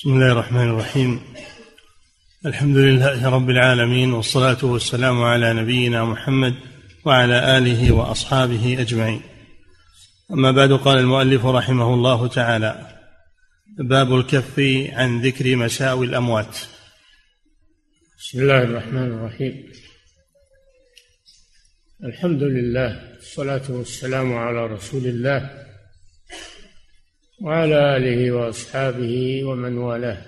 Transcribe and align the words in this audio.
بسم 0.00 0.10
الله 0.10 0.32
الرحمن 0.32 0.68
الرحيم. 0.70 1.20
الحمد 2.46 2.76
لله 2.76 3.28
رب 3.28 3.50
العالمين 3.50 4.12
والصلاة 4.12 4.64
والسلام 4.64 5.22
على 5.22 5.52
نبينا 5.52 6.04
محمد 6.04 6.54
وعلى 7.04 7.58
آله 7.58 7.92
وأصحابه 7.92 8.80
أجمعين. 8.80 9.20
أما 10.30 10.50
بعد 10.50 10.72
قال 10.72 10.98
المؤلف 10.98 11.46
رحمه 11.46 11.94
الله 11.94 12.28
تعالى 12.28 12.98
باب 13.78 14.14
الكف 14.14 14.60
عن 14.92 15.20
ذكر 15.20 15.56
مساوي 15.56 16.06
الأموات. 16.06 16.58
بسم 18.18 18.40
الله 18.40 18.62
الرحمن 18.62 19.06
الرحيم. 19.12 19.72
الحمد 22.04 22.42
لله 22.42 23.16
والصلاة 23.16 23.70
والسلام 23.70 24.34
على 24.34 24.66
رسول 24.66 25.06
الله 25.06 25.69
وعلى 27.40 27.96
آله 27.96 28.32
وأصحابه 28.32 29.44
ومن 29.44 29.78
والاه. 29.78 30.26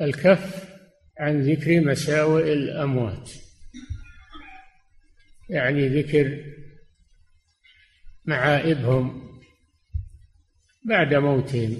الكف 0.00 0.76
عن 1.18 1.42
ذكر 1.42 1.80
مساوئ 1.80 2.52
الأموات. 2.52 3.30
يعني 5.50 5.88
ذكر 5.88 6.44
معائبهم 8.24 9.22
بعد 10.84 11.14
موتهم. 11.14 11.76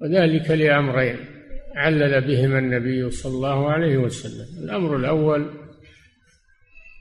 وذلك 0.00 0.50
لأمرين 0.50 1.16
علل 1.74 2.20
بهما 2.20 2.58
النبي 2.58 3.10
صلى 3.10 3.34
الله 3.34 3.70
عليه 3.70 3.96
وسلم. 3.96 4.64
الأمر 4.64 4.96
الأول 4.96 5.68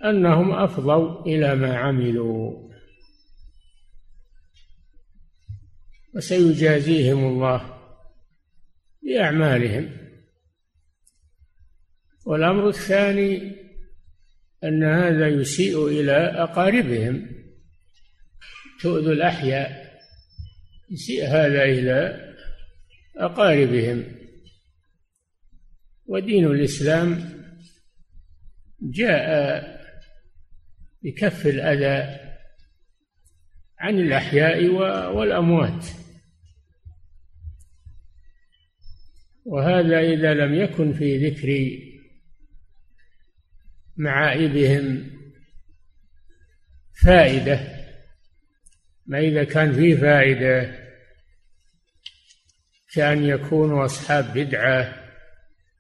أنهم 0.05 0.52
أفضوا 0.52 1.26
إلى 1.26 1.55
ما 1.55 1.77
عملوا. 1.77 2.66
وسيجازيهم 6.17 7.27
الله 7.27 7.80
بأعمالهم. 9.03 9.98
والأمر 12.26 12.70
الثاني 12.70 13.55
أن 14.63 14.84
هذا 14.84 15.27
يسيء 15.27 15.87
إلى 15.87 16.12
أقاربهم. 16.12 17.29
تؤذوا 18.82 19.13
الأحياء 19.13 19.99
يسيء 20.91 21.27
هذا 21.27 21.63
إلى 21.63 22.27
أقاربهم. 23.18 24.04
ودين 26.05 26.46
الإسلام 26.46 27.37
جاء 28.81 29.77
بكف 31.04 31.48
الأذى 31.48 32.20
عن 33.79 33.99
الأحياء 33.99 34.65
والأموات. 35.15 35.85
وهذا 39.48 39.99
إذا 39.99 40.34
لم 40.34 40.55
يكن 40.55 40.93
في 40.93 41.29
ذكر 41.29 41.79
معائبهم 43.98 45.12
فائدة 47.03 47.59
ما 49.05 49.20
إذا 49.20 49.43
كان 49.43 49.73
فيه 49.73 49.95
فائدة 49.95 50.87
كأن 52.93 53.23
يكونوا 53.23 53.85
أصحاب 53.85 54.34
بدعة 54.34 55.03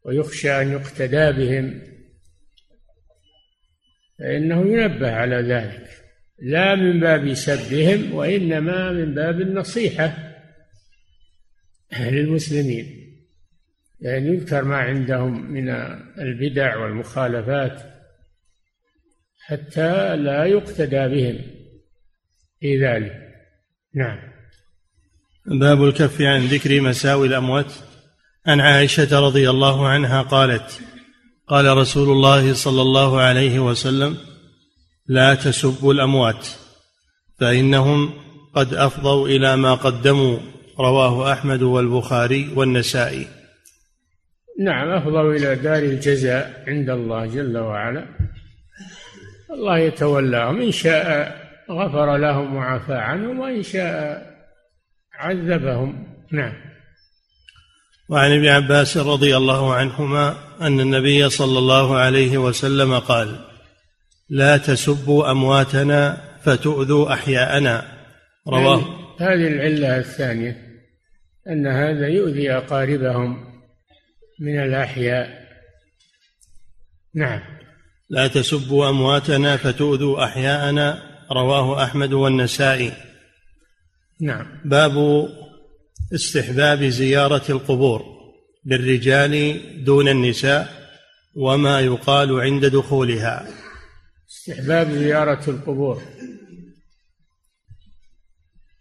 ويخشى 0.05 0.61
أن 0.61 0.71
يقتدى 0.71 1.31
بهم 1.31 1.81
فإنه 4.19 4.67
ينبه 4.67 5.11
على 5.11 5.35
ذلك. 5.35 5.89
لا 6.39 6.75
من 6.75 6.99
باب 6.99 7.33
سبهم 7.33 8.13
وإنما 8.13 8.91
من 8.91 9.13
باب 9.13 9.41
النصيحة 9.41 10.33
للمسلمين. 11.99 12.96
يعني 14.01 14.29
يذكر 14.29 14.63
ما 14.63 14.77
عندهم 14.77 15.51
من 15.51 15.69
البدع 16.19 16.77
والمخالفات 16.77 17.81
حتى 19.45 20.15
لا 20.15 20.45
يقتدى 20.45 21.07
بهم 21.07 21.39
في 22.59 22.85
ذلك. 22.85 23.13
نعم. 23.95 24.19
باب 25.45 25.83
الكف 25.83 26.21
عن 26.21 26.45
ذكر 26.45 26.81
مساوي 26.81 27.27
الأموات. 27.27 27.73
عن 28.47 28.61
عائشة 28.61 29.19
رضي 29.19 29.49
الله 29.49 29.87
عنها 29.87 30.21
قالت 30.21 30.81
قال 31.47 31.77
رسول 31.77 32.09
الله 32.09 32.53
صلى 32.53 32.81
الله 32.81 33.21
عليه 33.21 33.59
وسلم 33.59 34.17
لا 35.07 35.35
تسبوا 35.35 35.93
الأموات 35.93 36.47
فإنهم 37.39 38.13
قد 38.55 38.73
أفضوا 38.73 39.27
إلى 39.27 39.55
ما 39.55 39.73
قدموا 39.73 40.37
رواه 40.79 41.33
أحمد 41.33 41.61
والبخاري 41.61 42.53
والنسائي. 42.55 43.36
نعم 44.59 44.89
أفضوا 44.89 45.33
إلى 45.33 45.55
دار 45.55 45.83
الجزاء 45.83 46.63
عند 46.67 46.89
الله 46.89 47.25
جل 47.25 47.57
وعلا. 47.57 48.05
الله 49.51 49.77
يتولاهم 49.77 50.61
إن 50.61 50.71
شاء 50.71 51.37
غفر 51.71 52.17
لهم 52.17 52.55
وعفى 52.55 52.93
عنهم 52.93 53.39
وإن 53.39 53.63
شاء 53.63 54.25
عذبهم. 55.19 56.07
نعم. 56.31 56.53
وعن 58.09 58.31
ابن 58.31 58.47
عباس 58.47 58.97
رضي 58.97 59.37
الله 59.37 59.73
عنهما 59.73 60.35
أن 60.61 60.79
النبي 60.79 61.29
صلى 61.29 61.59
الله 61.59 61.97
عليه 61.97 62.37
وسلم 62.37 62.99
قال 62.99 63.39
لا 64.29 64.57
تسبوا 64.57 65.31
أمواتنا 65.31 66.17
فتؤذوا 66.43 67.13
أحياءنا. 67.13 67.85
رواه 68.47 68.81
هذه 69.19 69.47
العلة 69.47 69.97
الثانية 69.97 70.57
أن 71.47 71.67
هذا 71.67 72.07
يؤذي 72.07 72.51
أقاربهم. 72.51 73.56
من 74.39 74.59
الأحياء. 74.59 75.47
نعم. 77.15 77.41
لا 78.09 78.27
تسبوا 78.27 78.89
أمواتنا 78.89 79.57
فتؤذوا 79.57 80.23
أحياءنا 80.23 81.03
رواه 81.31 81.83
أحمد 81.83 82.13
والنسائي. 82.13 82.91
نعم. 84.21 84.61
باب 84.65 85.27
استحباب 86.13 86.83
زيارة 86.83 87.51
القبور 87.51 88.03
للرجال 88.65 89.61
دون 89.83 90.07
النساء 90.07 90.89
وما 91.35 91.79
يقال 91.79 92.39
عند 92.39 92.65
دخولها. 92.65 93.47
استحباب 94.29 94.91
زيارة 94.91 95.49
القبور. 95.49 96.01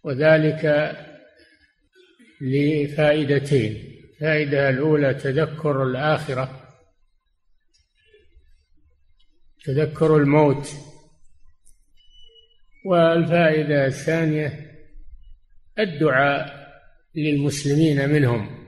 وذلك 0.04 0.96
لفائدتين. 2.40 3.95
الفائدة 4.16 4.68
الأولى 4.70 5.14
تذكر 5.14 5.82
الآخرة. 5.82 6.60
تذكر 9.64 10.16
الموت. 10.16 10.68
والفائدة 12.86 13.86
الثانية 13.86 14.76
الدعاء 15.78 16.66
للمسلمين 17.14 18.08
منهم. 18.08 18.66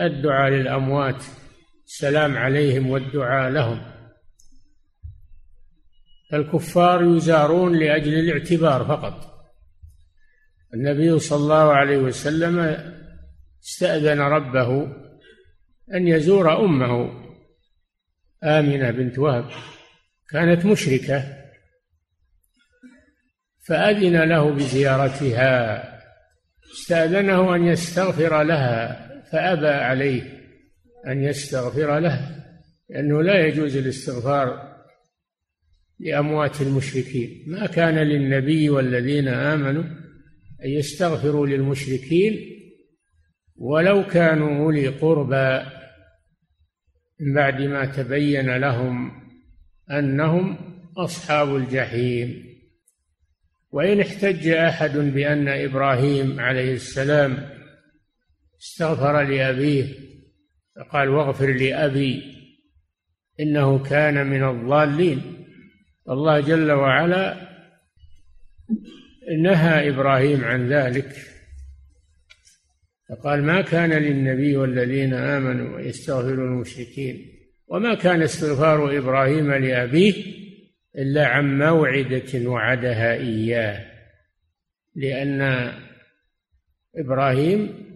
الدعاء 0.00 0.50
للأموات. 0.50 1.24
السلام 1.86 2.36
عليهم 2.36 2.90
والدعاء 2.90 3.50
لهم. 3.50 3.92
الكفار 6.32 7.16
يزارون 7.16 7.78
لأجل 7.78 8.14
الاعتبار 8.14 8.84
فقط. 8.84 9.38
النبي 10.74 11.18
صلى 11.18 11.38
الله 11.38 11.72
عليه 11.72 11.98
وسلم 11.98 12.58
استأذن 13.64 14.20
ربه 14.20 14.82
أن 15.94 16.08
يزور 16.08 16.64
أمه 16.64 17.24
آمنة 18.44 18.90
بنت 18.90 19.18
وهب 19.18 19.50
كانت 20.30 20.66
مشركة. 20.66 21.38
فأذن 23.66 24.28
له 24.28 24.50
بزيارتها. 24.50 25.84
استأذنه 26.72 27.54
أن 27.54 27.66
يستغفر 27.66 28.42
لها 28.42 29.08
فأبى 29.32 29.68
عليه 29.68 30.22
أن 31.06 31.22
يستغفر 31.22 31.98
له 31.98 32.44
لأنه 32.90 33.22
لا 33.22 33.46
يجوز 33.46 33.76
الاستغفار 33.76 34.78
لأموات 36.00 36.60
المشركين. 36.60 37.44
ما 37.46 37.66
كان 37.66 37.94
للنبي 37.94 38.70
والذين 38.70 39.28
آمنوا 39.28 39.84
أن 40.64 40.70
يستغفروا 40.70 41.46
للمشركين 41.46 42.57
ولو 43.58 44.06
كانوا 44.06 44.58
أولي 44.58 44.88
قربى 44.88 45.66
من 47.20 47.34
بعد 47.34 47.62
ما 47.62 47.84
تبين 47.84 48.56
لهم 48.56 49.12
أنهم 49.90 50.58
أصحاب 50.96 51.56
الجحيم. 51.56 52.44
وإن 53.70 54.00
احتج 54.00 54.48
أحد 54.48 54.96
بأن 54.96 55.48
إبراهيم 55.48 56.40
عليه 56.40 56.72
السلام 56.74 57.48
استغفر 58.60 59.22
لأبيه 59.22 59.84
فقال 60.76 61.08
واغفر 61.08 61.52
لأبي 61.52 62.22
إنه 63.40 63.82
كان 63.82 64.26
من 64.26 64.48
الضالين. 64.48 65.44
الله 66.10 66.40
جل 66.40 66.72
وعلا 66.72 67.48
نهى 69.42 69.88
إبراهيم 69.88 70.44
عن 70.44 70.68
ذلك. 70.68 71.37
فقال 73.08 73.42
ما 73.42 73.60
كان 73.60 73.92
للنبي 73.92 74.56
والذين 74.56 75.14
آمنوا 75.14 75.80
يستغفروا 75.80 76.46
المشركين 76.46 77.26
وما 77.68 77.94
كان 77.94 78.22
استغفار 78.22 78.98
إبراهيم 78.98 79.52
لأبيه 79.52 80.14
إلا 80.98 81.26
عن 81.26 81.58
موعدة 81.58 82.48
وعدها 82.50 83.14
إياه 83.14 83.86
لأن 84.96 85.72
إبراهيم 86.96 87.88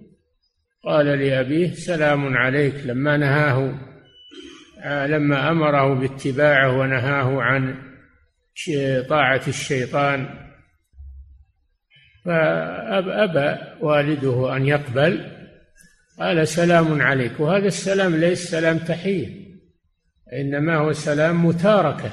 قال 0.84 1.06
لأبيه 1.06 1.70
سلام 1.70 2.36
عليك 2.36 2.74
لما 2.84 3.16
نهاه 3.16 3.78
لما 5.06 5.50
أمره 5.50 5.94
باتباعه 5.94 6.78
ونهاه 6.78 7.42
عن 7.42 7.74
طاعة 9.08 9.42
الشيطان 9.48 10.41
فأبى 12.24 13.58
والده 13.80 14.56
أن 14.56 14.66
يقبل. 14.66 15.32
قال 16.18 16.48
سلام 16.48 17.02
عليك. 17.02 17.40
وهذا 17.40 17.66
السلام 17.66 18.16
ليس 18.16 18.50
سلام 18.50 18.78
تحية 18.78 19.28
إنما 20.32 20.76
هو 20.76 20.92
سلام 20.92 21.46
متاركة. 21.46 22.10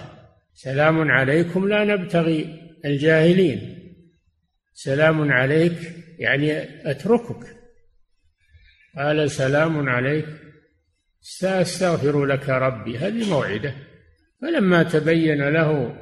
سلام 0.53 1.11
عليكم 1.11 1.67
لا 1.67 1.83
نبتغي 1.83 2.59
الجاهلين. 2.85 3.79
سلام 4.73 5.31
عليك 5.31 5.77
يعني 6.19 6.63
أتركك. 6.91 7.55
قال 8.97 9.31
سلام 9.31 9.89
عليك. 9.89 10.25
سأستغفر 11.21 12.25
لك 12.25 12.49
ربي. 12.49 12.97
هذه 12.97 13.29
موعدة. 13.29 13.73
فلما 14.41 14.83
تبين 14.83 15.49
له 15.49 15.95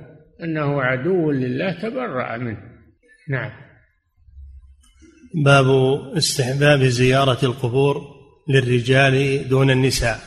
أنه 0.43 0.81
عدو 0.81 1.31
لله 1.31 1.71
تبرأ 1.71 2.37
منه. 2.37 2.63
نعم. 3.29 3.66
باب 5.43 5.65
استحباب 6.17 6.83
زيارة 6.83 7.45
القبور 7.45 8.01
للرجال 8.49 9.47
دون 9.49 9.71
النساء. 9.71 10.19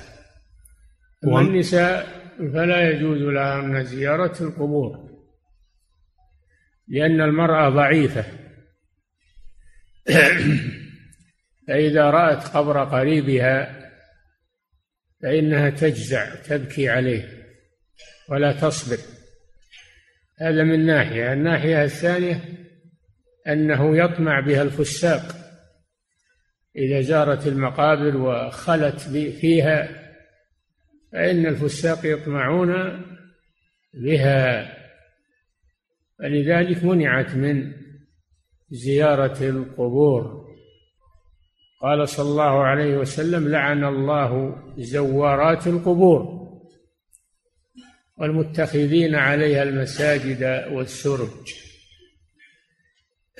والنساء 1.24 2.06
فلا 2.38 2.90
يجوز 2.90 3.18
لهن 3.18 3.84
زيارة 3.84 4.42
القبور 4.42 5.10
لأن 6.88 7.20
المرأة 7.20 7.68
ضعيفة. 7.68 8.24
فإذا 11.68 12.10
رأت 12.10 12.48
قبر 12.48 12.84
قريبها 12.84 13.80
فإنها 15.22 15.70
تجزع 15.70 16.34
تبكي 16.34 16.88
عليه 16.88 17.28
ولا 18.28 18.52
تصبر. 18.52 18.98
هذا 20.40 20.62
من 20.62 20.86
ناحية. 20.86 21.32
الناحية 21.32 21.84
الثانية 21.84 22.69
أنه 23.48 23.96
يطمع 23.96 24.40
بها 24.40 24.62
الفساق 24.62 25.22
إذا 26.76 27.00
زارت 27.00 27.46
المقابر 27.46 28.16
وخلت 28.16 29.00
فيها 29.40 29.88
فإن 31.12 31.46
الفساق 31.46 31.98
يطمعون 32.04 32.72
بها. 33.94 34.76
فلذلك 36.18 36.84
منعت 36.84 37.34
من 37.34 37.72
زيارة 38.70 39.48
القبور. 39.48 40.50
قال 41.82 42.08
صلى 42.08 42.30
الله 42.30 42.64
عليه 42.64 42.96
وسلم 42.98 43.48
لعن 43.48 43.84
الله 43.84 44.56
زوارات 44.78 45.66
القبور 45.66 46.40
والمتخذين 48.18 49.14
عليها 49.14 49.62
المساجد 49.62 50.72
والسرج. 50.72 51.69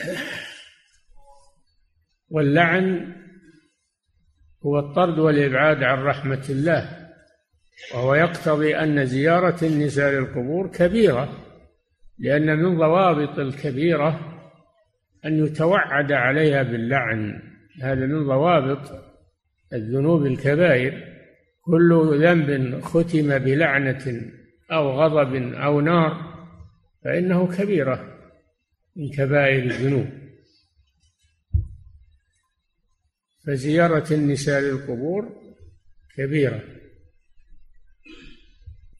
واللعن 2.30 3.12
هو 4.66 4.78
الطرد 4.78 5.18
والإبعاد 5.18 5.82
عن 5.82 6.02
رحمة 6.02 6.44
الله 6.50 7.08
وهو 7.94 8.14
يقتضي 8.14 8.76
أن 8.76 9.06
زيارة 9.06 9.64
النساء 9.64 10.12
للقبور 10.12 10.66
كبيرة 10.66 11.32
لأن 12.18 12.58
من 12.58 12.78
ضوابط 12.78 13.38
الكبيرة 13.38 14.20
أن 15.24 15.46
يتوعد 15.46 16.12
عليها 16.12 16.62
باللعن 16.62 17.42
هذا 17.82 18.06
من 18.06 18.26
ضوابط 18.26 19.10
الذنوب 19.72 20.26
الكبائر 20.26 21.04
كل 21.60 22.18
ذنب 22.22 22.80
ختم 22.80 23.38
بلعنة 23.38 24.20
أو 24.72 24.90
غضب 24.90 25.54
أو 25.54 25.80
نار 25.80 26.30
فإنه 27.04 27.56
كبيرة. 27.56 28.19
من 29.00 29.10
كبائر 29.10 29.62
الذنوب. 29.62 30.08
فزيارة 33.46 34.12
النساء 34.12 34.60
للقبور 34.60 35.28
كبيرة. 36.16 36.62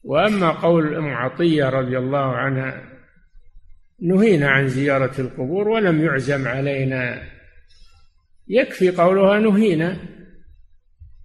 وأما 0.03 0.51
قول 0.51 0.95
أم 0.95 1.13
عطية 1.13 1.69
رضي 1.69 1.97
الله 1.97 2.35
عنها 2.35 2.91
نهينا 4.01 4.49
عن 4.49 4.67
زيارة 4.67 5.21
القبور 5.21 5.67
ولم 5.67 6.05
يعزم 6.05 6.47
علينا. 6.47 7.23
يكفي 8.47 8.89
قولها 8.89 9.39
نهينا 9.39 9.97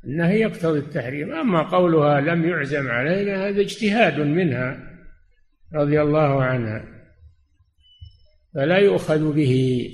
النهي 0.04 0.40
يقتضي 0.40 0.78
التحريم. 0.78 1.32
أما 1.32 1.62
قولها 1.62 2.20
لم 2.20 2.48
يعزم 2.48 2.88
علينا 2.88 3.48
هذا 3.48 3.60
اجتهاد 3.60 4.20
منها 4.20 4.98
رضي 5.74 6.02
الله 6.02 6.44
عنها. 6.44 6.95
فلا 8.56 8.78
يؤخذ 8.78 9.32
به. 9.32 9.84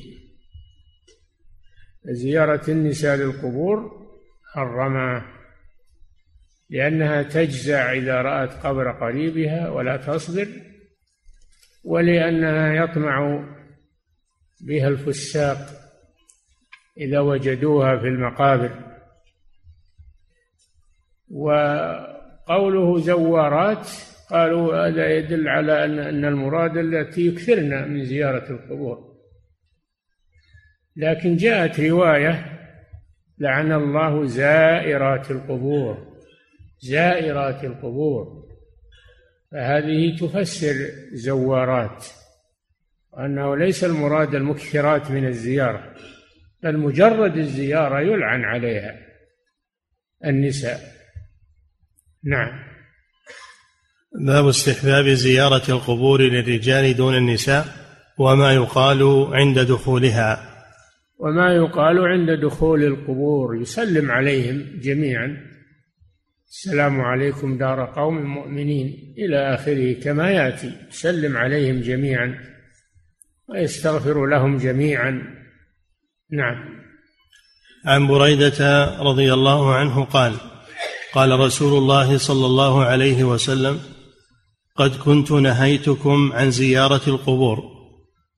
زيارة 2.04 2.70
النساء 2.70 3.16
للقبور 3.16 4.06
حرمه 4.54 5.24
لأنها 6.70 7.22
تجزع 7.22 7.92
إذا 7.92 8.22
رأت 8.22 8.66
قبر 8.66 8.92
قريبها 8.92 9.68
ولا 9.70 9.96
تصبر 9.96 10.48
ولأنها 11.84 12.84
يطمع 12.84 13.48
بها 14.60 14.88
الفساق 14.88 15.58
إذا 16.98 17.20
وجدوها 17.20 17.98
في 17.98 18.06
المقابر. 18.06 18.92
وقوله 21.30 22.98
زوارات 22.98 23.88
قالوا 24.32 24.87
هذا 24.88 25.17
يدل 25.17 25.49
على 25.49 25.84
أن 25.84 26.25
المراد 26.25 26.76
التي 26.76 27.26
يكثرن 27.26 27.90
من 27.90 28.05
زيارة 28.05 28.50
القبور. 28.50 29.12
لكن 30.96 31.37
جاءت 31.37 31.81
رواية 31.81 32.58
لعن 33.39 33.72
الله 33.72 34.27
زائرات 34.27 35.31
القبور 35.31 36.19
زائرات 36.81 37.65
القبور. 37.65 38.43
فهذه 39.53 40.17
تفسر 40.17 40.74
زوارات 41.12 42.06
وأنه 43.12 43.56
ليس 43.56 43.84
المراد 43.84 44.34
المكثرات 44.34 45.10
من 45.10 45.27
الزيارة 45.27 45.94
بل 46.62 46.77
مجرد 46.77 47.36
الزيارة 47.36 48.01
يلعن 48.01 48.44
عليها 48.44 48.98
النساء. 50.24 50.81
نعم. 52.24 52.71
باب 54.20 54.48
استحباب 54.48 55.08
زيارة 55.08 55.62
القبور 55.69 56.20
للرجال 56.22 56.96
دون 56.96 57.16
النساء 57.16 57.66
وما 58.19 58.52
يقال 58.52 59.26
عند 59.32 59.58
دخولها. 59.58 60.48
وما 61.19 61.54
يقال 61.54 61.98
عند 61.98 62.31
دخول 62.31 62.84
القبور. 62.84 63.56
يسلم 63.56 64.10
عليهم 64.10 64.81
جميعا. 64.82 65.36
السلام 66.48 67.00
عليكم 67.00 67.58
دار 67.58 67.84
قوم 67.84 68.22
مؤمنين. 68.22 69.14
إلى 69.19 69.54
آخره 69.54 69.92
كما 69.92 70.31
يأتي. 70.31 70.72
يسلم 70.90 71.36
عليهم 71.36 71.81
جميعا. 71.81 72.38
ويستغفر 73.48 74.26
لهم 74.26 74.56
جميعا. 74.56 75.22
نعم. 76.31 76.82
عن 77.86 78.08
بريدة 78.08 78.84
رضي 79.00 79.32
الله 79.32 79.74
عنه 79.74 80.04
قال 80.04 80.32
قال 81.14 81.40
رسول 81.40 81.78
الله 81.78 82.19
صلى 82.19 82.46
الله 82.46 82.84
عليه 82.84 83.24
وسلم 83.24 83.81
قد 84.76 84.96
كنت 84.96 85.32
نهيتكم 85.32 86.32
عن 86.32 86.50
زيارة 86.50 87.08
القبور 87.08 87.72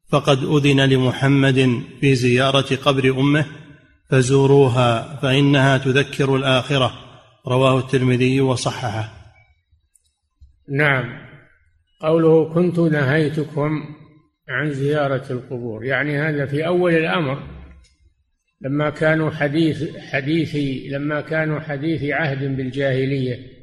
فقد 0.09 0.39
أذن 0.45 0.81
لمحمد 0.81 1.83
في 2.01 2.15
زيارة 2.15 2.77
قبر 2.77 3.11
أمه 3.21 3.47
فزوروها 4.11 5.17
فإنها 5.23 5.79
تذكر 5.79 6.37
الآخرة. 6.37 6.93
رواه 7.47 7.79
الترمذي 7.79 8.41
وصححه. 8.41 9.13
نعم. 10.69 11.25
قوله 12.01 12.55
كنت 12.55 12.79
نهيتكم 12.79 13.71
عن 14.49 14.71
زيارة 14.71 15.33
القبور 15.33 15.85
يعني 15.85 16.19
هذا 16.19 16.47
في 16.47 16.67
أول 16.67 16.95
الأمر 16.95 17.43
لما 18.61 18.91
كانوا 18.91 19.31
حديث 19.31 19.97
حديثي 19.97 20.89
لما 20.89 21.21
كانوا 21.21 21.61
حديث 21.61 22.03
عهد 22.05 22.57
بالجاهلية. 22.57 23.54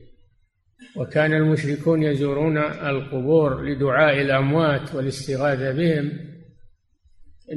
وكان 0.95 1.33
المشركون 1.33 2.03
يزورون 2.03 2.57
القبور 2.57 3.65
لدعاء 3.65 4.21
الأموات 4.21 4.95
والاستغاثة 4.95 5.71
بهم. 5.71 6.11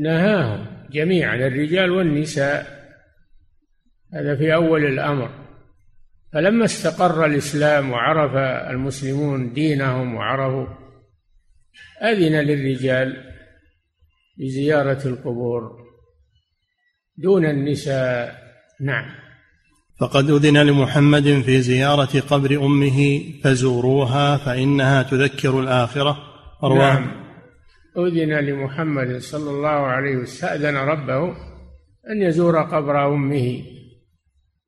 نهاهم 0.00 0.88
جميعا 0.90 1.36
الرجال 1.36 1.90
والنساء. 1.90 2.84
هذا 4.14 4.36
في 4.36 4.54
أول 4.54 4.84
الأمر. 4.84 5.44
فلما 6.32 6.64
استقر 6.64 7.26
الإسلام 7.26 7.90
وعرف 7.90 8.36
المسلمون 8.70 9.52
دينهم 9.52 10.14
وعرفوا 10.14 10.66
أذن 12.02 12.40
للرجال 12.40 13.34
بزيارة 14.38 15.08
القبور 15.08 15.84
دون 17.16 17.44
النساء. 17.44 18.44
نعم. 18.80 19.23
فقد 20.00 20.30
أذن 20.30 20.66
لمحمد 20.66 21.42
في 21.46 21.60
زيارة 21.60 22.20
قبر 22.20 22.66
أمه 22.66 23.22
فزوروها 23.44 24.36
فإنها 24.36 25.02
تذكر 25.02 25.60
الآخرة. 25.60 26.18
رواه 26.62 26.78
نعم. 26.78 27.24
أذن 27.98 28.32
لمحمد 28.32 29.16
صلى 29.16 29.50
الله 29.50 29.68
عليه 29.68 30.16
وسلم 30.16 30.22
استأذن 30.22 30.76
ربه 30.76 31.36
أن 32.10 32.22
يزور 32.22 32.62
قبر 32.62 33.14
أمه 33.14 33.62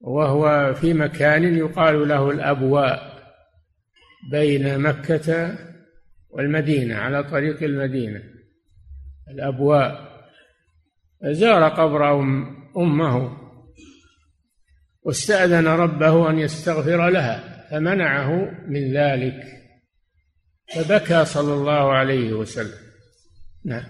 وهو 0.01 0.75
في 0.75 0.95
مكان 0.95 1.57
يقال 1.59 2.09
له 2.09 2.31
الأبواء 2.31 3.17
بين 4.31 4.79
مكة 4.79 5.59
والمدينة 6.31 6.97
على 6.97 7.25
طريق 7.25 7.63
المدينة. 7.63 8.23
الأبواء. 9.31 10.07
زار 11.25 11.69
قبر 11.69 12.21
أم 12.21 12.57
أمه. 12.77 13.46
واستأذن 15.07 15.67
ربه 15.67 16.31
أن 16.31 16.39
يستغفر 16.39 17.09
لها 17.09 17.67
فمنعه 17.71 18.51
من 18.69 18.97
ذلك. 18.97 19.45
فبكى 20.75 21.25
صلى 21.25 21.55
الله 21.55 21.93
عليه 21.93 22.33
وسلم. 22.33 22.79
نعم. 23.65 23.85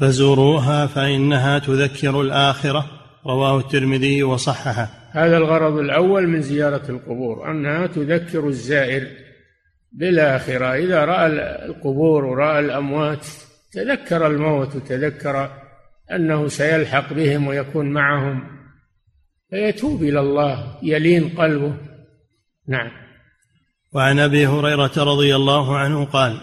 فزوروها 0.00 0.86
فإنها 0.86 1.58
تذكر 1.58 2.20
الآخرة 2.20 2.86
رواه 3.26 3.58
الترمذي 3.58 4.22
وصححه. 4.22 4.88
هذا 5.10 5.36
الغرض 5.36 5.78
الأول 5.78 6.26
من 6.28 6.42
زيارة 6.42 6.90
القبور 6.90 7.50
أنها 7.50 7.86
تذكر 7.86 8.48
الزائر 8.48 9.08
بالآخرة. 9.92 10.74
إذا 10.74 11.04
رأى 11.04 11.26
القبور 11.66 12.24
ورأى 12.24 12.60
الأموات 12.60 13.26
تذكر 13.72 14.26
الموت 14.26 14.76
وتذكر 14.76 15.50
أنه 16.12 16.48
سيلحق 16.48 17.12
بهم 17.12 17.46
ويكون 17.46 17.92
معهم. 17.92 18.55
فيتوب 19.50 20.02
إلى 20.02 20.20
الله 20.20 20.78
يلين 20.82 21.28
قلبه. 21.28 21.76
نعم. 22.68 22.90
وعن 23.92 24.18
أبي 24.18 24.46
هريرة 24.46 24.92
رضي 24.96 25.36
الله 25.36 25.76
عنه 25.76 26.04
قال 26.04 26.40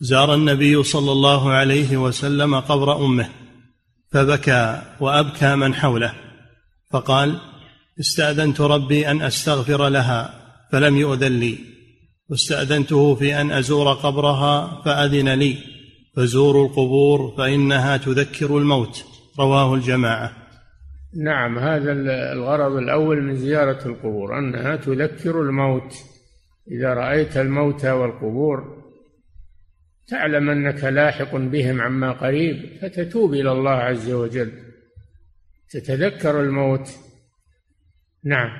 زار 0.00 0.34
النبي 0.34 0.82
صلى 0.82 1.12
الله 1.12 1.50
عليه 1.50 1.96
وسلم 1.96 2.60
قبر 2.60 3.04
أمه 3.04 3.28
فبكى 4.12 4.82
وأبكى 5.00 5.56
من 5.56 5.74
حوله 5.74 6.14
فقال 6.90 7.38
استأذنت 8.00 8.60
ربي 8.60 9.10
أن 9.10 9.22
أستغفر 9.22 9.88
لها 9.88 10.34
فلم 10.72 10.96
يؤذن 10.96 11.40
لي. 11.40 11.58
واستأذنته 12.30 13.14
في 13.14 13.40
أن 13.40 13.50
أزور 13.50 13.92
قبرها 13.92 14.82
فأذن 14.84 15.28
لي. 15.28 15.58
فزوروا 16.16 16.68
القبور 16.68 17.34
فإنها 17.38 17.96
تذكر 17.96 18.58
الموت. 18.58 19.04
رواه 19.38 19.74
الجماعة. 19.74 20.47
نعم 21.16 21.58
هذا 21.58 21.92
الغرض 22.32 22.76
الأول 22.76 23.22
من 23.22 23.36
زيارة 23.36 23.88
القبور 23.88 24.38
أنها 24.38 24.76
تذكر 24.76 25.42
الموت. 25.42 25.94
إذا 26.70 26.94
رأيت 26.94 27.36
الموتى 27.36 27.90
والقبور 27.90 28.84
تعلم 30.08 30.50
أنك 30.50 30.84
لاحق 30.84 31.36
بهم 31.36 31.80
عما 31.80 32.12
قريب 32.12 32.78
فتتوب 32.82 33.34
إلى 33.34 33.52
الله 33.52 33.70
عز 33.70 34.10
وجل. 34.10 34.52
تتذكر 35.70 36.40
الموت. 36.40 36.88
نعم. 38.24 38.50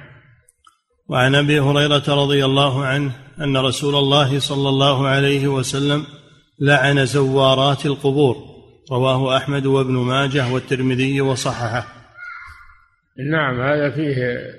وعن 1.08 1.34
أبي 1.34 1.60
هريرة 1.60 2.04
رضي 2.08 2.44
الله 2.44 2.84
عنه 2.84 3.12
أن 3.40 3.56
رسول 3.56 3.94
الله 3.94 4.38
صلى 4.38 4.68
الله 4.68 5.06
عليه 5.08 5.48
وسلم 5.48 6.06
لعن 6.60 7.06
زوارات 7.06 7.86
القبور 7.86 8.36
رواه 8.90 9.36
أحمد 9.36 9.66
وابن 9.66 9.92
ماجه 9.92 10.52
والترمذي 10.52 11.20
وصححه. 11.20 11.97
نعم 13.18 13.60
هذا 13.60 13.90
فيه 13.90 14.50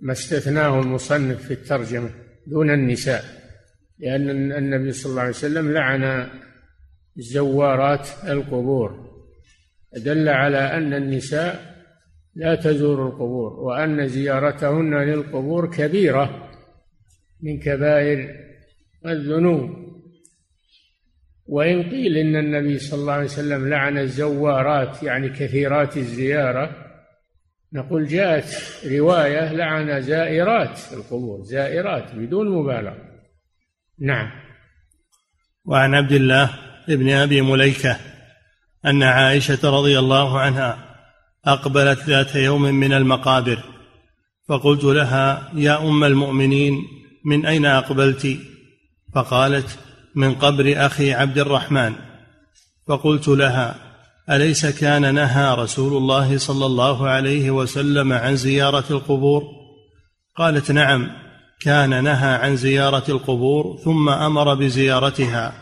ما 0.00 0.12
استثناه 0.12 0.80
المصنف 0.80 1.46
في 1.46 1.50
الترجمة 1.50 2.10
دون 2.46 2.70
النساء 2.70 3.24
لأن 3.98 4.52
النبي 4.52 4.92
صلى 4.92 5.10
الله 5.10 5.20
عليه 5.20 5.30
وسلم 5.30 5.72
لعن 5.72 6.28
زوارات 7.16 8.08
القبور 8.28 9.08
دل 9.96 10.28
على 10.28 10.58
أن 10.58 10.94
النساء 10.94 11.78
لا 12.34 12.54
تزور 12.54 13.06
القبور 13.06 13.52
وأن 13.52 14.08
زيارتهن 14.08 14.94
للقبور 14.94 15.70
كبيرة 15.70 16.50
من 17.42 17.58
كبائر 17.58 18.34
الذنوب. 19.06 19.88
وإن 21.46 21.82
قيل 21.82 22.16
إن 22.16 22.36
النبي 22.36 22.78
صلى 22.78 23.00
الله 23.00 23.12
عليه 23.12 23.24
وسلم 23.24 23.68
لعن 23.68 23.98
الزوارات 23.98 25.02
يعني 25.02 25.28
كثيرات 25.28 25.96
الزيارة 25.96 26.87
نقول 27.72 28.06
جاءت 28.06 28.44
رواية 28.86 29.52
لعن 29.52 30.02
زائرات 30.02 30.80
القبور 30.92 31.42
زائرات 31.42 32.14
بدون 32.14 32.48
مبالغة. 32.48 32.96
نعم. 34.00 34.30
وعن 35.64 35.94
عبد 35.94 36.12
الله 36.12 36.50
ابن 36.88 37.10
أبي 37.10 37.40
مليكة 37.40 37.96
أن 38.86 39.02
عائشة 39.02 39.70
رضي 39.70 39.98
الله 39.98 40.40
عنها 40.40 40.78
أقبلت 41.44 41.98
ذات 41.98 42.34
يوم 42.34 42.62
من 42.62 42.92
المقابر 42.92 43.58
فقلت 44.48 44.84
لها 44.84 45.52
يا 45.54 45.88
أم 45.88 46.04
المؤمنين 46.04 46.82
من 47.24 47.46
أين 47.46 47.66
أقبلت؟ 47.66 48.38
فقالت 49.14 49.78
من 50.14 50.34
قبر 50.34 50.86
أخي 50.86 51.12
عبد 51.14 51.38
الرحمن. 51.38 51.94
فقلت 52.86 53.28
لها 53.28 53.87
أليس 54.30 54.80
كان 54.80 55.14
نهى 55.14 55.54
رسول 55.54 55.96
الله 55.96 56.38
صلى 56.38 56.66
الله 56.66 57.08
عليه 57.08 57.50
وسلم 57.50 58.12
عن 58.12 58.36
زيارة 58.36 58.84
القبور؟ 58.90 59.42
قالت 60.36 60.70
نعم 60.70 61.10
كان 61.60 62.04
نهى 62.04 62.34
عن 62.34 62.56
زيارة 62.56 63.04
القبور 63.08 63.76
ثم 63.76 64.08
أمر 64.08 64.54
بزيارتها. 64.54 65.52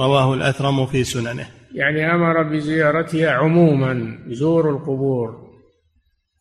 رواه 0.00 0.34
الأثرم 0.34 0.86
في 0.86 1.04
سننه. 1.04 1.46
يعني 1.74 2.14
أمر 2.14 2.42
بزيارتها 2.42 3.30
عموما 3.30 4.18
زوروا 4.28 4.78
القبور. 4.78 5.44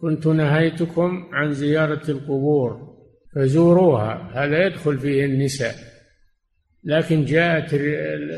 كنت 0.01 0.27
نهيتكم 0.27 1.29
عن 1.33 1.53
زيارة 1.53 2.11
القبور 2.11 2.77
فزوروها 3.35 4.31
هذا 4.33 4.65
يدخل 4.65 4.99
فيه 4.99 5.25
النساء. 5.25 5.75
لكن 6.83 7.25
جاءت 7.25 7.75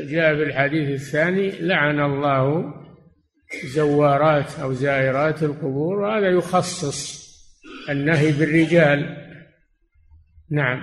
جاء 0.08 0.36
في 0.36 0.42
الحديث 0.42 0.88
الثاني 1.00 1.50
لعن 1.60 2.00
الله 2.00 2.74
زوارات 3.64 4.58
أو 4.58 4.72
زائرات 4.72 5.42
القبور 5.42 5.98
وهذا 5.98 6.30
يخصص 6.30 7.26
النهي 7.90 8.32
بالرجال. 8.32 9.16
نعم. 10.50 10.80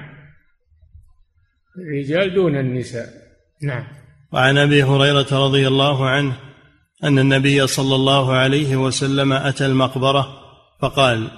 الرجال 1.77 2.33
دون 2.33 2.57
النساء. 2.57 3.09
نعم. 3.63 3.87
وعن 4.31 4.57
أبي 4.57 4.83
هريرة 4.83 5.45
رضي 5.45 5.67
الله 5.67 6.09
عنه 6.09 6.33
أن 7.03 7.19
النبي 7.19 7.67
صلى 7.67 7.95
الله 7.95 8.35
عليه 8.35 8.75
وسلم 8.75 9.33
أتى 9.33 9.65
المقبرة 9.65 10.27
فقال 10.81 11.31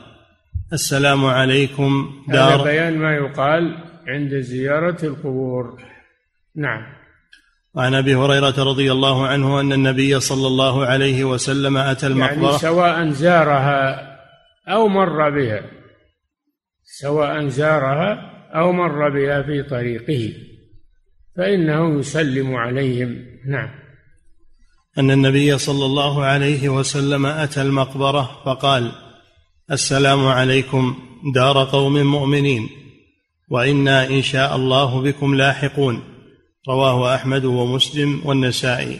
السلام 0.73 1.25
عليكم 1.25 2.23
دار. 2.27 2.55
هذا 2.55 2.63
بيان 2.63 2.97
ما 2.97 3.15
يقال 3.15 3.83
عند 4.07 4.39
زيارة 4.39 5.05
القبور. 5.05 5.81
نعم. 6.55 6.94
وعن 7.75 7.95
أبي 7.95 8.15
هريرة 8.15 8.63
رضي 8.63 8.91
الله 8.91 9.27
عنه 9.27 9.59
أن 9.59 9.73
النبي 9.73 10.19
صلى 10.19 10.47
الله 10.47 10.85
عليه 10.85 11.23
وسلم 11.23 11.77
أتى 11.77 12.05
يعني 12.05 12.15
المقبرة. 12.15 12.45
يعني 12.45 12.57
سواء 12.57 13.09
زارها 13.09 14.17
أو 14.67 14.87
مر 14.87 15.29
بها 15.29 15.61
سواء 16.83 17.47
زارها 17.47 18.31
أو 18.55 18.71
مر 18.71 19.09
بها 19.09 19.41
في 19.41 19.63
طريقه 19.63 20.33
فإنه 21.37 21.99
يسلم 21.99 22.55
عليهم. 22.55 23.25
نعم. 23.47 23.69
أن 24.97 25.11
النبي 25.11 25.57
صلى 25.57 25.85
الله 25.85 26.23
عليه 26.23 26.69
وسلم 26.69 27.25
أتى 27.25 27.61
المقبرة 27.61 28.41
فقال 28.45 28.91
السلام 29.71 30.27
عليكم 30.27 30.95
دار 31.33 31.63
قوم 31.63 31.93
مؤمنين 31.93 32.69
وإنا 33.49 34.09
إن 34.09 34.21
شاء 34.21 34.55
الله 34.55 35.01
بكم 35.01 35.35
لاحقون. 35.35 36.14
رواه 36.69 37.15
أحمد 37.15 37.45
ومسلم 37.45 38.21
والنسائي. 38.25 38.99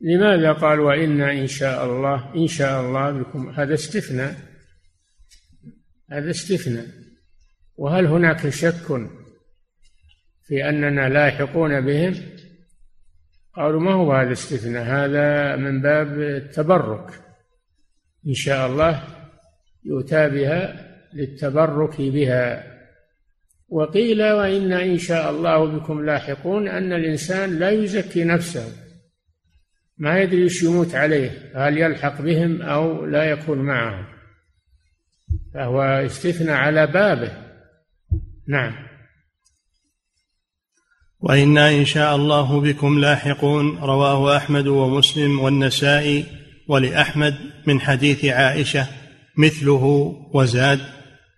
لماذا 0.00 0.52
قال 0.52 0.80
وإنا 0.80 1.32
إن 1.32 1.46
شاء 1.46 1.84
الله 1.86 2.34
إن 2.34 2.46
شاء 2.46 2.80
الله 2.80 3.10
بكم؟ 3.10 3.48
هذا 3.48 3.74
استثناء. 3.74 4.36
هذا 6.12 6.30
استثناء. 6.30 6.86
وهل 7.76 8.06
هناك 8.06 8.48
شك 8.48 9.08
في 10.46 10.68
أننا 10.68 11.08
لاحقون 11.08 11.80
بهم؟ 11.80 12.14
قالوا 13.54 13.80
ما 13.80 13.92
هو 13.92 14.12
هذا 14.12 14.26
الاستثناء 14.26 14.84
هذا 14.84 15.56
من 15.56 15.82
باب 15.82 16.20
التبرك. 16.20 17.10
إن 18.26 18.34
شاء 18.34 18.66
الله 18.66 19.02
يؤتى 19.84 20.28
بها 20.28 20.86
للتبرك 21.14 22.00
بها. 22.00 22.75
وقيل 23.68 24.22
وإن 24.22 24.72
إن 24.72 24.98
شاء 24.98 25.30
الله 25.30 25.64
بكم 25.64 26.04
لاحقون 26.04 26.68
أن 26.68 26.92
الإنسان 26.92 27.58
لا 27.58 27.70
يزكي 27.70 28.24
نفسه. 28.24 28.72
ما 29.98 30.20
يدري 30.20 30.42
إيش 30.42 30.62
يموت 30.62 30.94
عليه 30.94 31.52
هل 31.54 31.78
يلحق 31.78 32.20
بهم 32.20 32.62
أو 32.62 33.06
لا 33.06 33.24
يكون 33.24 33.58
معهم. 33.58 34.06
فهو 35.54 35.82
استثنى 35.82 36.52
على 36.52 36.86
بابه. 36.86 37.32
نعم. 38.48 38.86
وإنا 41.20 41.70
إن 41.70 41.84
شاء 41.84 42.16
الله 42.16 42.60
بكم 42.60 42.98
لاحقون 42.98 43.78
رواه 43.78 44.36
أحمد 44.36 44.66
ومسلم 44.66 45.40
والنسائي 45.40 46.24
ولأحمد 46.68 47.34
من 47.66 47.80
حديث 47.80 48.24
عائشة 48.24 48.86
مثله 49.38 49.84
وزاد 50.34 50.80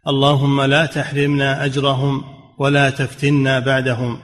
اللهم 0.08 0.62
لا 0.62 0.86
تحرمنا 0.86 1.64
أجرهم 1.64 2.24
ولا 2.58 2.90
تفتنا 2.90 3.58
بعدهم. 3.60 4.18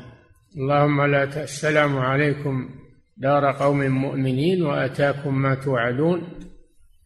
اللهم 0.56 1.02
لا 1.02 1.24
ت... 1.24 1.36
السلام 1.36 1.98
عليكم 1.98 2.68
دار 3.16 3.52
قوم 3.52 3.80
مؤمنين 3.90 4.62
وأتاكم 4.62 5.42
ما 5.42 5.54
توعدون 5.54 6.22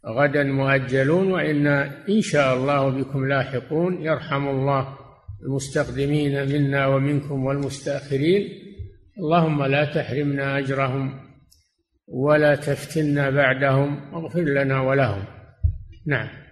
غدا 0.06 0.44
مؤجلون 0.44 1.32
وإنا 1.32 2.06
إن 2.08 2.20
شاء 2.20 2.56
الله 2.56 2.88
بكم 2.88 3.28
لاحقون. 3.28 4.02
يرحم 4.02 4.48
الله 4.48 4.88
المستقدمين 5.42 6.48
منا 6.48 6.86
ومنكم 6.86 7.44
والمستأخرين. 7.44 8.42
اللهم 9.18 9.64
لا 9.64 9.84
تحرمنا 9.84 10.58
أجرهم 10.58 11.20
ولا 12.08 12.54
تفتنا 12.54 13.30
بعدهم 13.30 14.14
واغفر 14.14 14.40
لنا 14.40 14.80
ولهم. 14.80 15.24
نعم. 16.06 16.47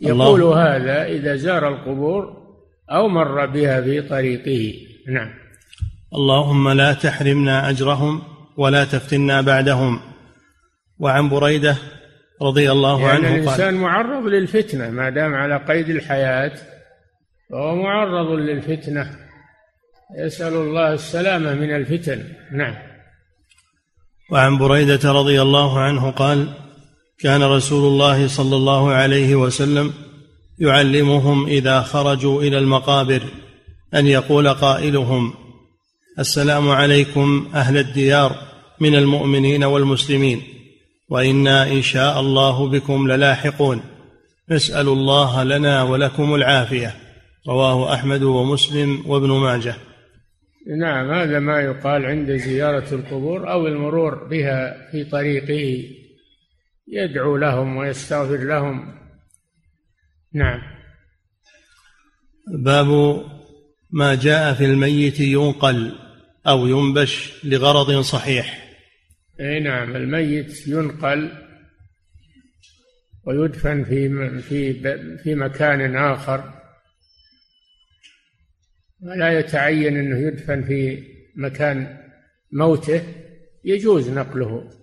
يقول 0.00 0.42
هذا 0.42 1.04
إذا 1.04 1.36
زار 1.36 1.68
القبور 1.68 2.40
أو 2.90 3.08
مر 3.08 3.46
بها 3.46 3.80
في 3.80 4.02
طريقه. 4.02 4.74
نعم. 5.08 5.30
اللهم 6.14 6.68
لا 6.68 6.92
تحرمنا 6.92 7.70
أجرهم 7.70 8.22
ولا 8.56 8.84
تفتنا 8.84 9.40
بعدهم. 9.40 10.00
وعن 10.98 11.28
بريدة 11.28 11.76
رضي 12.42 12.72
الله 12.72 13.00
يعني 13.00 13.26
عنه 13.26 13.34
الإنسان 13.34 13.64
قال 13.64 13.74
معرض 13.74 14.26
للفتنة 14.26 14.90
ما 14.90 15.10
دام 15.10 15.34
على 15.34 15.56
قيد 15.56 15.88
الحياة 15.88 16.52
فهو 17.50 17.76
معرض 17.76 18.30
للفتنة. 18.30 19.10
يسأل 20.18 20.52
الله 20.52 20.92
السلامة 20.92 21.54
من 21.54 21.76
الفتن. 21.76 22.24
نعم. 22.52 22.74
وعن 24.32 24.58
بريدة 24.58 25.12
رضي 25.12 25.42
الله 25.42 25.80
عنه 25.80 26.10
قال 26.10 26.48
كان 27.22 27.42
رسول 27.42 27.92
الله 27.92 28.28
صلى 28.28 28.56
الله 28.56 28.90
عليه 28.90 29.34
وسلم 29.34 29.92
يعلمهم 30.58 31.46
إذا 31.46 31.80
خرجوا 31.80 32.42
إلى 32.42 32.58
المقابر 32.58 33.22
أن 33.94 34.06
يقول 34.06 34.48
قائلهم 34.48 35.34
السلام 36.18 36.68
عليكم 36.68 37.48
أهل 37.54 37.78
الديار 37.78 38.36
من 38.80 38.94
المؤمنين 38.94 39.64
والمسلمين 39.64 40.42
وإنا 41.08 41.72
إن 41.72 41.82
شاء 41.82 42.20
الله 42.20 42.68
بكم 42.68 43.12
للاحقون 43.12 43.82
نسال 44.50 44.88
الله 44.88 45.44
لنا 45.44 45.82
ولكم 45.82 46.34
العافية. 46.34 46.94
رواه 47.48 47.94
أحمد 47.94 48.22
ومسلم 48.22 49.02
وابن 49.06 49.28
ماجه. 49.28 49.74
نعم 50.80 51.10
هذا 51.10 51.38
ما 51.38 51.60
يقال 51.60 52.06
عند 52.06 52.30
زيارة 52.30 52.94
القبور 52.94 53.52
أو 53.52 53.66
المرور 53.66 54.14
بها 54.14 54.90
في 54.92 55.04
طريقه. 55.04 55.84
يدعو 56.90 57.36
لهم 57.36 57.76
ويستغفر 57.76 58.36
لهم. 58.36 58.94
نعم. 60.32 60.60
باب 62.46 62.86
ما 63.90 64.14
جاء 64.14 64.54
في 64.54 64.64
الميت 64.64 65.20
ينقل 65.20 65.98
أو 66.46 66.66
ينبش 66.66 67.44
لغرض 67.44 68.00
صحيح. 68.00 68.76
أي 69.40 69.60
نعم 69.60 69.96
الميت 69.96 70.68
ينقل 70.68 71.32
ويدفن 73.24 73.84
في 73.84 74.08
في 74.40 74.72
في 75.22 75.34
مكان 75.34 75.96
آخر. 75.96 76.54
ولا 79.02 79.38
يتعين 79.38 79.96
أنه 79.96 80.18
يدفن 80.18 80.62
في 80.62 81.04
مكان 81.36 81.98
موته 82.52 83.02
يجوز 83.64 84.10
نقله. 84.10 84.79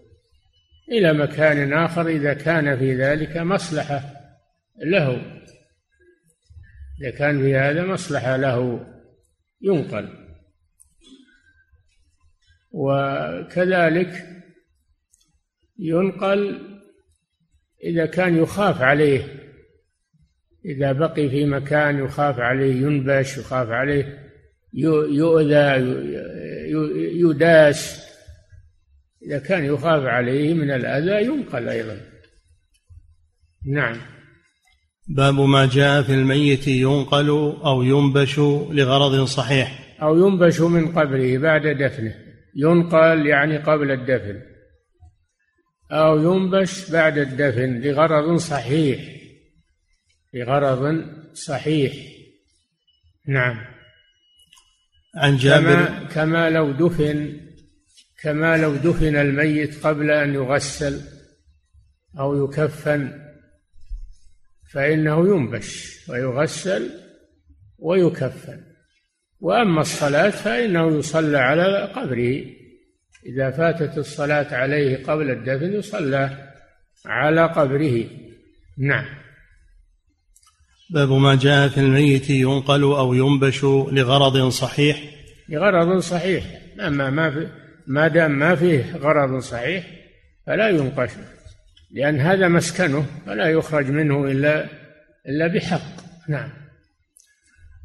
إلى 0.91 1.13
مكان 1.13 1.73
آخر 1.73 2.07
إذا 2.07 2.33
كان 2.33 2.77
في 2.77 2.95
ذلك 2.95 3.37
مصلحة 3.37 4.13
له. 4.83 5.21
إذا 7.01 7.09
كان 7.09 7.41
في 7.41 7.55
هذا 7.55 7.85
مصلحة 7.85 8.37
له 8.37 8.87
ينقل. 9.61 10.09
وكذلك 12.71 14.27
ينقل 15.79 16.61
إذا 17.83 18.05
كان 18.05 18.37
يخاف 18.37 18.81
عليه. 18.81 19.23
إذا 20.65 20.91
بقي 20.91 21.29
في 21.29 21.45
مكان 21.45 22.05
يخاف 22.05 22.39
عليه 22.39 22.75
ينبش 22.75 23.37
يخاف 23.37 23.69
عليه 23.69 24.31
يؤذى 24.73 25.77
يداس. 27.19 28.06
إذا 29.25 29.39
كان 29.39 29.65
يخاف 29.65 30.03
عليه 30.03 30.53
من 30.53 30.71
الأذى 30.71 31.25
ينقل 31.25 31.69
أيضا. 31.69 32.01
نعم. 33.65 33.97
باب 35.07 35.39
ما 35.39 35.65
جاء 35.65 36.01
في 36.01 36.13
الميت 36.13 36.67
ينقل 36.67 37.29
أو 37.65 37.83
ينبش 37.83 38.39
لغرض 38.69 39.25
صحيح. 39.25 39.97
أو 40.01 40.27
ينبش 40.27 40.59
من 40.59 40.87
قبره 40.91 41.37
بعد 41.37 41.67
دفنه. 41.67 42.15
ينقل 42.55 43.27
يعني 43.27 43.57
قبل 43.57 43.91
الدفن. 43.91 44.41
أو 45.91 46.17
ينبش 46.17 46.91
بعد 46.91 47.17
الدفن 47.17 47.81
لغرض 47.81 48.37
صحيح. 48.37 48.99
لغرض 50.33 51.05
صحيح. 51.33 51.93
نعم. 53.27 53.65
عن 55.15 55.37
جابر 55.37 55.75
كما, 55.75 56.03
كما 56.03 56.49
لو 56.49 56.71
دفن 56.71 57.46
كما 58.23 58.57
لو 58.57 58.75
دفن 58.75 59.15
الميت 59.15 59.85
قبل 59.85 60.11
أن 60.11 60.33
يغسل 60.33 61.01
أو 62.19 62.45
يكفن 62.45 63.27
فإنه 64.71 65.27
ينبش 65.27 65.99
ويغسل 66.09 66.91
ويكفن. 67.79 68.63
وأما 69.39 69.81
الصلاة 69.81 70.29
فإنه 70.29 70.97
يصلى 70.97 71.37
على 71.37 71.91
قبره. 71.95 72.43
إذا 73.25 73.51
فاتت 73.51 73.97
الصلاة 73.97 74.55
عليه 74.55 75.03
قبل 75.05 75.31
الدفن 75.31 75.73
يصلى 75.73 76.53
على 77.05 77.45
قبره. 77.45 78.05
نعم. 78.77 79.05
باب 80.89 81.11
ما 81.11 81.35
جاء 81.35 81.67
في 81.67 81.79
الميت 81.79 82.29
ينقل 82.29 82.83
أو 82.83 83.13
ينبش 83.13 83.63
لغرض 83.63 84.49
صحيح. 84.49 85.03
لغرض 85.49 85.99
صحيح. 85.99 86.61
أما 86.79 87.09
ما 87.09 87.31
في 87.31 87.66
ما 87.87 88.07
دام 88.07 88.31
ما 88.31 88.55
فيه 88.55 88.95
غرض 88.95 89.39
صحيح 89.39 89.85
فلا 90.47 90.69
ينقش 90.69 91.09
لأن 91.91 92.19
هذا 92.19 92.47
مسكنه 92.47 93.05
فلا 93.25 93.49
يخرج 93.49 93.91
منه 93.91 94.25
إلا 94.25 94.69
إلا 95.27 95.47
بحق. 95.47 95.81
نعم. 96.29 96.49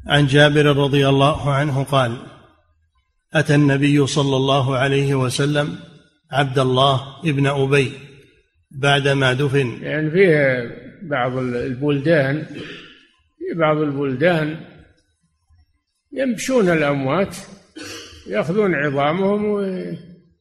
عن 0.07 0.27
جابر 0.27 0.65
رضي 0.65 1.09
الله 1.09 1.53
عنه 1.53 1.83
قال 1.83 2.17
أتى 3.33 3.55
النبي 3.55 4.07
صلى 4.07 4.35
الله 4.35 4.77
عليه 4.77 5.15
وسلم 5.15 5.79
عبد 6.31 6.59
الله 6.59 7.19
ابن 7.25 7.47
أبي 7.47 7.91
بعدما 8.71 9.33
دفن. 9.33 9.83
يعني 9.83 10.11
فيه 10.11 10.71
بعض 11.01 11.37
البلدان 11.37 12.45
في 13.37 13.59
بعض 13.59 13.77
البلدان 13.77 14.57
يمشون 16.11 16.69
الأموات 16.69 17.37
يأخذون 18.27 18.75
عظامهم 18.75 19.45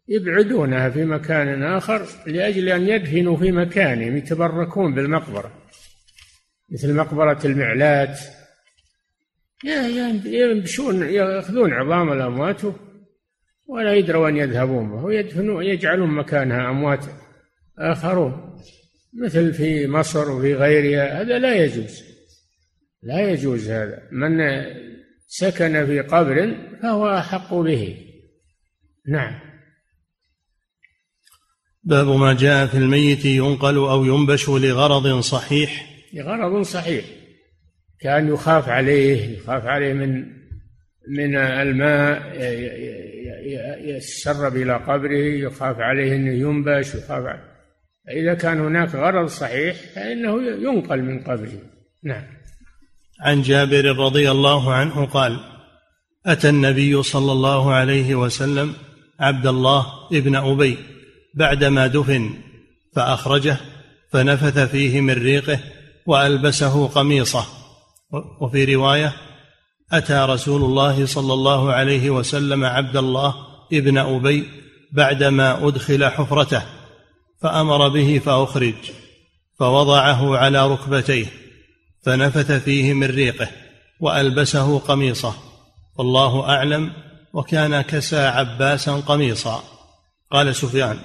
ويبعدونها 0.08 0.90
في 0.90 1.04
مكان 1.04 1.62
آخر 1.62 2.06
لأجل 2.26 2.68
أن 2.68 2.88
يدفنوا 2.88 3.36
في 3.36 3.52
مكانهم 3.52 4.16
يتبركون 4.16 4.94
بالمقبرة 4.94 5.52
مثل 6.70 6.94
مقبرة 6.94 7.38
المعلات. 7.44 8.18
يمشون 10.24 11.02
يأخذون 11.02 11.72
عظام 11.72 12.12
الأموات 12.12 12.60
ولا 13.68 13.94
يدروا 13.94 14.28
أن 14.28 14.36
يذهبون 14.36 14.88
به 14.88 15.04
ويدفنون 15.04 15.64
يجعلون 15.64 16.10
مكانها 16.10 16.70
أموات 16.70 17.04
آخرون 17.78 18.58
مثل 19.22 19.52
في 19.52 19.86
مصر 19.86 20.30
وفي 20.30 20.54
غيرها. 20.54 21.20
هذا 21.20 21.38
لا 21.38 21.54
يجوز 21.54 22.02
لا 23.02 23.30
يجوز 23.30 23.70
هذا. 23.70 24.02
من 24.12 24.40
سكن 25.34 25.86
في 25.86 26.00
قبر 26.00 26.56
فهو 26.82 27.18
أحق 27.18 27.54
به. 27.54 27.96
نعم. 29.08 29.40
باب 31.84 32.06
ما 32.06 32.34
جاء 32.34 32.66
في 32.66 32.78
الميت 32.78 33.24
ينقل 33.24 33.76
أو 33.76 34.04
ينبش 34.04 34.48
لغرض 34.48 35.20
صحيح. 35.20 35.86
لغرض 36.14 36.62
صحيح. 36.62 37.04
كأن 38.00 38.28
يخاف 38.28 38.68
عليه 38.68 39.38
يخاف 39.38 39.66
عليه 39.66 39.92
من 39.92 40.26
من 41.08 41.36
الماء 41.36 42.36
يتسرب 43.84 44.56
إلى 44.56 44.76
قبره 44.76 45.46
يخاف 45.46 45.76
عليه 45.78 46.16
أنه 46.16 46.32
ينبش 46.32 46.94
يخاف 46.94 47.24
عليه 47.26 47.52
إذا 48.08 48.34
كان 48.34 48.60
هناك 48.60 48.94
غرض 48.94 49.26
صحيح 49.26 49.76
فإنه 49.94 50.42
ينقل 50.42 51.02
من 51.02 51.24
قبره. 51.24 51.62
نعم. 52.04 52.41
عن 53.22 53.42
جابر 53.42 53.96
رضي 53.96 54.30
الله 54.30 54.72
عنه 54.72 55.06
قال 55.06 55.40
أتى 56.26 56.48
النبي 56.48 57.02
صلى 57.02 57.32
الله 57.32 57.72
عليه 57.72 58.14
وسلم 58.14 58.74
عبد 59.20 59.46
الله 59.46 59.86
ابن 60.12 60.36
أبي 60.36 60.78
بعدما 61.34 61.86
دفن 61.86 62.30
فأخرجه 62.96 63.56
فنفث 64.12 64.58
فيه 64.58 65.00
من 65.00 65.14
ريقه 65.14 65.58
وألبسه 66.06 66.88
قميصه. 66.88 67.46
وفي 68.40 68.74
رواية 68.74 69.12
أتى 69.92 70.26
رسول 70.28 70.64
الله 70.64 71.06
صلى 71.06 71.32
الله 71.32 71.72
عليه 71.72 72.10
وسلم 72.10 72.64
عبد 72.64 72.96
الله 72.96 73.34
ابن 73.72 73.98
أبي 73.98 74.48
بعدما 74.92 75.68
أدخل 75.68 76.04
حفرته 76.04 76.62
فأمر 77.42 77.88
به 77.88 78.20
فأخرج 78.24 78.74
فوضعه 79.58 80.36
على 80.36 80.66
ركبتيه. 80.66 81.41
فنفث 82.02 82.52
فيه 82.52 82.92
من 82.92 83.06
ريقه 83.06 83.48
وألبسه 84.00 84.78
قميصه 84.78 85.34
والله 85.98 86.48
أعلم 86.48 86.92
وكان 87.32 87.80
كسى 87.80 88.26
عباسا 88.26 88.92
قميصا. 88.92 89.62
قال 90.30 90.54
سفيان 90.54 90.96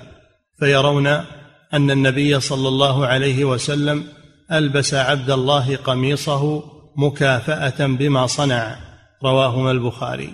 فيرون 0.60 1.07
أن 1.73 1.91
النبي 1.91 2.39
صلى 2.39 2.67
الله 2.67 3.05
عليه 3.05 3.45
وسلم 3.45 4.03
ألبس 4.51 4.93
عبد 4.93 5.31
الله 5.31 5.75
قميصه 5.75 6.63
مكافأة 6.97 7.88
بما 7.88 8.27
صنع. 8.27 8.75
رواهما 9.23 9.71
البخاري. 9.71 10.33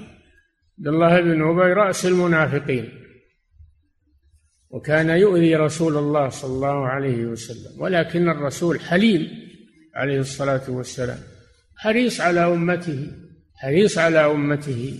عبد 0.79 0.87
الله 0.87 1.21
بن 1.21 1.41
أبي 1.41 1.73
رأس 1.73 2.05
المنافقين. 2.05 2.89
وكان 4.69 5.09
يؤذي 5.09 5.55
رسول 5.55 5.97
الله 5.97 6.29
صلى 6.29 6.53
الله 6.53 6.87
عليه 6.87 7.25
وسلم 7.25 7.81
ولكن 7.81 8.29
الرسول 8.29 8.79
حليم 8.79 9.42
عليه 9.93 10.19
الصلاة 10.19 10.69
والسلام. 10.69 11.19
حريص 11.75 12.21
على 12.21 12.45
أمته 12.45 13.11
حريص 13.55 13.97
على 13.97 14.25
أمته. 14.25 14.99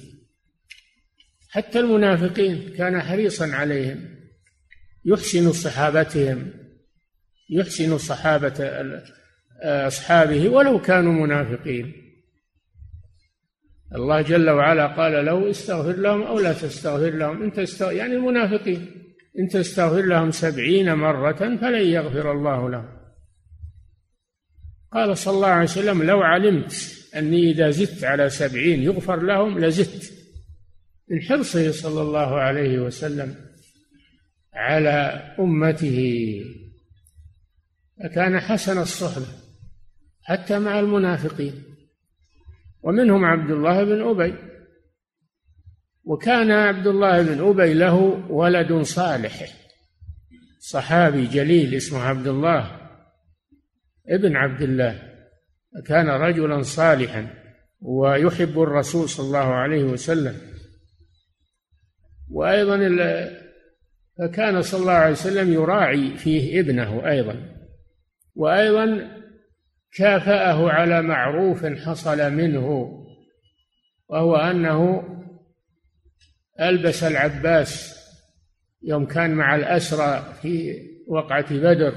حتى 1.50 1.80
المنافقين 1.80 2.74
كان 2.78 3.02
حريصا 3.02 3.48
عليهم. 3.48 4.10
يحسن 5.06 5.52
صحابتهم 5.52 6.54
يحسن 7.50 7.98
صحابة 7.98 8.54
أصحابه 9.64 10.50
ولو 10.50 10.82
كانوا 10.82 11.14
منافقين. 11.14 11.94
الله 13.96 14.22
جل 14.22 14.50
وعلا 14.50 14.88
قال 14.88 15.26
له 15.26 15.50
استغفر 15.50 15.96
لهم 15.96 16.22
أو 16.22 16.40
لا 16.40 16.54
تستغفر 16.54 17.10
لهم. 17.10 17.44
أنت 17.44 17.60
تستغفر 17.60 17.92
يعني 17.92 18.16
المنافقين. 18.16 19.04
إن 19.40 19.48
تستغفر 19.48 20.02
لهم 20.02 20.32
سبعين 20.32 20.94
مرة 20.94 21.58
فلن 21.58 21.88
يغفر 21.88 22.32
الله 22.32 22.70
لهم. 22.70 23.03
قال 24.94 25.18
صلى 25.18 25.36
الله 25.36 25.48
عليه 25.48 25.64
وسلم 25.64 26.04
لو 26.04 26.22
علمت 26.22 27.04
أني 27.16 27.52
إذا 27.52 27.70
زدت 27.70 28.04
على 28.04 28.30
سبعين 28.30 28.84
يغفر 28.84 29.22
لهم 29.22 29.60
لزدت. 29.60 30.14
من 31.10 31.22
حرصه 31.22 31.72
صلى 31.72 32.02
الله 32.02 32.40
عليه 32.40 32.80
وسلم 32.80 33.36
على 34.54 35.22
أمته. 35.40 36.42
فكان 38.04 38.40
حسن 38.40 38.82
الصحبة 38.82 39.28
حتى 40.24 40.60
مع 40.60 40.80
المنافقين. 40.80 41.64
ومنهم 42.82 43.26
عبد 43.26 43.52
الله 43.52 43.84
بن 43.84 44.02
أبي. 44.02 44.34
وكان 46.04 46.52
عبد 46.52 46.88
الله 46.88 47.22
بن 47.22 47.48
أبي 47.50 47.74
له 47.74 47.96
ولد 48.30 48.82
صالح 48.82 49.54
صحابي 50.60 51.28
جليل 51.28 51.76
اسمه 51.76 52.00
عبد 52.00 52.28
الله. 52.28 52.83
ابن 54.10 54.36
عبد 54.36 54.62
الله 54.62 55.14
كان 55.86 56.10
رجلا 56.10 56.62
صالحا 56.62 57.28
ويحب 57.82 58.62
الرسول 58.62 59.10
صلى 59.10 59.26
الله 59.26 59.54
عليه 59.54 59.84
وسلم. 59.84 60.36
وأيضا 62.30 62.78
فكان 64.20 64.62
صلى 64.62 64.82
الله 64.82 64.92
عليه 64.92 65.12
وسلم 65.12 65.54
يراعي 65.54 66.18
فيه 66.18 66.60
ابنه 66.60 67.10
أيضا. 67.10 67.56
وأيضا 68.36 69.10
كافأه 69.94 70.70
على 70.70 71.02
معروف 71.02 71.66
حصل 71.66 72.32
منه 72.32 73.00
وهو 74.10 74.36
أنه 74.36 75.04
ألبس 76.62 77.04
العباس 77.04 78.00
يوم 78.84 79.06
كان 79.06 79.32
مع 79.32 79.56
الأسرى 79.56 80.34
في 80.42 80.74
وقعة 81.08 81.58
بدر. 81.58 81.96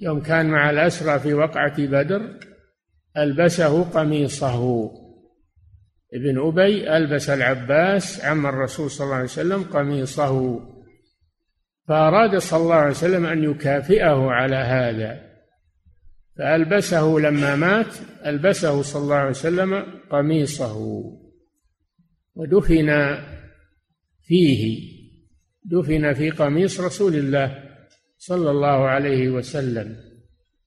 يوم 0.00 0.20
كان 0.20 0.46
مع 0.46 0.70
الأسرى 0.70 1.18
في 1.18 1.34
وقعة 1.34 1.86
بدر 1.86 2.38
ألبسه 3.16 3.84
قميصه. 3.84 4.90
ابن 6.14 6.46
أبي 6.46 6.96
ألبس 6.96 7.30
العباس 7.30 8.24
عم 8.24 8.46
الرسول 8.46 8.90
صلى 8.90 9.04
الله 9.04 9.14
عليه 9.14 9.24
وسلم 9.24 9.62
قميصه. 9.62 10.60
فأراد 11.88 12.38
صلى 12.38 12.62
الله 12.62 12.74
عليه 12.74 12.90
وسلم 12.90 13.26
أن 13.26 13.44
يكافئه 13.44 14.30
على 14.30 14.56
هذا. 14.56 15.28
فألبسه 16.38 17.18
لما 17.18 17.56
مات 17.56 17.94
ألبسه 18.26 18.82
صلى 18.82 19.02
الله 19.02 19.16
عليه 19.16 19.30
وسلم 19.30 19.84
قميصه. 20.10 21.02
ودفن 22.34 23.18
فيه. 24.22 24.80
دفن 25.64 26.12
في 26.12 26.30
قميص 26.30 26.80
رسول 26.80 27.14
الله. 27.14 27.67
صلى 28.18 28.50
الله 28.50 28.88
عليه 28.88 29.28
وسلم 29.28 29.96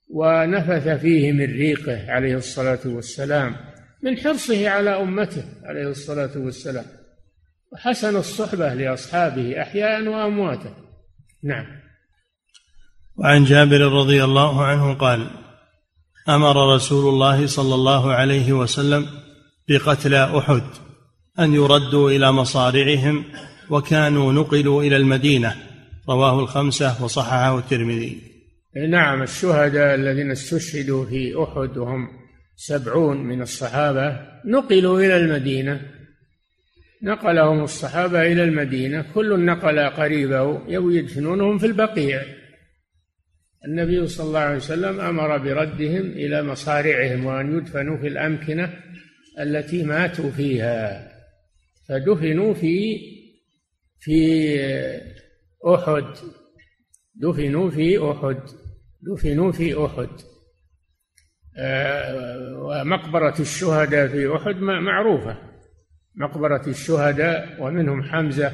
ونفث 0.10 0.88
فيه 0.88 1.32
من 1.32 1.46
ريقه 1.46 2.12
عليه 2.12 2.36
الصلاة 2.36 2.80
والسلام 2.86 3.56
من 4.04 4.18
حرصه 4.18 4.70
على 4.70 4.90
أمته 4.90 5.44
عليه 5.64 5.88
الصلاة 5.88 6.32
والسلام. 6.38 6.86
وحسن 7.74 8.16
الصحبة 8.16 8.74
لأصحابه 8.74 9.62
أحياء 9.62 10.08
وأمواتا 10.08 10.76
نعم. 11.44 11.66
وعن 13.16 13.44
جابر 13.44 13.82
رضي 13.82 14.24
الله 14.24 14.66
عنه 14.66 14.94
قال 14.94 15.28
أمر 16.30 16.76
رسول 16.76 17.14
الله 17.14 17.48
صلى 17.48 17.76
الله 17.76 18.14
عليه 18.14 18.54
وسلم 18.54 19.06
بقتلى 19.70 20.38
أحد 20.38 20.64
أن 21.40 21.54
يردوا 21.54 22.12
إلى 22.12 22.32
مصارعهم 22.32 23.24
وكانوا 23.70 24.34
نقلوا 24.34 24.84
إلى 24.84 24.98
المدينة. 24.98 25.70
رواه 26.12 26.39
الخمسة 26.39 27.04
وصححه 27.04 27.60
الترمذي. 27.60 28.21
نعم 28.89 29.21
الشهداء 29.21 29.95
الذين 29.95 30.32
استشهدوا 30.32 31.06
في 31.06 31.43
أحد 31.43 31.78
وهم 31.78 32.08
سبعون 32.56 33.17
من 33.17 33.41
الصحابة 33.41 34.19
نقلوا 34.45 35.00
إلى 35.00 35.17
المدينة. 35.17 35.82
نقلهم 37.04 37.63
الصحابة 37.63 38.21
إلى 38.21 38.43
المدينة. 38.43 39.06
كل 39.13 39.45
نقل 39.45 39.80
قريبه 39.80 40.62
يدفنونهم 40.67 41.58
في 41.58 41.65
البقيع. 41.65 42.21
النبي 43.65 44.08
صلى 44.08 44.28
الله 44.28 44.39
عليه 44.39 44.58
وسلم 44.58 45.00
أمر 45.00 45.38
بردهم 45.38 46.06
إلى 46.12 46.43
مصارعهم 46.43 47.26
وأن 47.26 47.58
يدفنوا 47.58 47.97
في 47.97 48.08
الأمكنة 48.08 48.74
التي 49.39 49.84
ماتوا 49.84 50.32
فيها. 50.32 51.12
فدفنوا 51.89 52.54
في 52.54 52.97
في 54.00 55.20
أحد. 55.65 56.06
دفنوا 57.15 57.69
في 57.69 58.12
أحد. 58.12 58.41
دفنوا 59.02 59.52
في 59.52 59.86
أحد. 59.86 60.10
آه، 61.58 62.63
ومقبرة 62.63 63.36
الشهداء 63.39 64.08
في 64.08 64.36
أحد 64.36 64.56
معروفة. 64.62 65.38
مقبرة 66.15 66.67
الشهداء 66.67 67.58
ومنهم 67.60 68.04
حمزة 68.04 68.50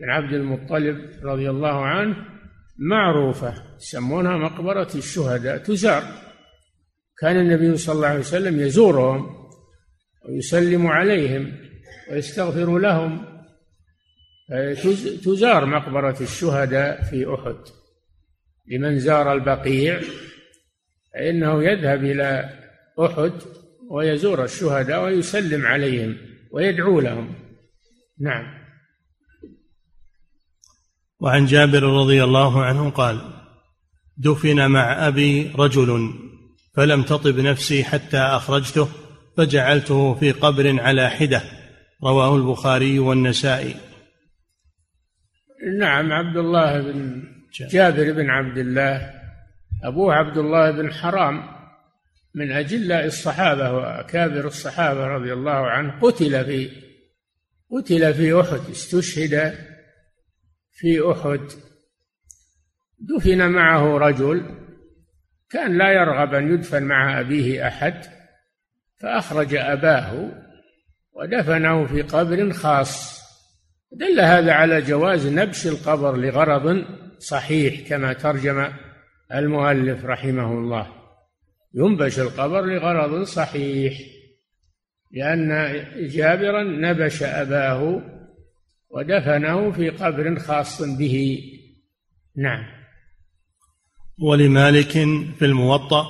بن 0.00 0.10
عبد 0.10 0.32
المطلب 0.32 1.10
رضي 1.22 1.50
الله 1.50 1.84
عنه 1.84 2.16
معروفة. 2.78 3.54
يسمونها 3.76 4.36
مقبرة 4.36 4.90
الشهداء. 4.94 5.58
تزار. 5.58 6.02
كان 7.18 7.36
النبي 7.36 7.76
صلى 7.76 7.94
الله 7.94 8.08
عليه 8.08 8.20
وسلم 8.20 8.60
يزورهم 8.60 9.30
ويسلم 10.28 10.86
عليهم 10.86 11.52
ويستغفر 12.10 12.78
لهم. 12.78 13.31
تزار 15.24 15.66
مقبرة 15.66 16.16
الشهداء 16.20 17.02
في 17.02 17.34
أحد. 17.34 17.56
لمن 18.66 18.98
زار 18.98 19.32
البقيع 19.32 20.00
فإنه 21.14 21.64
يذهب 21.64 22.04
إلى 22.04 22.50
أحد 23.00 23.32
ويزور 23.90 24.44
الشهداء 24.44 25.04
ويسلم 25.04 25.66
عليهم 25.66 26.16
ويدعو 26.50 27.00
لهم. 27.00 27.34
نعم. 28.20 28.62
وعن 31.20 31.46
جابر 31.46 31.82
رضي 31.82 32.24
الله 32.24 32.64
عنه 32.64 32.90
قال 32.90 33.20
دفن 34.16 34.70
مع 34.70 35.08
أبي 35.08 35.52
رجل 35.58 36.10
فلم 36.74 37.02
تطب 37.02 37.38
نفسي 37.40 37.84
حتى 37.84 38.18
أخرجته 38.18 38.88
فجعلته 39.36 40.14
في 40.14 40.32
قبر 40.32 40.80
على 40.80 41.10
حدة. 41.10 41.42
رواه 42.04 42.36
البخاري 42.36 42.98
والنسائي. 42.98 43.91
نعم 45.62 46.12
عبد 46.12 46.36
الله 46.36 46.80
بن 46.80 47.22
جابر. 47.52 48.12
بن 48.12 48.30
عبد 48.30 48.58
الله. 48.58 49.10
أبوه 49.84 50.14
عبد 50.14 50.38
الله 50.38 50.70
بن 50.70 50.92
حرام 50.92 51.42
من 52.34 52.52
أجلاء 52.52 53.06
الصحابة 53.06 53.72
وأكابر 53.72 54.46
الصحابة 54.46 55.06
رضي 55.06 55.32
الله 55.32 55.66
عنه. 55.70 56.00
قتل 56.00 56.44
في 56.44 56.70
قتل 57.70 58.14
في 58.14 58.40
أحد 58.40 58.70
استشهد 58.70 59.54
في 60.72 61.12
أحد. 61.12 61.40
دفن 62.98 63.48
معه 63.48 63.98
رجل 63.98 64.44
كان 65.50 65.78
لا 65.78 65.92
يرغب 65.92 66.34
أن 66.34 66.54
يدفن 66.54 66.82
مع 66.82 67.20
أبيه 67.20 67.68
أحد 67.68 68.04
فأخرج 69.00 69.54
أباه 69.54 70.30
ودفنه 71.12 71.86
في 71.86 72.02
قبر 72.02 72.52
خاص. 72.52 73.21
دل 73.94 74.20
هذا 74.20 74.52
على 74.52 74.80
جواز 74.80 75.26
نبش 75.26 75.66
القبر 75.66 76.16
لغرض 76.16 76.84
صحيح 77.18 77.88
كما 77.88 78.12
ترجم 78.12 78.68
المؤلف 79.34 80.04
رحمه 80.04 80.52
الله. 80.52 80.86
ينبش 81.74 82.18
القبر 82.18 82.66
لغرض 82.66 83.22
صحيح 83.22 84.00
لأن 85.10 85.80
جابرا 85.96 86.62
نبش 86.62 87.22
أباه 87.22 88.02
ودفنه 88.90 89.72
في 89.72 89.90
قبر 89.90 90.38
خاص 90.38 90.82
به. 90.82 91.38
نعم. 92.36 92.64
ولمالك 94.18 94.92
في 95.38 95.44
الموطأ 95.44 96.06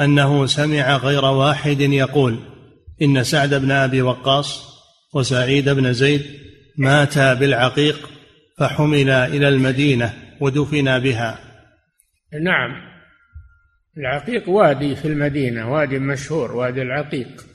أنه 0.00 0.46
سمع 0.46 0.96
غير 0.96 1.24
واحد 1.24 1.80
يقول 1.80 2.38
إن 3.02 3.24
سعد 3.24 3.54
بن 3.54 3.70
أبي 3.70 4.02
وقاص 4.02 4.74
وسعيد 5.14 5.68
بن 5.68 5.92
زيد 5.92 6.43
ماتا 6.76 7.34
بالعقيق 7.34 8.10
فحملا 8.56 9.26
إلى 9.26 9.48
المدينة 9.48 10.14
ودفنا 10.40 10.98
بها. 10.98 11.38
نعم. 12.42 12.94
العقيق 13.96 14.48
وادي 14.48 14.96
في 14.96 15.08
المدينة 15.08 15.72
وادي 15.72 15.98
مشهور 15.98 16.52
وادي 16.52 16.82
العقيق. 16.82 17.46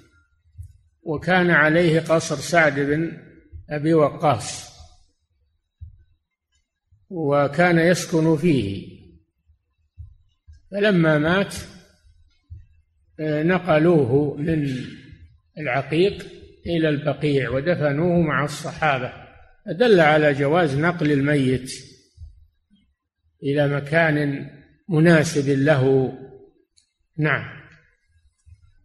وكان 1.04 1.50
عليه 1.52 2.00
قصر 2.00 2.36
سعد 2.36 2.80
بن 2.80 3.18
أبي 3.70 3.94
وقاص. 3.94 4.70
وكان 7.10 7.80
يسكن 7.80 8.38
فيه. 8.38 9.00
فلما 10.72 11.18
مات 11.18 11.56
آه، 13.20 13.44
نقلوه 13.44 14.36
من 14.38 14.76
العقيق 15.58 16.39
إلى 16.66 16.90
البقيع 16.90 17.50
ودفنوه 17.50 18.22
مع 18.22 18.44
الصحابة. 18.44 19.14
دل 19.80 20.00
على 20.00 20.34
جواز 20.34 20.78
نقل 20.78 21.12
الميت 21.12 21.72
إلى 23.44 23.68
مكان 23.68 24.48
مناسب 24.90 25.50
له. 25.50 26.14
نعم. 27.18 27.60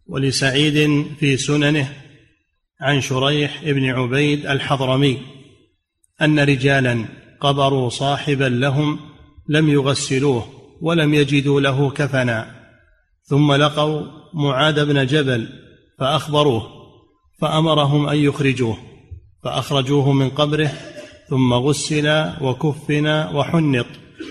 ولسعيد 0.06 1.06
في 1.20 1.36
سننه 1.36 1.92
عن 2.80 3.00
شريح 3.00 3.64
بن 3.64 3.84
عبيد 3.84 4.46
الحضرمي 4.46 5.22
أن 6.22 6.40
رجالا 6.40 7.04
قبروا 7.40 7.88
صاحبا 7.88 8.44
لهم 8.44 9.00
لم 9.48 9.68
يغسلوه 9.68 10.48
ولم 10.80 11.14
يجدوا 11.14 11.60
له 11.60 11.90
كفنا 11.90 12.54
ثم 13.22 13.52
لقوا 13.52 14.06
معاذ 14.34 14.84
بن 14.84 15.06
جبل 15.06 15.48
فأخبروه 15.98 16.83
فأمرهم 17.40 18.08
أن 18.08 18.16
يخرجوه 18.16 18.78
فأخرجوه 19.44 20.12
من 20.12 20.30
قبره 20.30 20.72
ثم 21.28 21.52
غسل 21.52 22.32
وكفن 22.40 23.06
وحنط 23.06 23.86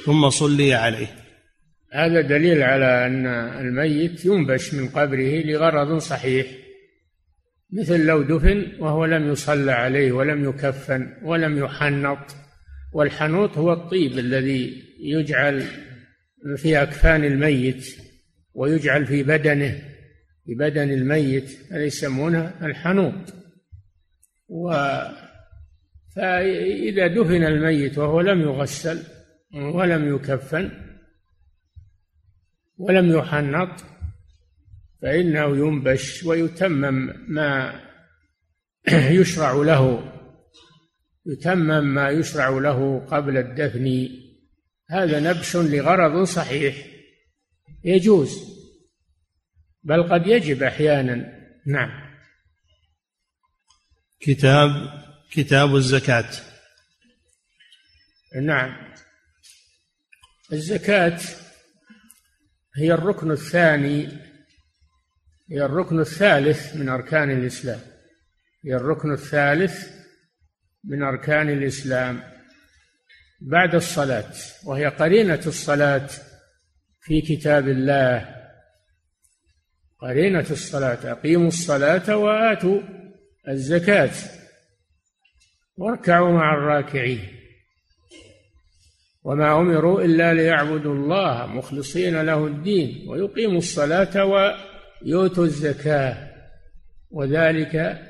ثم 0.06 0.30
صلي 0.30 0.74
عليه. 0.74 1.08
هذا 1.94 2.22
دليل 2.22 2.64
على 2.64 3.08
أن 3.08 3.26
الميت 3.62 4.26
ينبش 4.26 4.74
من 4.74 4.90
قبره 4.90 5.42
لغرض 5.46 5.98
صحيح 5.98 6.48
مثل 7.74 8.06
لو 8.06 8.22
دفن 8.22 8.72
وهو 8.80 9.06
لم 9.06 9.32
يصلى 9.32 9.72
عليه 9.72 10.12
ولم 10.12 10.50
يكفن 10.50 11.14
ولم 11.24 11.58
يحنط. 11.58 12.36
والحنوط 12.94 13.58
هو 13.58 13.74
الطيب 13.74 14.20
الذي 14.20 14.84
يجعل 15.00 15.64
في 16.58 16.82
أكفان 16.82 17.24
الميت 17.24 17.96
ويجعل 18.54 19.06
في 19.06 19.24
بدنه 19.24 19.82
في 20.46 20.56
بدن 20.56 20.92
الميت 20.92 21.72
هذا 21.72 21.86
يسمونه 21.86 22.54
الحنوط. 22.66 23.34
و 24.50 24.74
فإذا 26.16 27.08
دفن 27.08 27.44
الميت 27.44 27.98
وهو 27.98 28.22
لم 28.22 28.42
يغسل 28.42 29.04
ولم 29.54 30.16
يكفن 30.16 30.72
ولم 32.78 33.12
يحنط 33.12 33.84
فإنه 35.02 35.58
ينبش 35.58 36.24
ويتمم 36.24 37.14
ما 37.28 37.80
يشرع 39.20 39.54
له. 39.54 40.14
يتمم 41.26 41.94
ما 41.94 42.10
يشرع 42.10 42.50
له 42.50 43.00
قبل 43.00 43.38
الدفن. 43.38 44.10
هذا 44.90 45.20
نبش 45.20 45.56
لغرض 45.56 46.24
صحيح. 46.24 46.88
يجوز. 47.84 48.53
بل 49.84 50.14
قد 50.14 50.28
يجب 50.28 50.64
أحيانا. 50.64 51.44
نعم. 51.66 52.14
كتاب 54.20 54.70
كتاب 55.32 55.76
الزكاة. 55.76 56.30
نعم. 58.42 58.94
الزكاة 60.54 61.20
هي 62.76 62.94
الركن 62.94 63.32
الثاني 63.32 64.08
هي 65.52 65.66
الركن 65.66 66.00
الثالث 66.00 66.76
من 66.76 66.90
أركان 66.90 67.32
الإسلام. 67.32 67.80
هي 68.66 68.76
الركن 68.76 69.14
الثالث 69.14 69.90
من 70.84 71.04
أركان 71.04 71.50
الإسلام. 71.50 72.24
بعد 73.42 73.76
الصلاة 73.76 74.34
وهي 74.66 74.86
قرينة 74.86 75.42
الصلاة 75.46 76.10
في 77.02 77.22
كتاب 77.22 77.68
الله. 77.68 78.43
قرينة 80.04 80.46
الصلاة 80.52 81.12
أقيموا 81.12 81.48
الصلاة 81.48 82.18
وآتوا 82.18 82.82
الزكاة. 83.48 84.12
واركعوا 85.78 86.32
مع 86.32 86.54
الراكعين. 86.54 87.20
وما 89.24 89.60
أمروا 89.60 90.02
إلا 90.02 90.34
ليعبدوا 90.34 90.94
الله 90.94 91.46
مخلصين 91.46 92.22
له 92.22 92.48
الدين 92.48 93.10
ويقيموا 93.10 93.58
الصلاة 93.58 94.26
ويؤتوا 94.26 95.46
الزكاة. 95.46 96.32
وذلك 97.12 98.02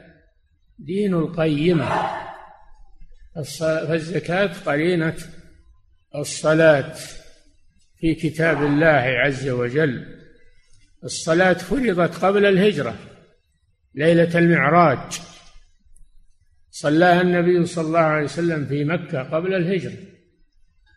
دين 0.79 1.13
القيمة. 1.13 1.89
فالزكاة 3.59 4.51
قرينة 4.65 5.15
الصلاة 6.15 6.93
في 7.99 8.15
كتاب 8.15 8.63
الله 8.63 9.03
عز 9.23 9.49
وجل. 9.49 10.22
الصلاة 11.03 11.53
فرضت 11.53 12.15
قبل 12.15 12.45
الهجرة 12.45 12.95
ليلة 13.95 14.39
المعراج. 14.39 15.21
صلاها 16.71 17.21
النبي 17.21 17.65
صلى 17.65 17.87
الله 17.87 17.99
عليه 17.99 18.23
وسلم 18.23 18.65
في 18.65 18.83
مكة 18.83 19.23
قبل 19.23 19.53
الهجرة. 19.53 19.97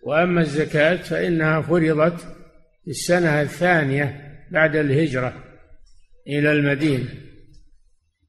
وأما 0.03 0.41
الزكاة 0.41 0.97
فإنها 0.97 1.61
فرضت 1.61 2.21
في 2.85 2.91
السنة 2.91 3.43
الثانية 3.43 4.37
بعد 4.51 4.77
الهجرة 4.77 5.45
إلى 6.27 6.53
المدينة 6.53 7.09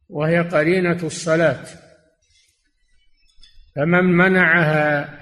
وهي 0.10 0.40
قرينة 0.40 1.00
الصلاة. 1.04 1.66
فمن 3.76 4.04
منعها 4.04 5.18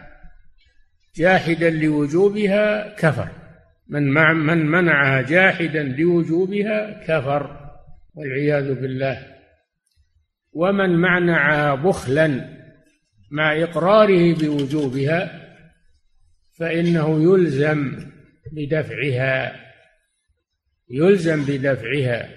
جاحدا 1.16 1.70
لوجوبها 1.70 2.96
كفر. 2.96 3.45
من 3.88 4.04
من 4.34 4.66
منعها 4.66 5.22
جاحدا 5.22 5.84
لوجوبها 5.84 7.04
كفر 7.08 7.72
والعياذ 8.16 8.74
بالله. 8.74 9.36
ومن 10.54 10.90
منعها 10.90 11.76
بخلا 11.76 12.50
مع 13.32 13.64
إقراره 13.64 14.34
بوجوبها 14.34 15.42
فإنه 16.60 17.24
يلزم 17.24 18.10
بدفعها 18.52 19.56
يلزم 20.90 21.46
بدفعها. 21.46 22.30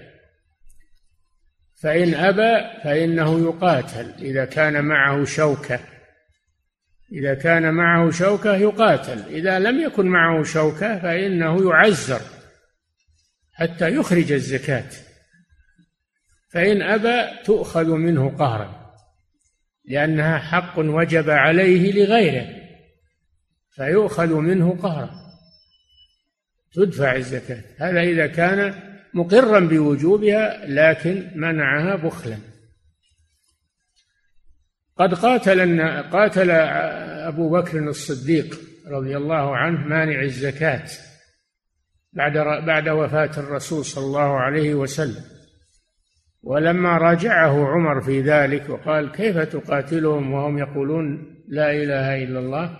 فإن 1.81 2.13
أبى 2.13 2.81
فإنه 2.83 3.39
يقاتل 3.39 4.13
إذا 4.19 4.45
كان 4.45 4.85
معه 4.85 5.23
شوكة. 5.23 5.79
إذا 7.11 7.33
كان 7.33 7.73
معه 7.73 8.11
شوكة 8.11 8.55
يقاتل. 8.55 9.19
إذا 9.29 9.59
لم 9.59 9.79
يكن 9.81 10.05
معه 10.05 10.43
شوكة 10.43 10.99
فإنه 10.99 11.69
يعزر 11.69 12.21
حتى 13.53 13.95
يخرج 13.95 14.31
الزكاة. 14.31 14.89
فإن 16.49 16.81
أبى 16.81 17.43
تؤخذ 17.45 17.87
منه 17.87 18.37
قهرا 18.37 18.93
لأنها 19.85 20.37
حق 20.37 20.79
وجب 20.79 21.29
عليه 21.29 21.91
لغيره 21.91 22.47
فيؤخذ 23.71 24.33
منه 24.33 24.77
قهرا. 24.81 25.09
تدفع 26.73 27.15
الزكاة. 27.15 27.63
هذا 27.79 28.01
إذا 28.01 28.27
كان 28.27 28.75
مقرا 29.13 29.59
بوجوبها 29.59 30.65
لكن 30.65 31.31
منعها 31.35 31.95
بخلا. 31.95 32.37
قد 34.99 35.13
قاتل 35.13 35.81
قاتل 36.11 36.51
أبو 36.51 37.49
بكر 37.49 37.79
الصديق 37.79 38.59
رضي 38.87 39.17
الله 39.17 39.57
عنه 39.57 39.87
مانع 39.87 40.21
الزكاة 40.21 40.85
بعد 42.13 42.37
بعد 42.65 42.89
وفاة 42.89 43.31
الرسول 43.37 43.85
صلى 43.85 44.05
الله 44.05 44.39
عليه 44.39 44.73
وسلم. 44.73 45.23
ولما 46.43 46.97
راجعه 46.97 47.67
عمر 47.67 48.01
في 48.01 48.21
ذلك 48.21 48.69
وقال 48.69 49.11
كيف 49.11 49.37
تقاتلهم 49.37 50.33
وهم 50.33 50.57
يقولون 50.57 51.35
لا 51.47 51.71
إله 51.71 52.23
إلا 52.23 52.39
الله؟ 52.39 52.77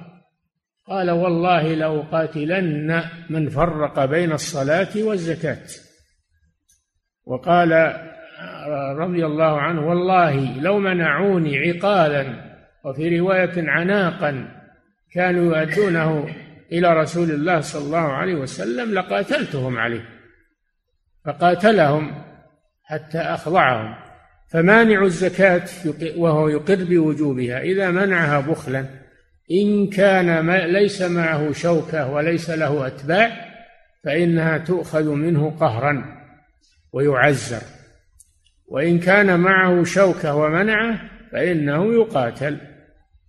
قال 0.87 1.11
والله 1.11 1.73
لأقاتلن 1.73 3.03
من 3.29 3.49
فرق 3.49 4.05
بين 4.05 4.31
الصلاة 4.31 4.89
والزكاة. 4.95 5.67
وقال 7.25 7.73
رضي 8.97 9.25
الله 9.25 9.61
عنه 9.61 9.87
والله 9.87 10.61
لو 10.61 10.79
منعوني 10.79 11.57
عقالا 11.57 12.49
وفي 12.85 13.19
رواية 13.19 13.69
عناقا 13.69 14.47
كانوا 15.13 15.57
يؤدونه 15.57 16.29
إلى 16.71 17.01
رسول 17.01 17.31
الله 17.31 17.59
صلى 17.59 17.85
الله 17.85 18.13
عليه 18.13 18.35
وسلم 18.35 18.93
لقاتلتهم 18.93 19.77
عليه 19.77 20.05
فقاتلهم 21.25 22.11
حتى 22.83 23.17
أخضعهم. 23.17 23.95
فمانع 24.51 25.03
الزكاة 25.03 25.67
وهو 26.17 26.49
يقر 26.49 26.83
بوجوبها 26.83 27.61
إذا 27.61 27.91
منعها 27.91 28.39
بخلا. 28.39 28.85
إن 29.51 29.89
كان 29.89 30.49
ليس 30.49 31.01
معه 31.01 31.51
شوكة 31.51 32.11
وليس 32.11 32.49
له 32.49 32.87
أتباع 32.87 33.31
فإنها 34.03 34.57
تؤخذ 34.57 35.09
منه 35.09 35.49
قهرا 35.59 36.05
ويعزر. 36.93 37.78
وإن 38.69 38.99
كان 38.99 39.39
معه 39.39 39.83
شوكة 39.83 40.35
ومنعه 40.35 41.09
فإنه 41.31 41.93
يقاتل. 41.93 42.57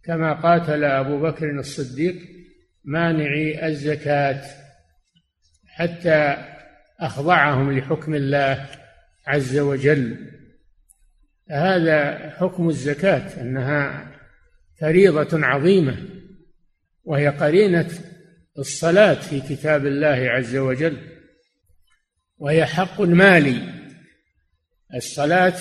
كما 0.04 0.32
قاتل 0.32 0.84
أبو 0.84 1.20
بكر 1.20 1.50
الصديق 1.50 2.16
مانعي 2.84 3.66
الزكاة 3.66 4.42
حتى 5.66 6.36
أخضعهم 7.00 7.78
لحكم 7.78 8.14
الله 8.14 8.66
عز 9.26 9.58
وجل. 9.58 10.16
هذا 11.50 12.30
حكم 12.30 12.68
الزكاة 12.68 13.40
أنها 13.40 14.10
فريضة 14.80 15.46
عظيمة 15.46 15.96
وهي 17.04 17.28
قرينة 17.28 17.88
الصلاة 18.58 19.14
في 19.14 19.40
كتاب 19.40 19.86
الله 19.86 20.30
عز 20.30 20.56
وجل 20.56 20.96
وهي 22.38 22.66
حق 22.66 23.00
مالي 23.00 23.79
الصلاة 24.94 25.54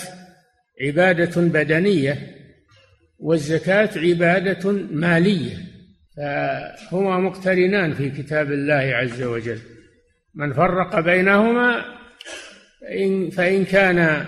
عبادة 0.82 1.42
بدنية 1.42 2.36
والزكاة 3.20 3.90
عبادة 3.96 4.72
مالية 4.92 5.58
فهما 6.18 7.20
مقترنان 7.20 7.94
في 7.94 8.10
كتاب 8.10 8.52
الله 8.52 8.96
عز 8.96 9.22
وجل. 9.22 9.60
من 10.36 10.54
فرق 10.54 11.00
بينهما 11.00 11.86
فإن, 12.82 13.30
فإن 13.30 13.66
كان 13.66 14.26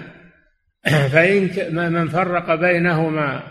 فإن 1.14 1.50
من 1.94 2.08
فرق 2.08 2.56
بينهما 2.56 3.44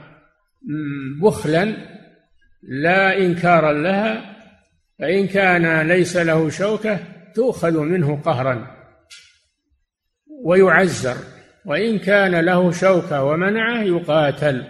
بخلا 1.20 1.76
لا 2.62 3.18
إنكارا 3.18 3.72
لها 3.72 4.36
فإن 4.98 5.26
كان 5.26 5.88
ليس 5.88 6.16
له 6.16 6.48
شوكة 6.50 6.98
تؤخذ 7.34 7.80
منه 7.80 8.20
قهرا 8.22 8.76
ويعزر. 10.44 11.16
وإن 11.66 11.98
كان 11.98 12.40
له 12.40 12.70
شوكة 12.70 13.24
ومنعة 13.24 13.82
يقاتل 13.82 14.64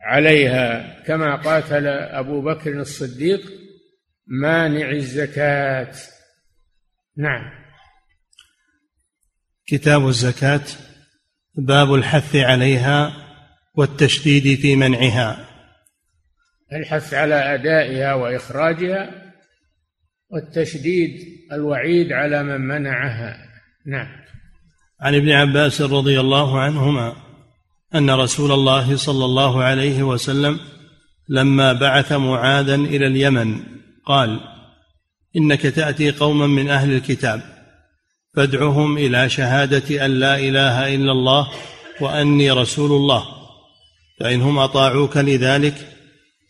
عليها 0.00 1.00
كما 1.06 1.36
قاتل 1.36 1.86
أبو 1.86 2.40
بكر 2.40 2.80
الصديق 2.80 3.40
مانع 4.26 4.90
الزكاة. 4.90 5.92
نعم. 7.16 7.66
كتاب 9.66 10.08
الزكاة 10.08 10.64
باب 11.54 11.94
الحث 11.94 12.36
عليها 12.36 13.12
والتشديد 13.74 14.58
في 14.58 14.76
منعها. 14.76 15.48
الحث 16.72 17.14
على 17.14 17.54
أدائها 17.54 18.14
وإخراجها 18.14 19.32
والتشديد 20.28 21.20
الوعيد 21.52 22.12
على 22.12 22.42
من 22.42 22.60
منعها. 22.60 23.36
نعم. 23.86 24.25
عن 25.00 25.14
ابن 25.14 25.30
عباس 25.30 25.80
رضي 25.80 26.20
الله 26.20 26.60
عنهما 26.60 27.12
أن 27.94 28.10
رسول 28.10 28.52
الله 28.52 28.96
صلى 28.96 29.24
الله 29.24 29.62
عليه 29.62 30.02
وسلم 30.02 30.60
لما 31.28 31.72
بعث 31.72 32.12
معاذا 32.12 32.74
إلى 32.74 33.06
اليمن 33.06 33.60
قال 34.06 34.40
إنك 35.36 35.62
تأتي 35.62 36.10
قوما 36.10 36.46
من 36.46 36.68
أهل 36.68 36.92
الكتاب 36.92 37.42
فادعهم 38.34 38.98
إلى 38.98 39.28
شهادة 39.28 40.06
أن 40.06 40.10
لا 40.10 40.38
إله 40.38 40.94
إلا 40.94 41.12
الله 41.12 41.50
وأني 42.00 42.50
رسول 42.50 42.92
الله 42.92 43.24
فإنهم 44.20 44.58
أطاعوك 44.58 45.16
لذلك 45.16 45.74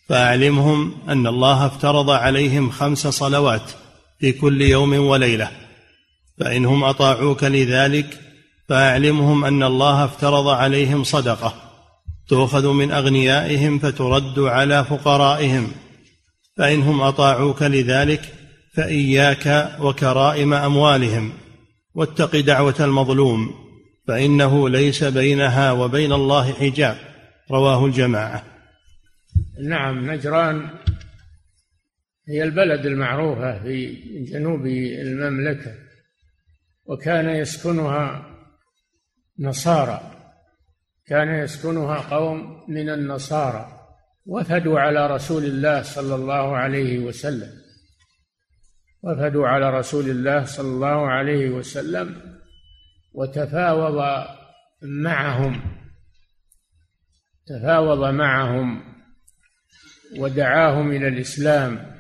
فأعلمهم 0.09 0.97
أن 1.09 1.27
الله 1.27 1.67
افترض 1.67 2.11
عليهم 2.11 2.71
خمس 2.71 3.07
صلوات 3.07 3.71
في 4.21 4.33
كل 4.33 4.63
يوم 4.63 4.93
وليلة 4.93 5.51
فإنهم 6.39 6.85
أطاعوك 6.85 7.45
لذلك 7.45 8.26
فاعلمهم 8.69 9.45
أن 9.45 9.63
الله 9.63 10.05
افترض 10.05 10.49
عليهم 10.49 11.05
صدقة 11.05 11.55
تؤخذ 12.29 12.73
من 12.73 12.91
أغنيائهم 12.91 13.79
فترد 13.79 14.39
على 14.39 14.85
فقرائهم. 14.85 15.73
فانهم 16.57 17.01
أطاعوك 17.01 17.63
لذلك 17.63 18.33
فإياك 18.75 19.77
وكرائم 19.81 20.55
أموالهم 20.55 21.33
واتق 21.95 22.41
دعوة 22.41 22.75
المظلوم 22.81 23.55
فإنه 24.09 24.69
ليس 24.69 25.05
بينها 25.05 25.73
وبين 25.73 26.13
الله 26.13 26.53
حجاب. 26.53 26.97
رواه 27.51 27.87
الجماعة. 27.87 28.43
نعم 29.69 30.11
نجران 30.11 30.69
هي 32.29 32.43
البلد 32.43 32.87
المعروفة 32.87 33.63
في 33.63 33.95
جنوب 34.33 34.67
المملكة 34.67 35.75
وكان 36.87 37.29
يسكنها 37.29 38.36
نصارى. 39.39 40.13
كان 41.07 41.29
يسكنها 41.29 41.97
قوم 41.97 42.65
من 42.69 42.89
النصارى 42.91 43.73
وفدوا 44.27 44.81
على 44.81 45.07
رسول 45.07 45.45
الله 45.45 45.83
صلى 45.83 46.15
الله 46.15 46.57
عليه 46.57 46.99
وسلم. 46.99 47.67
وفدوا 49.03 49.49
على 49.49 49.71
رسول 49.71 50.11
الله 50.11 50.45
صلى 50.45 50.69
الله 50.69 51.09
عليه 51.09 51.51
وسلم 51.51 52.39
وتفاوض 53.15 54.27
معهم 54.83 55.63
تفاوض 57.47 58.15
معهم 58.15 58.95
ودعاهم 60.19 60.91
إلى 60.91 61.09
الإسلام 61.09 61.97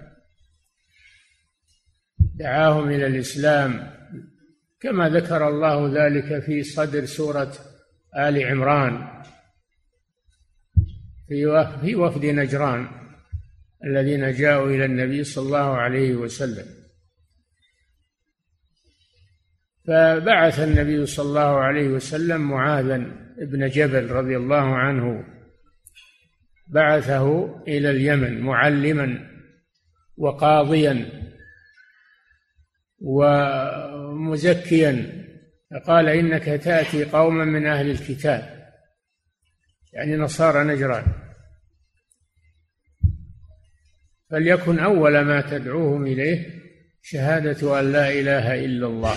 دعاهم 2.18 2.88
إلى 2.88 3.06
الإسلام 3.06 3.95
كما 4.80 5.08
ذكر 5.08 5.48
الله 5.48 6.06
ذلك 6.06 6.42
في 6.44 6.62
صدر 6.62 7.04
سورة 7.04 7.52
آل 8.18 8.44
عمران 8.44 9.22
في 11.80 11.94
وفد 11.94 12.26
نجران 12.26 12.88
الذين 13.84 14.32
جاءوا 14.32 14.70
إلى 14.70 14.84
النبي 14.84 15.24
صلى 15.24 15.46
الله 15.46 15.76
عليه 15.76 16.14
وسلم. 16.14 16.66
فبعث 19.86 20.60
النبي 20.60 21.06
صلى 21.06 21.28
الله 21.28 21.58
عليه 21.58 21.88
وسلم 21.88 22.40
معاذا 22.40 22.96
ابن 23.38 23.68
جبل 23.68 24.10
رضي 24.10 24.36
الله 24.36 24.76
عنه 24.76 25.24
بعثه 26.66 27.56
إلى 27.68 27.90
اليمن 27.90 28.40
معلما 28.40 29.28
وقاضيا 30.16 31.25
ومزكيا 33.00 34.86
فقال 35.70 36.08
إنك 36.08 36.44
تأتي 36.44 37.04
قوما 37.04 37.44
من 37.44 37.66
أهل 37.66 37.90
الكتاب 37.90 38.56
يعني 39.92 40.16
نصارى 40.16 40.64
نجران. 40.64 41.04
فليكن 44.30 44.78
أول 44.78 45.20
ما 45.20 45.40
تدعوهم 45.40 46.06
إليه 46.06 46.62
شهادة 47.02 47.80
أن 47.80 47.92
لا 47.92 48.10
إله 48.10 48.64
إلا 48.64 48.86
الله 48.86 49.16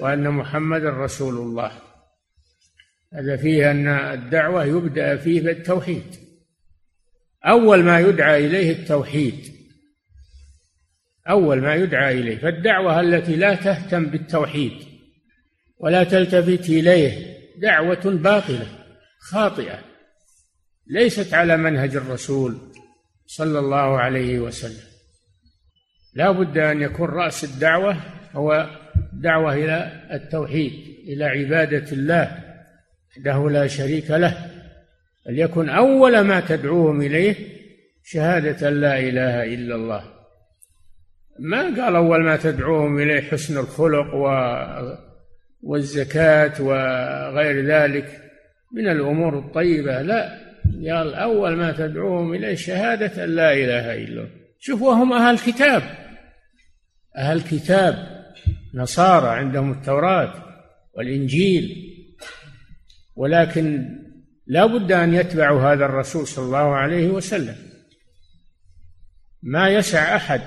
وأن 0.00 0.30
محمد 0.30 0.84
رسول 0.84 1.34
الله. 1.34 1.72
هذا 3.12 3.36
فيه 3.36 3.70
أن 3.70 3.88
الدعوة 3.88 4.64
يبدأ 4.64 5.16
فيه 5.16 5.40
بالتوحيد. 5.40 6.16
أول 7.44 7.82
ما 7.82 8.00
يدعى 8.00 8.46
إليه 8.46 8.72
التوحيد 8.72 9.49
أول 11.28 11.60
ما 11.60 11.74
يدعى 11.74 12.20
إليه 12.20 12.38
فالدعوة 12.38 13.00
التي 13.00 13.36
لا 13.36 13.54
تهتم 13.54 14.06
بالتوحيد 14.06 14.72
ولا 15.78 16.04
تلتفت 16.04 16.68
إليه 16.68 17.36
دعوة 17.58 18.00
باطلة 18.04 18.66
خاطئة 19.20 19.78
ليست 20.86 21.34
على 21.34 21.56
منهج 21.56 21.96
الرسول 21.96 22.58
صلى 23.26 23.58
الله 23.58 23.98
عليه 23.98 24.38
وسلم. 24.38 24.90
لا 26.14 26.30
بد 26.30 26.58
أن 26.58 26.82
يكون 26.82 27.08
رأس 27.08 27.44
الدعوة 27.44 27.96
هو 28.32 28.70
دعوة 29.12 29.54
إلى 29.54 30.08
التوحيد 30.12 30.72
إلى 31.08 31.24
عبادة 31.24 31.92
الله 31.92 32.44
وحده 33.10 33.50
لا 33.50 33.66
شريك 33.66 34.10
له. 34.10 34.50
فليكن 35.24 35.68
أول 35.68 36.20
ما 36.20 36.40
تدعوهم 36.40 37.02
إليه 37.02 37.36
شهادة 38.04 38.70
لا 38.70 38.98
إله 38.98 39.44
إلا 39.44 39.74
الله. 39.74 40.19
ما 41.40 41.62
قال 41.62 41.96
أول 41.96 42.24
ما 42.24 42.36
تدعوهم 42.36 42.98
إليه 42.98 43.20
حسن 43.20 43.58
الخلق 43.58 44.14
و 44.14 44.28
والزكاة 45.62 46.62
وغير 46.62 47.66
ذلك 47.66 48.20
من 48.72 48.88
الأمور 48.88 49.38
الطيبة. 49.38 50.02
لا 50.02 50.38
قال 50.64 51.14
أول 51.14 51.56
ما 51.56 51.72
تدعوهم 51.72 52.34
إليه 52.34 52.54
شهادة 52.54 53.24
أن 53.24 53.30
لا 53.30 53.52
إله 53.52 53.94
إلا 53.94 54.20
الله. 54.20 54.30
شوفوا 54.58 54.94
هم 54.94 55.12
أهل 55.12 55.38
كتاب 55.38 55.82
أهل 57.16 57.40
كتاب. 57.40 57.94
نصارى 58.74 59.28
عندهم 59.28 59.72
التوراة 59.72 60.34
والإنجيل 60.94 61.76
ولكن 63.16 63.88
لا 64.46 64.66
بد 64.66 64.92
أن 64.92 65.14
يتبعوا 65.14 65.72
هذا 65.72 65.84
الرسول 65.84 66.26
صلى 66.26 66.44
الله 66.44 66.74
عليه 66.74 67.08
وسلم. 67.08 67.56
ما 69.42 69.68
يسع 69.68 70.16
أحد 70.16 70.42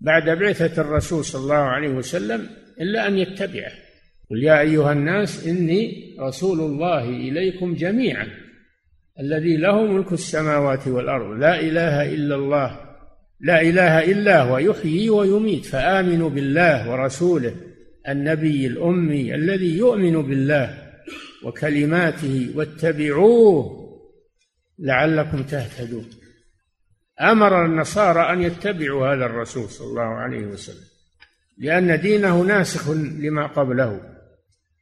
بعد 0.00 0.30
بعثة 0.38 0.82
الرسول 0.82 1.24
صلى 1.24 1.42
الله 1.42 1.54
عليه 1.54 1.88
وسلم 1.88 2.48
إلا 2.80 3.08
أن 3.08 3.18
يتبعه. 3.18 3.72
قل 4.30 4.42
يا 4.42 4.60
أيها 4.60 4.92
الناس 4.92 5.46
إني 5.46 6.16
رسول 6.20 6.60
الله 6.60 7.08
إليكم 7.08 7.74
جميعا 7.74 8.28
الذي 9.20 9.56
له 9.56 9.86
ملك 9.86 10.12
السماوات 10.12 10.88
والأرض 10.88 11.38
لا 11.38 11.60
إله 11.60 12.14
إلا 12.14 12.34
الله 12.34 12.80
لا 13.40 13.60
إله 13.60 14.12
إلا 14.12 14.42
هو 14.42 14.58
يحيي 14.58 15.10
ويميت 15.10 15.64
فآمنوا 15.64 16.30
بالله 16.30 16.90
ورسوله 16.90 17.54
النبي 18.08 18.66
الأمي 18.66 19.34
الذي 19.34 19.78
يؤمن 19.78 20.22
بالله 20.22 20.78
وكلماته 21.44 22.50
واتبعوه 22.54 23.80
لعلكم 24.78 25.42
تهتدون. 25.42 26.04
أمر 27.20 27.64
النصارى 27.64 28.32
أن 28.32 28.42
يتبعوا 28.42 29.14
هذا 29.14 29.26
الرسول 29.26 29.68
صلى 29.68 29.86
الله 29.86 30.02
عليه 30.02 30.46
وسلم 30.46 30.90
لأن 31.58 32.00
دينه 32.00 32.42
ناسخ 32.42 32.90
لما 32.90 33.46
قبله 33.46 34.00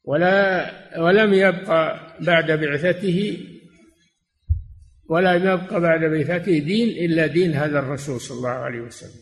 ولا 0.05 0.70
ولم 0.99 1.34
يبقى 1.34 2.01
بعد 2.20 2.51
بعثته 2.51 3.39
ولا 5.09 5.34
يبقى 5.34 5.80
بعد 5.80 6.01
بعثته 6.01 6.59
دين 6.59 7.05
إلا 7.05 7.26
دين 7.26 7.55
هذا 7.55 7.78
الرسول 7.78 8.20
صلى 8.20 8.36
الله 8.36 8.49
عليه 8.49 8.80
وسلم. 8.80 9.20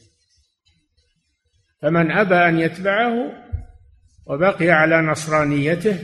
فمن 1.82 2.10
أبى 2.10 2.34
أن 2.34 2.58
يتبعه 2.58 3.32
وبقي 4.26 4.70
على 4.70 5.02
نصرانيته 5.02 5.98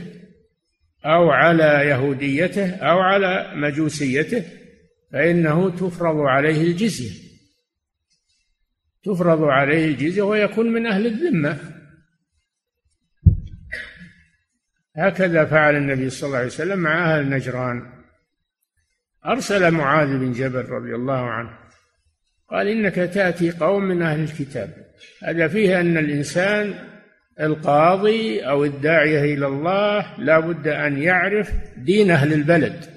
أو 1.05 1.31
على 1.31 1.63
يهوديته 1.63 2.75
أو 2.75 2.99
على 2.99 3.51
مجوسيته 3.55 4.43
فإنه 5.13 5.69
تفرض 5.69 6.17
عليه 6.17 6.61
الجزية. 6.61 7.23
تفرض 9.03 9.43
عليه 9.43 9.85
الجزية 9.85 10.21
ويكون 10.21 10.73
من 10.73 10.85
أهل 10.85 11.07
الذمة. 11.07 11.59
هكذا 14.95 15.45
فعل 15.45 15.75
النبي 15.75 16.09
صلى 16.09 16.27
الله 16.27 16.37
عليه 16.37 16.47
وسلم 16.47 16.79
مع 16.79 17.15
أهل 17.15 17.29
نجران. 17.29 18.03
أرسل 19.25 19.71
معاذ 19.71 20.07
بن 20.07 20.31
جبل 20.31 20.65
رضي 20.65 20.95
الله 20.95 21.29
عنه. 21.29 21.57
قال 22.49 22.67
إنك 22.67 22.95
تأتي 22.95 23.51
قوم 23.51 23.83
من 23.83 24.01
أهل 24.01 24.23
الكتاب. 24.23 24.73
هذا 25.23 25.47
فيه 25.47 25.79
أن 25.79 25.97
الإنسان 25.97 26.89
القاضي 27.39 28.39
أو 28.39 28.63
الداعية 28.63 29.33
إلى 29.35 29.47
الله 29.47 30.19
لا 30.19 30.39
بد 30.39 30.67
أن 30.67 31.01
يعرف 31.01 31.51
دين 31.77 32.11
أهل 32.11 32.33
البلد. 32.33 32.92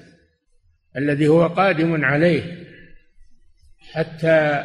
الذي 0.96 1.28
هو 1.28 1.46
قادم 1.46 2.04
عليه 2.04 2.66
حتى 3.92 4.64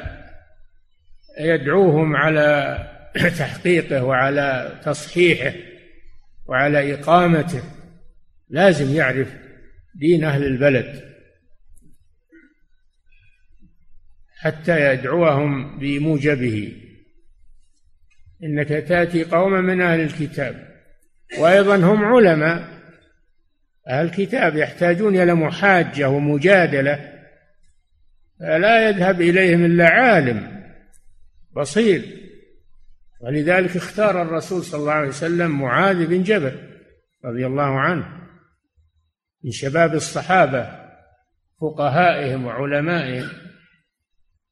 يدعوهم 1.40 2.16
على 2.16 2.78
تحقيقه 3.40 4.04
وعلى 4.04 4.80
تصحيحه 4.84 5.54
وعلى 6.46 6.94
إقامته. 6.94 7.64
لازم 8.50 8.96
يعرف 8.96 9.28
دين 9.96 10.24
أهل 10.24 10.44
البلد. 10.44 11.12
حتى 14.40 14.94
يدعوهم 14.94 15.80
بموجبه. 15.80 16.74
إنك 18.44 18.68
تأتي 18.68 19.24
قوما 19.24 19.62
من 19.62 19.82
أهل 19.82 20.00
الكتاب. 20.00 20.72
وأيضا 21.40 21.76
هم 21.76 22.06
علماء. 22.06 22.81
أهل 23.92 24.06
الكتاب 24.06 24.56
يحتاجون 24.56 25.16
إلى 25.22 25.34
محاجة 25.34 26.10
ومجادلة 26.10 27.12
فلا 28.40 28.90
يذهب 28.90 29.22
إليهم 29.22 29.66
إلا 29.66 29.90
عالم 29.90 30.64
بصير. 31.56 32.02
ولذلك 33.22 33.76
اختار 33.76 34.22
الرسول 34.22 34.64
صلى 34.64 34.80
الله 34.80 34.92
عليه 34.92 35.08
وسلم 35.08 35.60
معاذ 35.62 36.08
بن 36.08 36.24
جبل 36.24 36.60
رضي 37.26 37.46
الله 37.46 37.80
عنه 37.80 38.06
من 39.44 39.52
شباب 39.52 39.94
الصحابة 39.94 40.70
فقهائهم 41.62 42.46
وعلمائهم. 42.46 43.30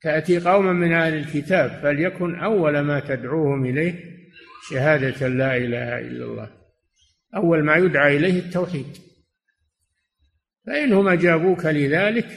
تأتي 0.02 0.40
قوما 0.40 0.74
من 0.74 0.94
أهل 0.94 1.14
الكتاب 1.14 1.80
فليكن 1.84 2.40
أول 2.40 2.80
ما 2.80 3.00
تدعوهم 3.00 3.66
إليه 3.66 3.94
شهادة 4.70 5.28
لا 5.28 5.58
إله 5.58 6.00
إلا 6.00 6.26
الله 6.26 6.52
أول 7.36 7.64
ما 7.64 7.76
يدعى 7.76 8.18
إليه 8.18 8.40
التوحيد. 8.40 9.09
فإنهم 10.68 11.08
أجابوك 11.08 11.66
لذلك 11.66 12.28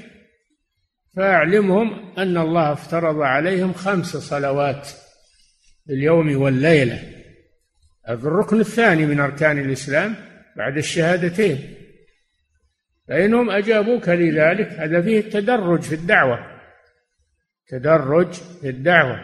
فأعلمهم 1.16 2.18
أن 2.18 2.36
الله 2.36 2.72
افترض 2.72 3.20
عليهم 3.20 3.72
خمس 3.72 4.16
صلوات 4.16 4.88
اليوم 5.90 6.36
والليلة. 6.36 7.02
هذا 8.06 8.28
الركن 8.28 8.60
الثاني 8.60 9.06
من 9.06 9.20
أركان 9.20 9.58
الإسلام 9.58 10.14
بعد 10.56 10.76
الشهادتين. 10.76 11.74
فإنهم 13.08 13.50
أجابوك 13.50 14.08
لذلك 14.08 14.68
هذا 14.68 15.02
فيه 15.02 15.18
التدرج 15.20 15.82
في 15.82 15.94
الدعوة. 15.94 16.38
تدرج 17.68 18.32
في 18.32 18.68
الدعوة. 18.68 19.20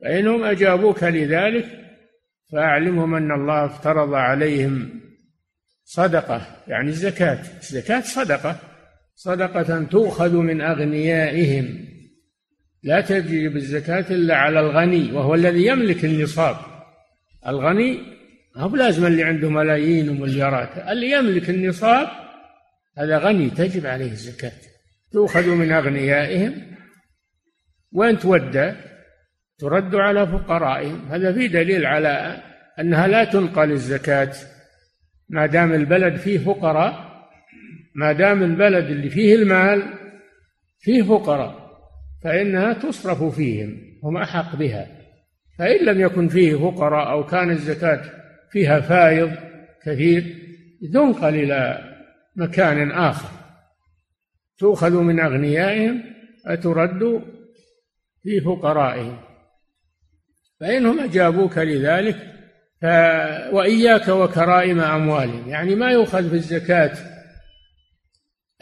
فإنهم 0.00 0.44
أجابوك 0.44 1.02
لذلك 1.02 1.66
فأعلمهم 2.52 3.14
أن 3.14 3.32
الله 3.32 3.64
افترض 3.64 4.14
عليهم 4.14 5.00
صدقة 5.84 6.46
يعني 6.68 6.88
الزكاة 6.88 7.38
الزكاة 7.60 8.00
صدقة. 8.00 8.58
صدقة 9.14 9.84
تؤخذ 9.84 10.36
من 10.36 10.60
أغنيائهم. 10.60 11.84
لا 12.82 13.00
تجب 13.00 13.56
الزكاة 13.56 14.04
إلا 14.10 14.36
على 14.36 14.60
الغني 14.60 15.12
وهو 15.12 15.34
الذي 15.34 15.66
يملك 15.66 16.04
النصاب. 16.04 16.56
الغني 17.46 17.98
هو 18.56 18.76
لازم 18.76 19.06
اللي 19.06 19.24
عنده 19.24 19.50
ملايين 19.50 20.08
ومليارات. 20.08 20.78
اللي 20.88 21.10
يملك 21.10 21.50
النصاب 21.50 22.08
هذا 22.98 23.18
غني 23.18 23.50
تجب 23.50 23.86
عليه 23.86 24.10
الزكاة. 24.10 24.52
تؤخذ 25.12 25.48
من 25.48 25.72
أغنيائهم. 25.72 26.54
وين 27.92 28.18
تودى 28.18 28.72
ترد 29.58 29.94
على 29.94 30.26
فقرائهم. 30.26 31.08
هذا 31.10 31.32
في 31.32 31.48
دليل 31.48 31.86
على 31.86 32.42
أنها 32.80 33.06
لا 33.06 33.24
تنقل 33.24 33.70
الزكاة. 33.70 34.32
ما 35.32 35.46
دام 35.46 35.72
البلد 35.72 36.16
فيه 36.16 36.38
فقراء 36.38 37.12
ما 37.94 38.12
دام 38.12 38.42
البلد 38.42 38.84
اللي 38.84 39.10
فيه 39.10 39.34
المال 39.34 39.82
فيه 40.80 41.02
فقراء 41.02 41.62
فإنها 42.24 42.72
تصرف 42.72 43.24
فيهم 43.36 43.78
هم 44.04 44.16
أحق 44.16 44.56
بها. 44.56 44.86
فإن 45.58 45.84
لم 45.84 46.00
يكن 46.00 46.28
فيه 46.28 46.54
فقراء 46.54 47.10
أو 47.10 47.26
كان 47.26 47.50
الزكاة 47.50 48.02
فيها 48.50 48.80
فائض 48.80 49.32
كثير 49.84 50.24
تنقل 50.92 51.34
إلى 51.34 51.78
مكان 52.36 52.90
آخر. 52.90 53.28
تؤخذ 54.58 55.00
من 55.00 55.20
أغنيائهم 55.20 56.02
فترد 56.44 57.22
في 58.22 58.40
فقرائهم. 58.40 59.18
فإنهم 60.60 61.00
أجابوك 61.00 61.58
لذلك 61.58 62.31
ف... 62.82 62.84
وإياك 63.52 64.08
وكرائم 64.08 64.80
أموالهم. 64.80 65.48
يعني 65.48 65.74
ما 65.74 65.90
يؤخذ 65.90 66.30
في 66.30 66.34
الزكاة 66.34 66.92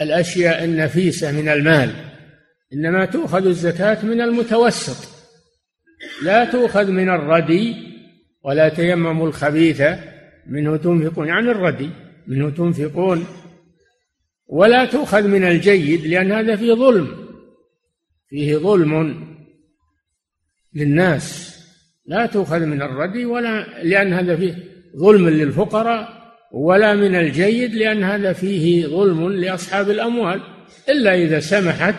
الأشياء 0.00 0.64
النفيسة 0.64 1.32
من 1.32 1.48
المال 1.48 1.94
إنما 2.72 3.04
تؤخذ 3.04 3.46
الزكاة 3.46 4.04
من 4.04 4.20
المتوسط. 4.20 5.08
لا 6.22 6.44
تؤخذ 6.44 6.90
من 6.90 7.08
الردي 7.08 7.76
ولا 8.42 8.68
تيمموا 8.68 9.26
الخبيث 9.26 9.82
منه 10.46 10.76
تنفقون 10.76 11.28
يعني 11.28 11.50
الردي 11.50 11.90
منه 12.26 12.50
تنفقون. 12.50 13.26
ولا 14.46 14.84
تؤخذ 14.84 15.28
من 15.28 15.44
الجيد 15.44 16.06
لأن 16.06 16.32
هذا 16.32 16.56
فيه 16.56 16.72
ظلم 16.72 17.28
فيه 18.28 18.56
ظلم 18.56 19.24
للناس. 20.74 21.59
لا 22.10 22.26
تؤخذ 22.26 22.60
من 22.66 22.82
الردي 22.82 23.24
ولا 23.24 23.82
لأن 23.82 24.12
هذا 24.12 24.36
فيه 24.36 24.54
ظلم 24.96 25.28
للفقراء 25.28 26.20
ولا 26.52 26.94
من 26.94 27.14
الجيد 27.14 27.74
لأن 27.74 28.04
هذا 28.04 28.32
فيه 28.32 28.86
ظلم 28.86 29.32
لأصحاب 29.32 29.90
الأموال. 29.90 30.40
إلا 30.88 31.14
إذا 31.14 31.40
سمحت 31.40 31.94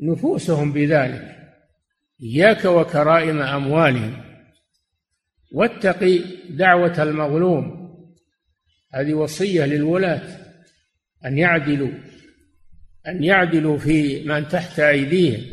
نفوسهم 0.00 0.72
بذلك. 0.72 1.36
إياك 2.22 2.64
وكرائم 2.64 3.42
أموالهم. 3.42 4.16
واتقي 5.52 6.20
دعوة 6.50 7.02
المظلوم. 7.02 7.90
هذه 8.94 9.14
وصية 9.14 9.64
للولاة. 9.64 10.22
أن 11.26 11.38
يعدلوا 11.38 11.92
أن 13.08 13.24
يعدلوا 13.24 13.78
في 13.78 14.24
من 14.24 14.48
تحت 14.48 14.80
أيديهم. 14.80 15.44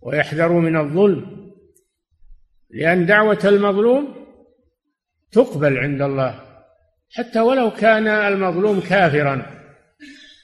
ويحذروا 0.00 0.60
من 0.60 0.76
الظلم. 0.76 1.41
لأن 2.72 3.06
دعوة 3.06 3.38
المظلوم 3.44 4.26
تقبل 5.32 5.78
عند 5.78 6.02
الله. 6.02 6.40
حتى 7.14 7.40
ولو 7.40 7.70
كان 7.70 8.08
المظلوم 8.08 8.80
كافرا 8.80 9.46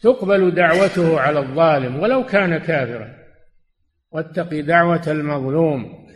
تقبل 0.03 0.55
دعوته 0.55 1.21
على 1.21 1.39
الظالم 1.39 2.01
ولو 2.01 2.27
كان 2.27 2.59
كافرا. 2.59 3.15
واتق 4.11 4.61
دعوة 4.61 5.03
المظلوم 5.07 6.09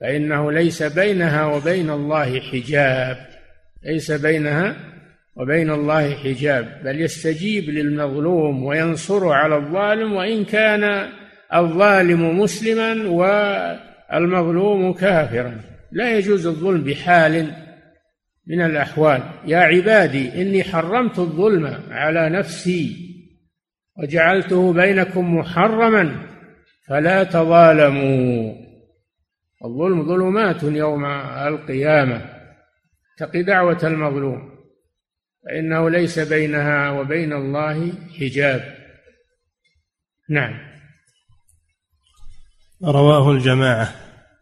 فإنه 0.00 0.52
ليس 0.52 0.82
بينها 0.82 1.44
وبين 1.44 1.90
الله 1.90 2.40
حجاب. 2.40 3.16
ليس 3.84 4.10
بينها 4.12 4.76
وبين 5.36 5.70
الله 5.70 6.14
حجاب 6.14 6.80
بل 6.84 7.00
يستجيب 7.00 7.70
للمظلوم 7.70 8.64
وينصره 8.64 9.34
على 9.34 9.56
الظالم 9.56 10.12
وإن 10.12 10.44
كان 10.44 11.08
الظالم 11.54 12.40
مسلما 12.40 13.08
والمظلوم 14.12 14.92
كافرا. 14.92 15.60
لا 15.92 16.18
يجوز 16.18 16.46
الظلم 16.46 16.84
بحال 16.84 17.52
من 18.46 18.60
الأحوال. 18.60 19.22
يا 19.44 19.58
عبادي 19.58 20.42
إني 20.42 20.64
حرمت 20.64 21.18
الظلم 21.18 21.82
على 21.90 22.28
نفسي 22.28 22.96
وجعلته 23.98 24.72
بينكم 24.72 25.36
محرما 25.36 26.26
فلا 26.88 27.24
تظالموا. 27.24 28.54
الظلم 29.64 30.08
ظلمات 30.08 30.62
يوم 30.62 31.04
القيامة. 31.04 32.36
تقي 33.18 33.42
دعوة 33.42 33.78
المظلوم 33.82 34.56
فإنه 35.44 35.90
ليس 35.90 36.18
بينها 36.18 36.90
وبين 36.90 37.32
الله 37.32 37.92
حجاب. 38.20 38.76
نعم. 40.28 40.65
رواه 42.84 43.30
الجماعة. 43.30 43.94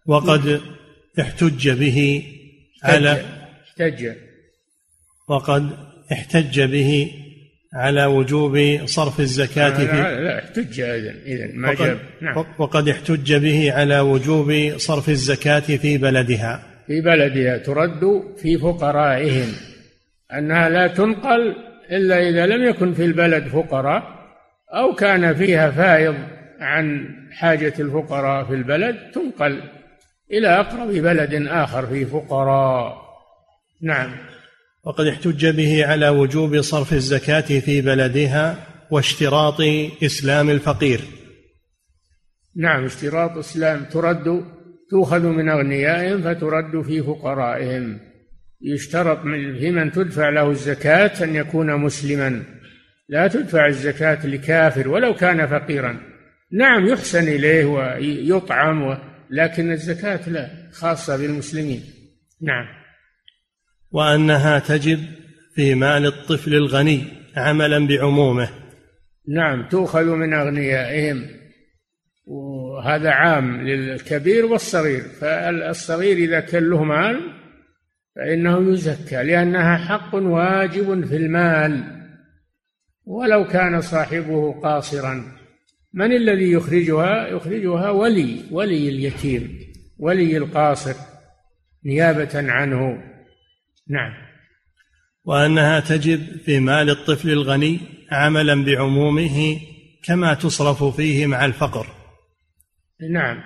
وقد 0.07 0.61
احتج 1.21 1.71
به 1.71 2.23
على 2.83 3.25
احتج. 3.69 4.13
وقد 5.29 5.71
احتج 6.13 6.61
به 6.61 7.11
على 7.75 8.05
وجوب 8.05 8.81
صرف 8.87 9.21
الزكاة 9.21 9.71
في 9.71 9.85
لا, 9.85 10.21
لا 10.21 10.39
احتج 10.39 10.81
إذا 10.81 11.51
ما 11.55 11.69
وقد, 11.69 11.79
جاب. 11.79 11.99
نعم. 12.23 12.45
وقد 12.59 12.89
احتج 12.89 13.35
به 13.35 13.73
على 13.73 14.01
وجوب 14.01 14.73
صرف 14.77 15.09
الزكاة 15.09 15.61
في 15.61 15.99
بلدها. 15.99 16.63
في 16.87 17.01
بلدها 17.01 17.59
ترد 17.59 18.01
في 18.37 18.59
فقرائهم. 18.59 19.53
أنها 20.33 20.69
لا 20.69 20.87
تنقل 20.87 21.57
إلا 21.91 22.29
إذا 22.29 22.47
لم 22.47 22.65
يكن 22.65 22.95
في 22.95 23.05
البلد 23.05 23.49
فقراء 23.49 24.03
أو 24.75 24.95
كان 24.95 25.35
فيها 25.35 25.71
فائض 25.71 26.15
عن 26.61 27.09
حاجة 27.33 27.75
الفقراء 27.79 28.45
في 28.45 28.55
البلد 28.55 28.97
تنقل 29.15 29.63
إلى 30.31 30.49
أقرب 30.61 30.89
بلد 30.89 31.47
آخر 31.49 31.87
فيه 31.87 32.05
فقراء. 32.05 33.05
نعم. 33.83 34.11
وقد 34.85 35.07
احتج 35.07 35.47
به 35.47 35.87
على 35.87 36.09
وجوب 36.09 36.61
صرف 36.61 36.93
الزكاة 36.93 37.61
في 37.61 37.81
بلدها 37.81 38.67
واشتراط 38.91 39.61
إسلام 40.05 40.51
الفقير. 40.51 41.01
نعم 42.57 42.85
اشتراط 42.85 43.39
إسلام 43.39 43.85
ترد 43.85 44.45
تؤخذ 44.91 45.27
من 45.27 45.49
أغنيائهم 45.49 46.23
فترد 46.23 46.83
في 46.83 47.03
فقرائهم. 47.03 48.01
يشترط 48.63 49.23
في 49.59 49.71
من 49.71 49.93
تدفع 49.93 50.29
له 50.29 50.51
الزكاة 50.51 51.25
أن 51.25 51.35
يكون 51.35 51.77
مسلما. 51.77 52.43
لا 53.09 53.29
تدفع 53.29 53.67
الزكاة 53.67 54.27
لكافر 54.27 54.89
ولو 54.89 55.15
كان 55.15 55.47
فقيرا. 55.47 56.14
نعم 56.55 56.87
يحسن 56.87 57.29
إليه 57.29 57.65
ويطعم 57.65 58.99
لكن 59.31 59.73
الزكاة 59.73 60.29
لا 60.29 60.51
خاصة 60.73 61.17
بالمسلمين. 61.17 61.83
نعم. 62.43 62.67
وأنها 63.91 64.59
تجب 64.59 64.99
في 65.55 65.75
مال 65.75 66.07
الطفل 66.07 66.55
الغني 66.55 67.05
عملا 67.37 67.87
بعمومه. 67.87 68.49
نعم 69.29 69.69
تؤخذ 69.69 70.05
من 70.05 70.35
أغنيائهم. 70.35 71.27
وهذا 72.27 73.11
عام 73.11 73.67
للكبير 73.69 74.47
والصغير. 74.47 75.01
فالصغير 75.01 76.17
إذا 76.17 76.41
كان 76.41 76.71
له 76.71 76.85
مال 76.85 77.21
فإنه 78.17 78.73
يزكى 78.73 79.23
لأنها 79.23 79.77
حق 79.77 80.15
واجب 80.15 81.07
في 81.07 81.17
المال. 81.17 81.85
ولو 83.05 83.47
كان 83.47 83.81
صاحبه 83.81 84.61
قاصرا. 84.63 85.44
من 85.95 86.13
الذي 86.13 86.53
يخرجها؟ 86.53 87.29
يخرجها 87.29 87.91
ولي 87.91 88.45
ولي 88.51 88.89
اليتيم 88.89 89.59
ولي 89.99 90.37
القاصر 90.37 90.95
نيابة 91.85 92.53
عنه. 92.53 93.03
نعم. 93.89 94.13
وأنها 95.25 95.81
تجب 95.81 96.21
في 96.45 96.61
مال 96.61 96.91
الطفل 96.91 97.31
الغني 97.31 97.81
عملا 98.11 98.65
بعمومه 98.65 99.61
كما 100.05 100.35
تصرف 100.35 100.85
فيه 100.97 101.27
مع 101.27 101.45
الفقر. 101.45 101.87
نعم. 103.11 103.43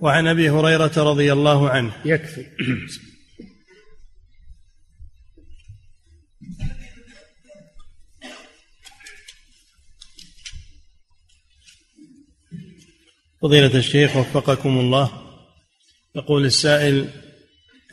وعن 0.00 0.26
أبي 0.26 0.50
هريرة 0.50 0.92
رضي 0.96 1.32
الله 1.32 1.70
عنه. 1.70 1.92
يكفي. 2.04 2.46
فضيلة 13.42 13.74
الشيخ 13.74 14.16
وفقكم 14.16 14.78
الله. 14.78 15.10
يقول 16.16 16.44
السائل 16.44 17.08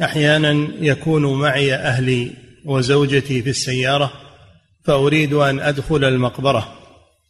أحيانا 0.03 0.67
يكون 0.79 1.39
معي 1.39 1.75
أهلي 1.75 2.31
وزوجتي 2.65 3.41
في 3.41 3.49
السيارة 3.49 4.13
فأريد 4.83 5.33
أن 5.33 5.59
أدخل 5.59 6.03
المقبرة 6.03 6.77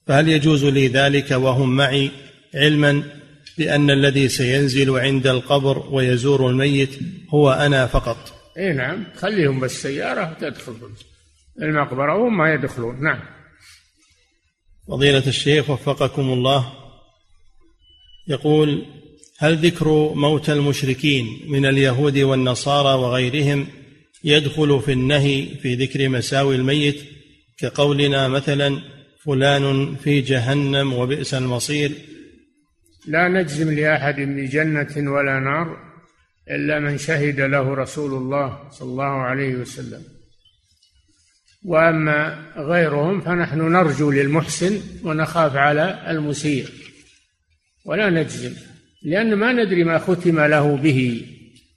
فهل 0.07 0.29
يجوز 0.29 0.65
لي 0.65 0.87
ذلك 0.87 1.31
وهم 1.31 1.75
معي؟ 1.75 2.11
علما 2.55 3.03
بأن 3.57 3.89
الذي 3.89 4.29
سينزل 4.29 4.99
عند 4.99 5.27
القبر 5.27 5.87
ويزور 5.89 6.49
الميت 6.49 6.99
هو 7.29 7.51
أنا 7.51 7.87
فقط. 7.87 8.17
إي 8.57 8.73
نعم 8.73 9.05
خليهم 9.15 9.59
بالسيارة 9.59 10.37
تدخل 10.39 10.75
المقبرة 11.61 12.15
وهم 12.15 12.37
ما 12.37 12.53
يدخلون 12.53 13.03
نعم. 13.03 13.19
فضيلة 14.87 15.27
الشيخ 15.27 15.69
وفقكم 15.69 16.21
الله 16.21 16.84
يقول 18.27 18.85
هل 19.37 19.57
ذكر 19.57 20.13
موت 20.13 20.49
المشركين 20.49 21.39
من 21.47 21.65
اليهود 21.65 22.17
والنصارى 22.17 23.01
وغيرهم 23.01 23.67
يدخل 24.23 24.81
في 24.81 24.91
النهي 24.91 25.45
في 25.61 25.75
ذكر 25.75 26.09
مساوي 26.09 26.55
الميت؟ 26.55 27.03
كقولنا 27.57 28.27
مثلا 28.27 28.81
فلان 29.25 29.95
في 29.95 30.21
جهنم 30.21 30.93
وبئس 30.93 31.33
المصير. 31.33 31.91
لا 33.07 33.27
نجزم 33.27 33.71
لأحد 33.75 34.15
بجنة 34.15 35.11
ولا 35.11 35.39
نار 35.39 35.77
إلا 36.49 36.79
من 36.79 36.97
شهد 36.97 37.39
له 37.39 37.73
رسول 37.73 38.13
الله 38.13 38.69
صلى 38.71 38.89
الله 38.89 39.03
عليه 39.03 39.55
وسلم. 39.55 40.01
وأما 41.63 42.45
غيرهم 42.57 43.21
فنحن 43.21 43.71
نرجو 43.71 44.11
للمحسن 44.11 44.79
ونخاف 45.03 45.55
على 45.55 46.05
المسيء. 46.09 46.84
ولا 47.85 48.09
نجزم 48.09 48.53
لأن 49.03 49.35
ما 49.35 49.53
ندري 49.53 49.83
ما 49.83 49.97
ختم 49.99 50.39
له 50.39 50.75
به. 50.75 51.27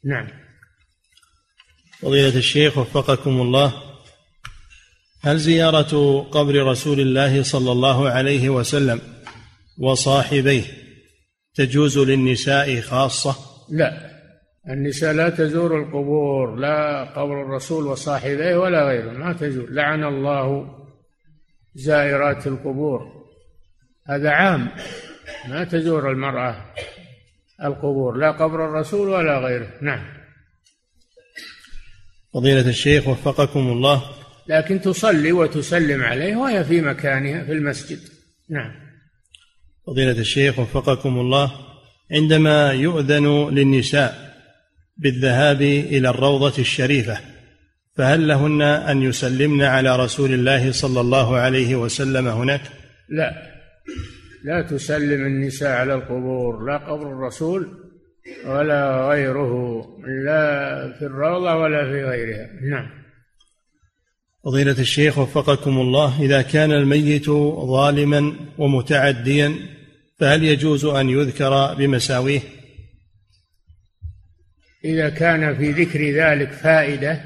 نعم. 0.04 0.28
فضيلة 2.00 2.36
الشيخ 2.36 2.78
وفقكم 2.78 3.40
الله 3.40 3.72
هل 5.22 5.38
زيارة 5.38 6.22
قبر 6.22 6.66
رسول 6.66 7.00
الله 7.00 7.42
صلى 7.42 7.72
الله 7.72 8.08
عليه 8.08 8.48
وسلم 8.48 9.00
وصاحبيه 9.78 10.62
تجوز 11.54 11.98
للنساء 11.98 12.80
خاصة؟ 12.80 13.36
لا. 13.70 14.08
النساء 14.68 15.12
لا 15.12 15.28
تزور 15.28 15.82
القبور 15.82 16.56
لا 16.56 17.04
قبر 17.04 17.42
الرسول 17.42 17.86
وصاحبيه 17.86 18.56
ولا 18.56 18.88
غيره 18.88 19.12
ما 19.12 19.32
تزور. 19.32 19.70
لعن 19.70 20.04
الله 20.04 20.68
زائرات 21.74 22.46
القبور. 22.46 23.00
هذا 24.08 24.30
عام. 24.30 24.68
ما 25.48 25.64
تزور 25.64 26.10
المرأة 26.10 26.64
القبور 27.64 28.16
لا 28.16 28.30
قبر 28.30 28.64
الرسول 28.64 29.08
ولا 29.08 29.38
غيره. 29.38 29.68
نعم. 29.82 30.18
فضيلة 32.34 32.68
الشيخ 32.68 33.08
وفقكم 33.08 33.60
الله. 33.60 34.02
لكن 34.48 34.80
تصلي 34.80 35.32
وتسلم 35.32 36.02
عليه 36.02 36.36
وهي 36.36 36.64
في 36.64 36.80
مكانها 36.80 37.44
في 37.44 37.52
المسجد. 37.52 37.98
نعم. 38.50 38.74
فضيلة 39.86 40.20
الشيخ 40.20 40.58
وفقكم 40.58 41.18
الله. 41.18 41.52
عندما 42.10 42.72
يؤذن 42.72 43.48
للنساء 43.54 44.34
بالذهاب 44.96 45.62
إلى 45.62 46.08
الروضة 46.08 46.58
الشريفة 46.58 47.18
فهل 47.96 48.28
لهن 48.28 48.62
أن 48.62 49.02
يسلمن 49.02 49.62
على 49.62 49.96
رسول 49.96 50.32
الله 50.32 50.72
صلى 50.72 51.00
الله 51.00 51.36
عليه 51.36 51.76
وسلم 51.76 52.28
هناك؟ 52.28 52.60
لا. 53.08 53.57
لا 54.44 54.62
تسلم 54.62 55.26
النساء 55.26 55.76
على 55.76 55.94
القبور 55.94 56.64
لا 56.64 56.76
قبر 56.76 57.12
الرسول 57.12 57.68
ولا 58.46 59.08
غيره 59.08 59.82
لا 60.24 60.92
في 60.98 61.04
الروضة 61.04 61.56
ولا 61.56 61.84
في 61.84 62.04
غيرها 62.04 62.50
نعم 62.70 62.90
فضيلة 64.44 64.80
الشيخ 64.80 65.18
وفقكم 65.18 65.78
الله 65.80 66.22
إذا 66.22 66.42
كان 66.42 66.72
الميت 66.72 67.30
ظالما 67.66 68.34
ومتعديا 68.58 69.54
فهل 70.18 70.44
يجوز 70.44 70.84
أن 70.84 71.10
يذكر 71.10 71.74
بمساويه؟ 71.74 72.40
إذا 74.84 75.08
كان 75.08 75.56
في 75.56 75.70
ذكر 75.70 76.10
ذلك 76.10 76.52
فائدة 76.52 77.24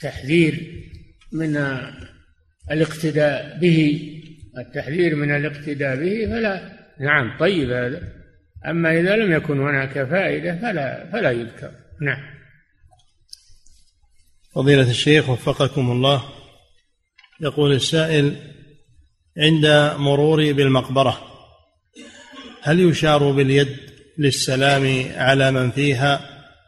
تحذير 0.00 0.84
من 1.32 1.56
الاقتداء 2.70 3.58
به 3.60 4.19
التحذير 4.58 5.16
من 5.16 5.30
الاقتداء 5.30 5.96
به 5.96 6.26
فلا 6.26 6.80
نعم 7.00 7.38
طيب 7.38 7.70
هذا. 7.70 8.02
أما 8.66 9.00
إذا 9.00 9.16
لم 9.16 9.32
يكن 9.32 9.60
هناك 9.60 9.92
فائدة 9.92 10.58
فلا 10.62 11.10
فلا 11.12 11.30
يذكر. 11.30 11.70
نعم. 12.00 12.20
فضيلة 14.54 14.90
الشيخ 14.90 15.28
وفقكم 15.28 15.90
الله. 15.90 16.22
يقول 17.40 17.72
السائل 17.72 18.36
عند 19.38 19.94
مروري 19.98 20.52
بالمقبرة 20.52 21.18
هل 22.62 22.80
يشار 22.80 23.30
باليد 23.30 23.76
للسلام 24.18 25.04
على 25.16 25.50
من 25.50 25.70
فيها 25.70 26.20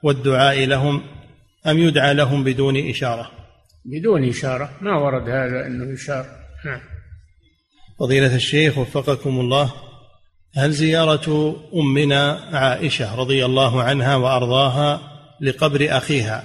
والدعاء 0.02 0.64
لهم 0.66 1.02
أم 1.66 1.78
يدعى 1.78 2.14
لهم 2.14 2.44
بدون 2.44 2.88
إشارة؟ 2.88 3.30
بدون 3.84 4.28
إشارة. 4.28 4.78
ما 4.80 4.96
ورد 4.96 5.28
هذا 5.28 5.66
أنه 5.66 5.92
يشار. 5.92 6.26
نعم. 6.64 6.80
فضيلة 8.02 8.36
الشيخ 8.36 8.78
وفقكم 8.78 9.40
الله 9.40 9.72
هل 10.54 10.72
زيارة 10.72 11.56
أمنا 11.74 12.32
عائشة 12.52 13.14
رضي 13.14 13.44
الله 13.44 13.82
عنها 13.82 14.16
وأرضاها 14.16 15.00
لقبر 15.40 15.86
أخيها 15.90 16.44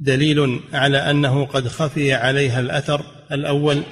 دليل 0.00 0.60
على 0.72 0.98
أنه 0.98 1.44
قد 1.44 1.68
خفي 1.68 2.12
عليها 2.12 2.60
الأثر 2.60 3.02
الأول 3.32 3.82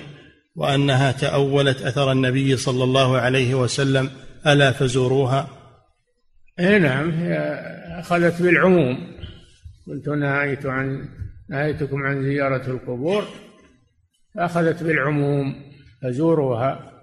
وأنها 0.56 1.12
تأولت 1.12 1.82
أثر 1.82 2.12
النبي 2.12 2.56
صلى 2.56 2.84
الله 2.84 3.18
عليه 3.18 3.54
وسلم 3.54 4.10
ألا 4.46 4.72
فزوروها؟ 4.72 5.48
اي 6.60 6.78
نعم 6.78 7.10
هي 7.10 7.38
أخذت 8.00 8.42
بالعموم. 8.42 8.98
قلت 9.86 10.08
نهيت 10.08 10.66
عن 10.66 11.08
نهيتكم 11.50 12.02
عن 12.02 12.22
زيارة 12.22 12.66
القبور 12.66 13.24
أخذت 14.38 14.82
بالعموم 14.82 15.54
فزوروها. 16.02 16.95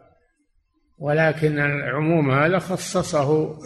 ولكن 1.03 1.59
العموم 1.59 2.31
هذا 2.31 2.59
خصصه 2.59 3.57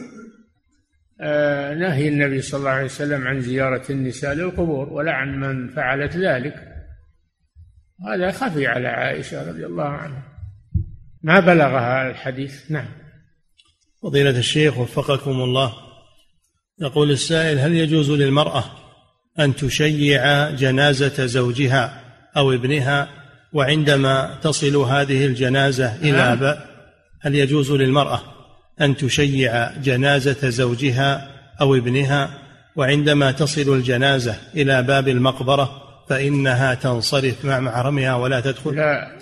آه، 1.21 1.73
نهي 1.73 2.07
النبي 2.07 2.41
صلى 2.41 2.59
الله 2.59 2.69
عليه 2.69 2.85
وسلم 2.85 3.27
عن 3.27 3.41
زيارة 3.41 3.83
النساء 3.89 4.33
للقبور 4.33 4.89
ولعن 4.89 5.39
من 5.39 5.69
فعلت 5.69 6.17
ذلك. 6.17 6.55
هذا 8.07 8.31
خفي 8.31 8.67
على 8.67 8.87
عائشة 8.87 9.49
رضي 9.49 9.65
الله 9.65 9.87
عنها. 9.87 10.23
ما 11.23 11.39
بلغها 11.39 12.09
الحديث؟ 12.09 12.71
نعم. 12.71 12.87
فضيلة 14.03 14.39
الشيخ 14.39 14.77
وفقكم 14.77 15.31
الله. 15.31 15.73
يقول 16.81 17.11
السائل 17.11 17.59
هل 17.59 17.73
يجوز 17.73 18.11
للمرأة 18.11 18.63
أن 19.39 19.55
تشيع 19.55 20.49
جنازة 20.49 21.25
زوجها 21.25 22.01
أو 22.37 22.53
ابنها 22.53 23.09
وعندما 23.53 24.39
تصل 24.41 24.75
هذه 24.75 25.25
الجنازة 25.25 25.95
إلى 25.95 26.11
نعم. 26.11 26.66
هل 27.21 27.35
يجوز 27.35 27.71
للمرأة 27.71 28.21
أن 28.81 28.97
تشيع 28.97 29.77
جنازة 29.77 30.49
زوجها 30.49 31.31
أو 31.61 31.75
ابنها؟ 31.75 32.47
وعندما 32.75 33.31
تصل 33.31 33.75
الجنازة 33.75 34.35
إلى 34.55 34.83
باب 34.83 35.07
المقبرة 35.07 35.83
فإنها 36.09 36.73
تنصرف 36.73 37.45
مع 37.45 37.59
محرمها 37.59 38.15
ولا 38.15 38.39
تدخل؟ 38.39 38.75
لا 38.75 39.17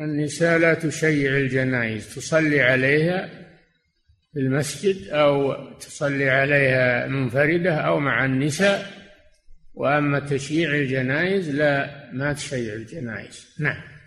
النساء 0.00 0.58
لا 0.58 0.74
تشيع 0.74 1.36
الجنائز 1.36 2.14
تصلي 2.14 2.60
عليها 2.60 3.28
في 4.32 4.40
المسجد 4.40 5.08
أو 5.08 5.54
تصلي 5.78 6.30
عليها 6.30 7.06
منفردة 7.06 7.74
أو 7.74 8.00
مع 8.00 8.24
النساء. 8.24 8.86
وأما 9.74 10.20
تشييع 10.20 10.70
الجنائز 10.70 11.50
لا 11.50 11.90
ما 12.12 12.32
تشيع 12.32 12.74
الجنائز. 12.74 13.46
نعم. 13.58 13.97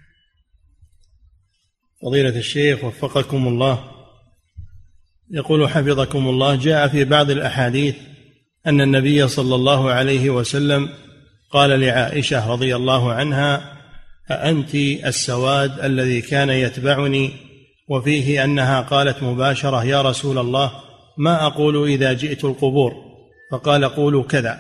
فضيلة 2.01 2.37
الشيخ 2.37 2.83
وفقكم 2.83 3.47
الله. 3.47 3.83
يقول 5.31 5.69
حفظكم 5.69 6.29
الله 6.29 6.55
جاء 6.55 6.87
في 6.87 7.05
بعض 7.05 7.31
الأحاديث 7.31 7.95
أن 8.67 8.81
النبي 8.81 9.27
صلى 9.27 9.55
الله 9.55 9.91
عليه 9.91 10.29
وسلم 10.29 10.89
قال 11.51 11.79
لعائشة 11.79 12.51
رضي 12.51 12.75
الله 12.75 13.13
عنها 13.13 13.77
أأنت 14.31 14.75
السواد 14.75 15.79
الذي 15.79 16.21
كان 16.21 16.49
يتبعني؟ 16.49 17.31
وفيه 17.89 18.43
أنها 18.43 18.81
قالت 18.81 19.23
مباشرة 19.23 19.83
يا 19.83 20.01
رسول 20.01 20.37
الله 20.37 20.71
ما 21.17 21.45
أقول 21.45 21.89
إذا 21.89 22.13
جئت 22.13 22.45
القبور؟ 22.45 22.93
فقال 23.51 23.85
قولوا 23.85 24.23
كذا. 24.23 24.59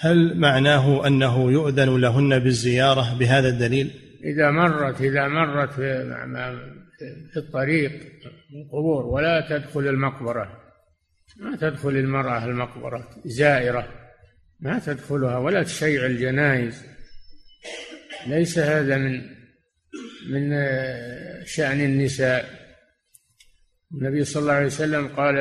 هل 0.00 0.38
معناه 0.38 1.06
أنه 1.06 1.52
يؤذن 1.52 2.00
لهن 2.00 2.38
بالزيارة 2.38 3.14
بهذا 3.18 3.48
الدليل؟ 3.48 3.90
إذا 4.24 4.50
مرت 4.50 5.00
إذا 5.00 5.28
مرت 5.28 5.72
في, 5.72 7.36
الطريق 7.36 7.92
القبور 8.54 9.06
ولا 9.06 9.46
تدخل 9.50 9.80
المقبرة. 9.80 10.60
ما 11.40 11.56
تدخل 11.56 11.88
المرأة 11.88 12.44
المقبرة 12.44 13.08
زائرة. 13.24 13.88
ما 14.60 14.78
تدخلها 14.78 15.38
ولا 15.38 15.62
تشيع 15.62 16.06
الجنائز 16.06 16.84
ليس 18.26 18.58
هذا 18.58 18.96
من 18.96 19.34
من 20.30 20.50
شأن 21.44 21.80
النساء. 21.80 22.64
النبي 23.94 24.24
صلى 24.24 24.40
الله 24.42 24.52
عليه 24.52 24.66
وسلم 24.66 25.08
قال 25.08 25.34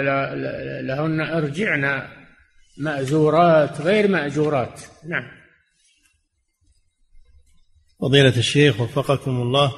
لهن 0.87 1.21
ارجعن 1.21 2.07
مأزورات 2.77 3.81
غير 3.81 4.07
مأجورات. 4.07 4.81
نعم. 5.09 5.42
فضيلة 8.03 8.37
الشيخ 8.37 8.81
وفقكم 8.81 9.41
الله 9.41 9.73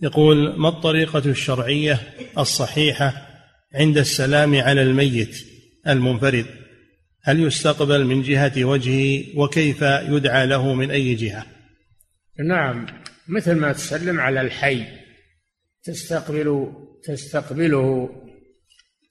يقول 0.00 0.58
ما 0.58 0.68
الطريقة 0.68 1.22
الشرعية 1.26 2.00
الصحيحة 2.38 3.28
عند 3.74 3.98
السلام 3.98 4.54
على 4.54 4.82
الميت 4.82 5.46
المنفرد؟ 5.88 6.46
هل 7.22 7.40
يستقبل 7.40 8.04
من 8.04 8.22
جهة 8.22 8.64
وجهه 8.64 9.24
وكيف 9.36 9.82
يدعى 9.82 10.46
له 10.46 10.74
من 10.74 10.90
أي 10.90 11.14
جهة؟ 11.14 11.46
نعم 12.48 12.86
مثل 13.28 13.54
ما 13.54 13.72
تسلم 13.72 14.20
على 14.20 14.40
الحي 14.40 14.84
تستقبل 15.84 16.72
تستقبله 17.04 18.10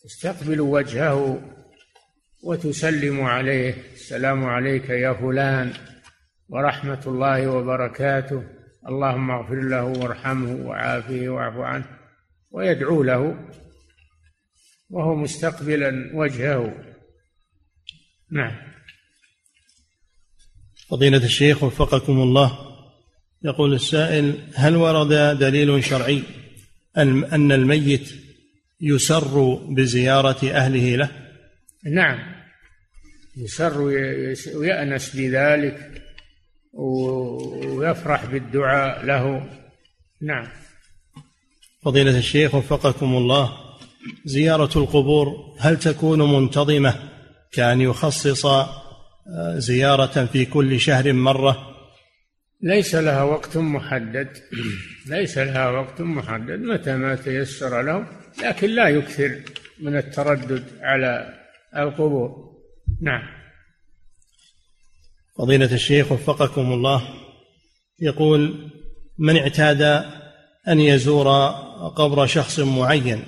تستقبل 0.03 0.61
وجهه 0.61 1.41
وتسلم 2.43 3.21
عليه 3.21 3.75
السلام 3.93 4.45
عليك 4.45 4.89
يا 4.89 5.13
فلان 5.13 5.73
ورحمة 6.51 7.03
الله 7.07 7.47
وبركاته. 7.47 8.43
اللهم 8.87 9.31
اغفر 9.31 9.61
له 9.61 9.83
وارحمه 9.83 10.67
وعافه 10.67 11.29
واعف 11.29 11.57
عنه 11.57 11.85
ويدعو 12.51 13.03
له 13.03 13.49
وهو 14.89 15.15
مستقبلا 15.15 16.11
وجهه. 16.13 16.73
نعم. 18.31 18.55
فضيلة 20.89 21.23
الشيخ 21.23 21.63
وفقكم 21.63 22.21
الله 22.21 22.59
يقول 23.43 23.73
السائل 23.73 24.35
هل 24.55 24.75
ورد 24.75 25.37
دليل 25.39 25.83
شرعي 25.83 26.23
أن 26.97 27.51
الميت 27.51 28.13
يسر 28.81 29.53
بزيارة 29.55 30.51
أهله 30.51 30.95
له؟ 30.95 31.09
نعم. 31.85 32.19
يسر 33.37 33.81
ويأنس 34.55 35.15
بذلك. 35.15 36.00
ويفرح 36.73 38.25
بالدعاء 38.25 39.05
له. 39.05 39.49
نعم. 40.21 40.47
فضيلة 41.85 42.17
الشيخ 42.17 42.55
وفقكم 42.55 43.15
الله 43.15 43.51
زيارة 44.25 44.77
القبور 44.77 45.55
هل 45.59 45.79
تكون 45.79 46.33
منتظمة؟ 46.33 46.95
كأن 47.51 47.81
يخصص 47.81 48.45
آه، 48.45 48.69
زيارة 49.57 50.25
في 50.25 50.45
كل 50.45 50.79
شهر 50.79 51.13
مرة؟ 51.13 51.71
ليس 52.61 52.95
لها 52.95 53.23
وقت 53.23 53.57
محدد. 53.57 54.29
ليس 55.09 55.37
لها 55.37 55.69
وقت 55.69 56.01
محدد 56.01 56.59
متى 56.59 56.95
ما 56.95 57.15
تيسر 57.15 57.81
له 57.81 58.07
لكن 58.43 58.69
لا 58.69 58.87
يكثر 58.87 59.41
من 59.79 59.97
التردد 59.97 60.63
على 60.81 61.33
القبور. 61.77 62.51
نعم. 63.01 63.40
فضيلة 65.37 65.73
الشيخ 65.73 66.11
وفقكم 66.11 66.73
الله 66.73 67.07
يقول 67.99 68.71
من 69.17 69.37
اعتاد 69.37 69.81
أن 70.67 70.79
يزور 70.79 71.27
قبر 71.95 72.25
شخص 72.25 72.59
معين 72.59 73.23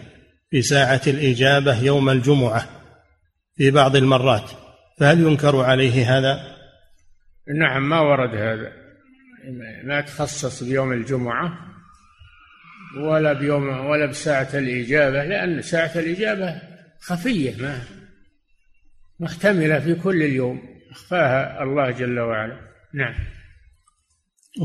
في 0.50 0.62
ساعة 0.62 1.02
الإجابة 1.08 1.84
يوم 1.84 2.10
الجمعة 2.10 2.70
في 3.56 3.72
بعض 3.72 3.96
المرات 3.96 4.50
فهل 5.00 5.22
ينكر 5.22 5.62
عليه 5.62 6.18
هذا؟ 6.18 6.58
نعم 7.60 7.90
ما 7.90 8.00
ورد 8.00 8.36
هذا 8.36 8.72
ما 9.84 10.02
تخصص 10.02 10.64
بيوم 10.64 10.94
الجمعة 10.94 11.58
ولا 12.98 13.34
بيوم 13.34 13.86
ولا 13.86 14.06
بساعة 14.06 14.50
الإجابة 14.54 15.24
لأن 15.24 15.62
ساعة 15.62 15.92
الإجابة 15.96 16.62
خفية 17.00 17.62
ما 17.62 17.82
محتملة 19.20 19.80
في 19.80 19.96
كل 19.96 20.24
اليوم 20.24 20.73
أخفاها 20.94 21.64
الله 21.64 21.92
جل 21.92 22.20
وعلا. 22.20 22.58
نعم. 22.94 23.14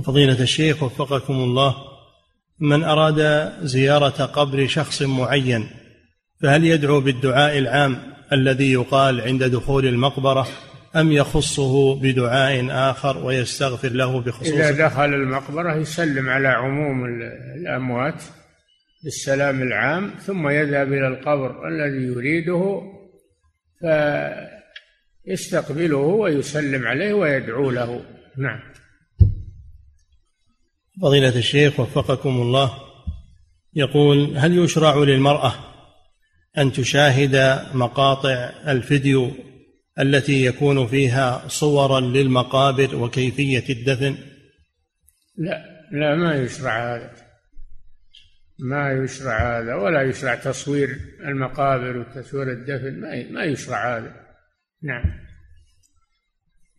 فضيلة 0.04 0.42
الشيخ 0.42 0.82
وفقكم 0.82 1.34
الله 1.34 1.74
من 2.60 2.84
أراد 2.84 3.52
زيارة 3.62 4.24
قبر 4.24 4.66
شخص 4.66 5.02
معين 5.02 5.70
فهل 6.42 6.64
يدعو 6.64 7.00
بالدعاء 7.00 7.58
العام 7.58 7.96
الذي 8.32 8.72
يقال 8.72 9.20
عند 9.20 9.44
دخول 9.44 9.86
المقبرة 9.86 10.48
أم 10.96 11.12
يخصه 11.12 12.00
بدعاء 12.00 12.66
آخر 12.70 13.24
ويستغفر 13.24 13.88
له 13.88 14.20
بخصوصه؟ 14.20 14.68
إذا 14.68 14.86
دخل 14.86 15.14
المقبرة 15.14 15.74
يسلم 15.74 16.28
على 16.28 16.48
عموم 16.48 17.04
الأموات 17.56 18.22
بالسلام 19.04 19.62
العام 19.62 20.10
ثم 20.10 20.48
يذهب 20.48 20.92
إلى 20.92 21.08
القبر 21.08 21.68
الذي 21.68 22.06
يريده 22.06 22.82
فيستقبله 25.28 25.96
ويسلم 25.96 26.86
عليه 26.86 27.12
ويدعو 27.12 27.70
له. 27.70 28.04
نعم. 28.36 28.60
فضيلة 31.02 31.38
الشيخ 31.38 31.80
وفقكم 31.80 32.28
الله 32.28 32.72
يقول 33.74 34.36
هل 34.36 34.58
يشرع 34.58 34.96
للمرأة 34.96 35.54
أن 36.58 36.72
تشاهد 36.72 37.66
مقاطع 37.74 38.52
الفيديو 38.68 39.30
التي 39.98 40.44
يكون 40.44 40.86
فيها 40.86 41.48
صورا 41.48 42.00
للمقابر 42.00 42.96
وكيفية 42.96 43.64
الدفن؟ 43.70 44.16
لا 45.36 45.64
لا 45.92 46.14
ما 46.14 46.34
يشرع 46.34 46.96
هذا. 46.96 47.12
ما 48.58 48.92
يشرع 48.92 49.58
هذا 49.58 49.74
ولا 49.74 50.02
يشرع 50.02 50.34
تصوير 50.34 50.88
المقابر 51.20 51.96
وتصوير 51.96 52.52
الدفن 52.52 53.00
ما 53.00 53.30
ما 53.30 53.44
يشرع 53.44 53.98
هذا. 53.98 54.27
نعم. 54.82 55.04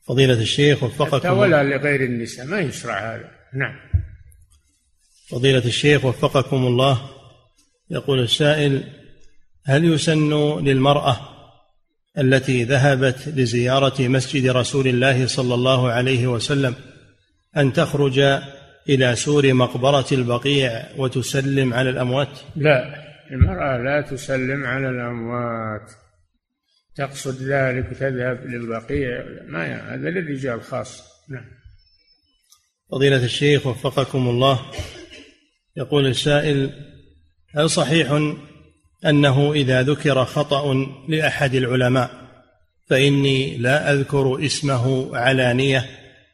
فضيلة 0.07 0.41
الشيخ 0.41 0.83
وفقكم 0.83 1.37
ولا 1.37 1.63
لغير 1.63 2.03
النساء 2.03 2.45
ما 2.45 2.59
يشرع 2.59 3.15
هذا. 3.15 3.31
نعم. 3.53 3.75
فضيلة 5.29 5.65
الشيخ 5.65 6.05
وفقكم 6.05 6.57
الله 6.57 7.09
يقول 7.89 8.19
السائل 8.19 8.83
هل 9.65 9.85
يسن 9.85 10.59
للمرأة 10.59 11.19
التي 12.17 12.63
ذهبت 12.63 13.27
لزيارة 13.27 14.07
مسجد 14.07 14.49
رسول 14.49 14.87
الله 14.87 15.27
صلى 15.27 15.53
الله 15.53 15.91
عليه 15.91 16.27
وسلم 16.27 16.75
أن 17.57 17.73
تخرج 17.73 18.19
إلى 18.89 19.15
سور 19.15 19.53
مقبرة 19.53 20.05
البقيع 20.11 20.85
وتسلم 20.97 21.73
على 21.73 21.89
الأموات؟ 21.89 22.39
لا 22.55 23.09
المرأة 23.31 23.77
لا 23.77 24.01
تسلم 24.01 24.65
على 24.65 24.89
الأموات. 24.89 25.91
تقصد 26.99 27.41
ذلك 27.41 27.91
وتذهب 27.91 28.45
للبقيع 28.45 29.25
ما 29.47 29.93
هذا 29.95 30.09
للرجال 30.09 30.61
خاص 30.61 31.03
نعم. 31.29 31.45
فضيلة 32.91 33.25
الشيخ 33.25 33.67
وفقكم 33.67 34.29
الله 34.29 34.59
يقول 35.77 36.07
السائل 36.07 36.69
هل 37.55 37.69
صحيح 37.69 38.35
أنه 39.05 39.53
إذا 39.53 39.81
ذكر 39.81 40.25
خطأ 40.25 40.73
لأحد 41.09 41.55
العلماء 41.55 42.11
فإني 42.89 43.57
لا 43.57 43.93
أذكر 43.93 44.45
اسمه 44.45 45.17
علانيه 45.17 45.85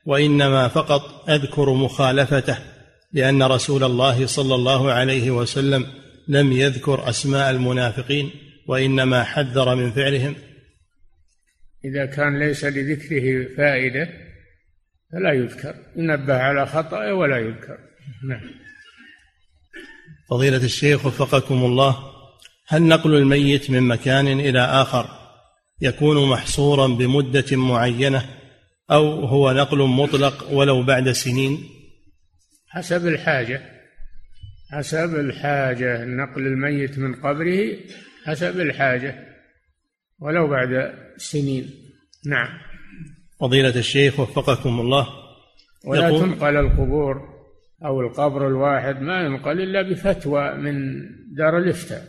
وإنما 0.05 0.67
فقط 0.67 1.29
أذكر 1.29 1.73
مخالفته 1.73 2.57
لأن 3.13 3.43
رسول 3.43 3.83
الله 3.83 4.25
صلى 4.25 4.55
الله 4.55 4.91
عليه 4.91 5.31
وسلم 5.31 5.87
لم 6.27 6.51
يذكر 6.51 7.09
أسماء 7.09 7.51
المنافقين 7.51 8.29
وإنما 8.67 9.23
حذر 9.23 9.75
من 9.75 9.91
فعلهم؟ 9.91 10.35
إذا 11.89 12.05
كان 12.05 12.39
ليس 12.39 12.65
لذكره 12.65 13.55
فائدة 13.57 14.09
فلا 15.11 15.33
يذكر 15.33 15.75
ينبه 15.95 16.37
على 16.37 16.65
خطأه 16.65 17.13
ولا 17.13 17.37
يذكر. 17.37 17.77
نعم. 18.29 18.41
فضيلة 20.29 20.57
الشيخ 20.63 21.05
وفقكم 21.05 21.55
الله 21.55 21.97
هل 22.67 22.81
نقل 22.81 23.15
الميت 23.15 23.71
من 23.71 23.83
مكان 23.83 24.27
إلى 24.27 24.59
آخر 24.59 25.09
يكون 25.81 26.29
محصورا 26.29 26.87
بمدة 26.87 27.57
معينة 27.57 28.25
أو 28.91 29.25
هو 29.25 29.51
نقل 29.51 29.77
مطلق 29.77 30.51
ولو 30.51 30.83
بعد 30.83 31.11
سنين؟ 31.11 31.63
حسب 32.67 33.07
الحاجة. 33.07 33.61
حسب 34.71 35.15
الحاجة 35.15 36.05
نقل 36.05 36.47
الميت 36.47 36.99
من 36.99 37.15
قبره 37.15 37.77
حسب 38.25 38.59
الحاجة. 38.59 39.34
ولو 40.19 40.47
بعد 40.47 40.93
سنين. 41.17 41.69
نعم. 42.25 42.47
فضيلة 43.39 43.79
الشيخ 43.79 44.19
وفقكم 44.19 44.79
الله. 44.79 45.07
ولا 45.85 46.19
تنقل 46.19 46.57
القبور 46.57 47.35
أو 47.85 48.01
القبر 48.01 48.47
الواحد 48.47 49.01
ما 49.01 49.21
ينقل 49.25 49.61
إلا 49.61 49.81
بفتوى 49.81 50.55
من 50.55 50.73
دار 51.35 51.57
الإفتاء. 51.57 52.03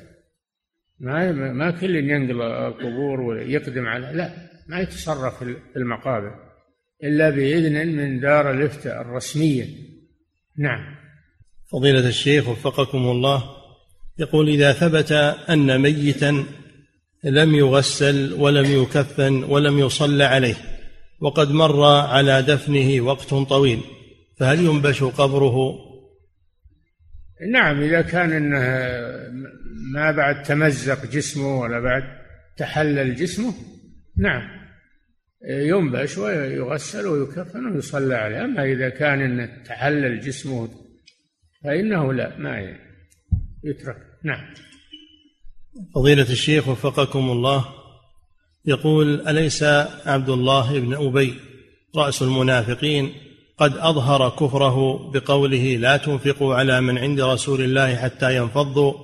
ما 1.01 1.33
ما 1.33 1.71
كل 1.71 1.97
ينقل 1.97 2.43
القبور 2.43 3.21
ويقدم 3.21 3.87
على 3.87 4.13
لا 4.15 4.31
ما 4.69 4.81
يتصرف 4.81 5.45
في 5.45 5.57
المقابر. 5.77 6.35
إلا 7.05 7.31
بإذن 7.31 7.97
من 7.97 8.21
دار 8.21 8.51
الإفتاء 8.51 9.01
الرسمية. 9.01 9.65
نعم. 10.59 10.97
فضيلة 11.73 12.09
الشيخ 12.09 12.49
وفقكم 12.49 12.99
الله. 12.99 13.57
يقول 14.19 14.49
إذا 14.49 14.73
ثبت 14.73 15.13
أن 15.51 15.83
ميتا 15.83 16.45
لم 17.27 17.55
يغسل 17.55 18.33
ولم 18.33 18.83
يكفن 18.83 19.45
ولم 19.45 19.79
يصلى 19.79 20.25
عليه 20.25 20.55
وقد 21.21 21.51
مر 21.51 21.85
على 21.85 22.43
دفنه 22.43 23.01
وقت 23.01 23.35
طويل 23.35 23.81
فهل 24.39 24.61
ينبش 24.61 25.03
قبره؟ 25.03 25.57
نعم 27.53 27.83
إذا 27.83 28.03
كان 28.03 28.33
إنه 28.33 28.59
ما 29.93 30.11
بعد 30.11 30.43
تمزق 30.43 31.07
جسمه 31.07 31.61
ولا 31.61 31.81
بعد 31.81 32.03
تحلل 32.57 33.15
جسمه 33.15 33.55
نعم 34.17 34.43
ينبش 35.49 36.19
ويغسل 36.19 37.07
ويكفن 37.07 37.67
ويصلى 37.67 38.15
عليه. 38.15 38.45
أما 38.45 38.65
إذا 38.65 38.89
كان 38.89 39.21
إنه 39.21 39.63
تحلل 39.65 40.21
جسمه 40.21 40.69
فإنه 41.65 42.13
لا 42.13 42.39
ما 42.39 42.77
يترك. 43.65 43.97
نعم. 44.25 44.55
فضيلة 45.95 46.23
الشيخ 46.31 46.69
وفقكم 46.69 47.31
الله 47.31 47.65
يقول 48.65 49.29
أليس 49.29 49.63
عبد 50.07 50.29
الله 50.29 50.81
بن 50.81 50.95
أبي 50.95 51.35
رأس 51.97 52.23
المنافقين 52.23 53.13
قد 53.59 53.77
أظهر 53.77 54.29
كفره 54.29 55.11
بقوله 55.11 55.77
لا 55.77 55.97
تنفقوا 55.97 56.55
على 56.55 56.81
من 56.81 56.99
عند 56.99 57.21
رسول 57.21 57.61
الله 57.61 57.97
حتى 57.97 58.37
ينفضوا؟ 58.37 58.95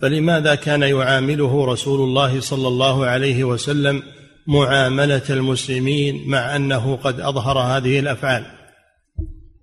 فلماذا 0.00 0.54
كان 0.54 0.82
يعامله 0.82 1.66
رسول 1.66 2.00
الله 2.00 2.40
صلى 2.40 2.68
الله 2.68 3.06
عليه 3.06 3.44
وسلم 3.44 4.02
معاملة 4.46 5.22
المسلمين 5.30 6.28
مع 6.28 6.56
أنه 6.56 6.96
قد 6.96 7.20
أظهر 7.20 7.58
هذه 7.58 7.98
الأفعال؟ 7.98 8.46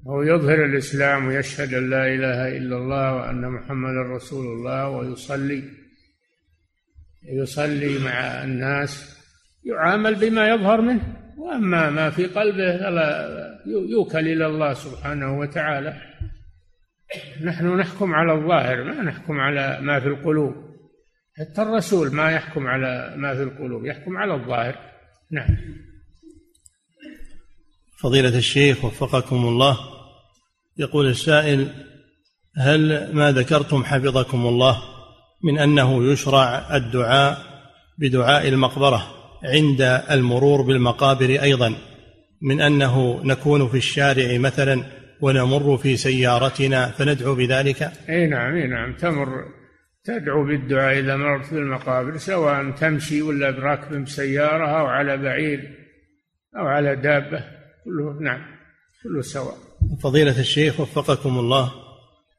هو 0.07 0.21
يظهر 0.21 0.65
الإسلام 0.65 1.27
ويشهد 1.27 1.73
أن 1.73 1.89
لا 1.89 2.07
إله 2.07 2.57
إلا 2.57 2.77
الله 2.77 3.15
وأن 3.15 3.49
محمدا 3.49 4.15
رسول 4.15 4.45
الله 4.45 4.89
ويصلي. 4.89 5.82
يصلي 7.25 7.99
مع 7.99 8.43
الناس 8.43 9.17
يعامل 9.65 10.15
بما 10.15 10.49
يظهر 10.49 10.81
منه. 10.81 11.17
وأما 11.37 11.89
ما 11.89 12.09
في 12.09 12.25
قلبه 12.25 12.77
فلا 12.77 13.27
يوكل 13.89 14.19
إلى 14.19 14.45
الله 14.45 14.73
سبحانه 14.73 15.39
وتعالى. 15.39 16.01
نحن 17.43 17.77
نحكم 17.77 18.13
على 18.13 18.33
الظاهر 18.33 18.83
ما 18.83 19.03
نحكم 19.03 19.39
على 19.39 19.79
ما 19.81 19.99
في 19.99 20.07
القلوب. 20.07 20.53
حتى 21.37 21.61
الرسول 21.61 22.13
ما 22.13 22.31
يحكم 22.31 22.67
على 22.67 23.13
ما 23.17 23.35
في 23.35 23.43
القلوب 23.43 23.85
يحكم 23.85 24.17
على 24.17 24.33
الظاهر. 24.33 24.77
نعم. 25.31 25.57
فضيلة 27.99 28.37
الشيخ 28.37 28.85
وفقكم 28.85 29.35
الله. 29.35 29.77
يقول 30.77 31.07
السائل 31.07 31.67
هل 32.57 33.13
ما 33.15 33.31
ذكرتم 33.31 33.83
حفظكم 33.83 34.45
الله؟ 34.45 34.92
من 35.43 35.59
أنه 35.59 36.11
يشرع 36.11 36.75
الدعاء 36.75 37.37
بدعاء 37.97 38.47
المقبرة 38.47 39.07
عند 39.43 39.81
المرور 40.11 40.61
بالمقابر 40.61 41.29
أيضا 41.29 41.75
من 42.41 42.61
أنه 42.61 43.21
نكون 43.23 43.67
في 43.67 43.77
الشارع 43.77 44.37
مثلا 44.37 44.83
ونمر 45.21 45.77
في 45.77 45.97
سيارتنا 45.97 46.87
فندعو 46.87 47.35
بذلك؟ 47.35 47.91
إي 48.09 48.27
نعم 48.27 48.55
إي 48.55 48.67
نعم. 48.67 48.93
تمر 48.93 49.45
تدعو 50.03 50.45
بالدعاء 50.45 50.99
إذا 50.99 51.15
مررت 51.15 51.53
بالمقابر 51.53 52.17
سواء 52.17 52.71
تمشي 52.71 53.21
ولا 53.21 53.51
براكب 53.51 54.07
سيارة 54.07 54.79
أو 54.79 54.85
على 54.85 55.17
بعير 55.17 55.59
أو 56.57 56.65
على 56.65 56.95
دابة 56.95 57.43
كله 57.83 58.19
نعم 58.21 58.41
كله 59.03 59.21
سواء. 59.21 59.57
فضيلة 60.03 60.39
الشيخ 60.39 60.79
وفقكم 60.79 61.39
الله 61.39 61.71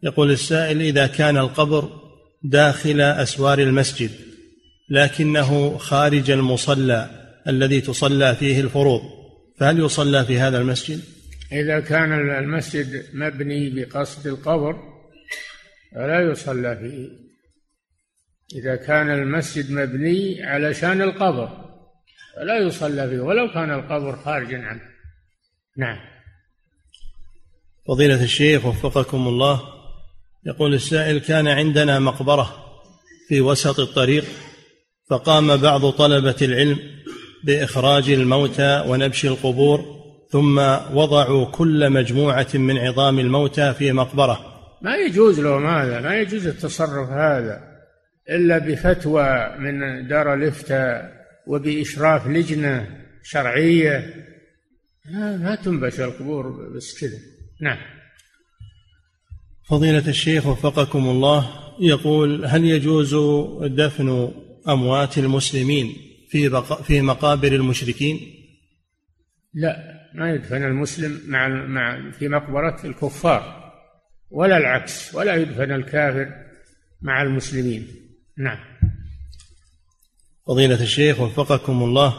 يقول 0.02 0.30
السائل 0.30 0.80
إذا 0.80 1.06
كان 1.06 1.36
القبر 1.36 2.03
داخل 2.44 3.00
أسوار 3.00 3.58
المسجد 3.58 4.10
لكنه 4.88 5.78
خارج 5.78 6.30
المصلى 6.30 7.10
الذي 7.48 7.80
تصلى 7.80 8.36
فيه 8.36 8.60
الفروض. 8.60 9.00
فهل 9.58 9.80
يصلى 9.80 10.24
في 10.24 10.38
هذا 10.38 10.58
المسجد؟ 10.58 11.00
إذا 11.52 11.80
كان 11.80 12.12
المسجد 12.12 13.04
مبني 13.14 13.70
بقصد 13.70 14.26
القبر 14.26 14.76
فلا 15.94 16.30
يصلى 16.30 16.76
فيه. 16.76 17.08
إذا 18.58 18.76
كان 18.76 19.10
المسجد 19.10 19.70
مبني 19.70 20.42
علشان 20.42 21.02
القبر 21.02 21.48
فلا 22.36 22.58
يصلى 22.58 23.08
فيه 23.08 23.20
ولو 23.20 23.52
كان 23.52 23.70
القبر 23.70 24.16
خارجا 24.16 24.58
عنه. 24.58 24.82
نعم. 25.76 25.98
فضيلة 27.88 28.24
الشيخ 28.24 28.66
وفقكم 28.66 29.28
الله. 29.28 29.83
يقول 30.46 30.74
السائل 30.74 31.18
كان 31.18 31.48
عندنا 31.48 31.98
مقبرة 31.98 32.54
في 33.28 33.40
وسط 33.40 33.80
الطريق 33.80 34.24
فقام 35.10 35.56
بعض 35.56 35.90
طلبة 35.90 36.36
العلم 36.42 36.78
بإخراج 37.44 38.10
الموتى 38.10 38.84
ونبش 38.88 39.26
القبور 39.26 39.84
ثم 40.30 40.58
وضعوا 40.92 41.44
كل 41.44 41.90
مجموعة 41.90 42.46
من 42.54 42.78
عظام 42.78 43.18
الموتى 43.18 43.74
في 43.74 43.92
مقبرة. 43.92 44.40
ما 44.82 44.96
يجوز 44.96 45.40
لهم 45.40 45.66
هذا 45.66 46.00
ما 46.00 46.16
يجوز 46.16 46.46
التصرف 46.46 47.08
هذا 47.08 47.60
إلا 48.30 48.58
بفتوى 48.58 49.56
من 49.58 50.08
دار 50.08 50.34
الإفتاء 50.34 51.12
وبإشراف 51.46 52.26
لجنة 52.26 52.86
شرعية. 53.22 54.14
ما 55.14 55.58
تنبش 55.64 56.00
القبور 56.00 56.70
بس 56.76 57.00
كذا. 57.00 57.18
نعم. 57.60 57.93
فضيلة 59.64 60.08
الشيخ 60.08 60.46
وفقكم 60.46 61.08
الله 61.08 61.50
يقول 61.80 62.46
هل 62.46 62.64
يجوز 62.64 63.14
دفن 63.66 64.32
أموات 64.68 65.18
المسلمين 65.18 65.96
في 66.28 66.62
في 66.82 67.00
مقابر 67.00 67.52
المشركين؟ 67.52 68.20
لا 69.54 69.76
ما 70.14 70.30
يدفن 70.30 70.62
المسلم 70.64 71.20
مع 71.26 71.48
مع 71.48 72.10
في 72.10 72.28
مقبرة 72.28 72.80
الكفار 72.84 73.72
ولا 74.30 74.56
العكس 74.56 75.14
ولا 75.14 75.34
يدفن 75.34 75.72
الكافر 75.72 76.28
مع 77.02 77.22
المسلمين 77.22 77.86
نعم 78.38 78.58
فضيلة 80.46 80.82
الشيخ 80.82 81.20
وفقكم 81.20 81.82
الله 81.82 82.14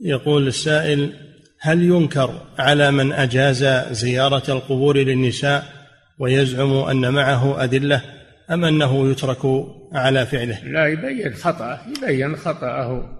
يقول 0.00 0.46
السائل 0.46 1.12
هل 1.60 1.82
ينكر 1.82 2.46
على 2.58 2.90
من 2.90 3.12
أجاز 3.12 3.64
زيارة 3.92 4.52
القبور 4.52 4.96
للنساء 4.96 5.77
ويزعم 6.18 6.72
أن 6.72 7.12
معه 7.12 7.64
أدلة 7.64 8.02
أم 8.50 8.64
أنه 8.64 9.10
يترك 9.10 9.66
على 9.92 10.26
فعله. 10.26 10.64
لا 10.64 10.86
يبين 10.86 11.34
خطأه 11.34 11.80
يبين 11.88 12.36
خطأه. 12.36 13.18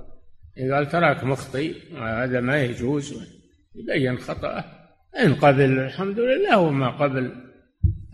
قال 0.73 0.89
تراك 0.89 1.25
مخطئ 1.25 1.75
هذا 1.99 2.41
ما 2.41 2.63
يجوز. 2.63 3.15
يبين 3.75 4.19
خطأه. 4.19 4.65
إن 5.21 5.35
قبل 5.35 5.79
الحمد 5.79 6.19
لله 6.19 6.59
وما 6.59 6.89
قبل. 6.89 7.33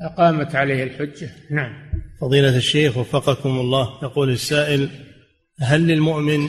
أقامت 0.00 0.54
عليه 0.54 0.84
الحجة. 0.84 1.30
نعم. 1.50 1.72
فضيلة 2.20 2.56
الشيخ 2.56 2.96
وفقكم 2.96 3.48
الله 3.48 3.98
يقول 4.02 4.30
السائل 4.30 4.88
هل 5.60 5.86
للمؤمن 5.86 6.48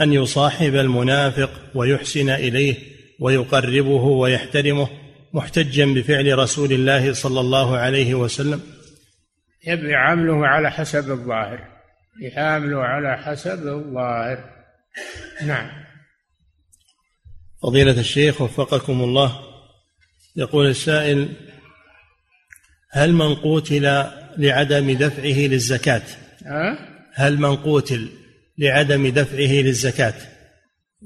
أن 0.00 0.12
يصاحب 0.12 0.74
المنافق 0.74 1.50
ويحسن 1.74 2.30
إليه 2.30 2.74
ويقربه 3.20 4.04
ويحترمه؟ 4.04 4.88
محتجا 5.34 5.86
بفعل 5.94 6.38
رسول 6.38 6.72
الله 6.72 7.12
صلى 7.12 7.40
الله 7.40 7.76
عليه 7.76 8.14
وسلم. 8.14 8.60
يبقى 9.66 9.94
عمله 9.94 10.46
على 10.46 10.70
حسب 10.70 11.10
الظاهر. 11.10 11.68
يعامله 12.20 12.82
على 12.82 13.16
حسب 13.18 13.66
الظاهر. 13.66 14.44
نعم. 15.46 15.82
فضيلة 17.62 18.00
الشيخ 18.00 18.40
وفقكم 18.40 19.00
الله 19.00 19.40
يقول 20.36 20.66
السائل 20.66 21.28
هل 22.90 23.12
من 23.12 23.34
قوتل 23.34 24.06
لعدم 24.38 24.90
دفعه 24.98 25.46
للزكاة؟ 25.46 26.02
هل 27.14 27.38
من 27.38 27.56
قوتل 27.56 28.08
لعدم 28.58 29.08
دفعه 29.08 29.52
للزكاة 29.62 30.14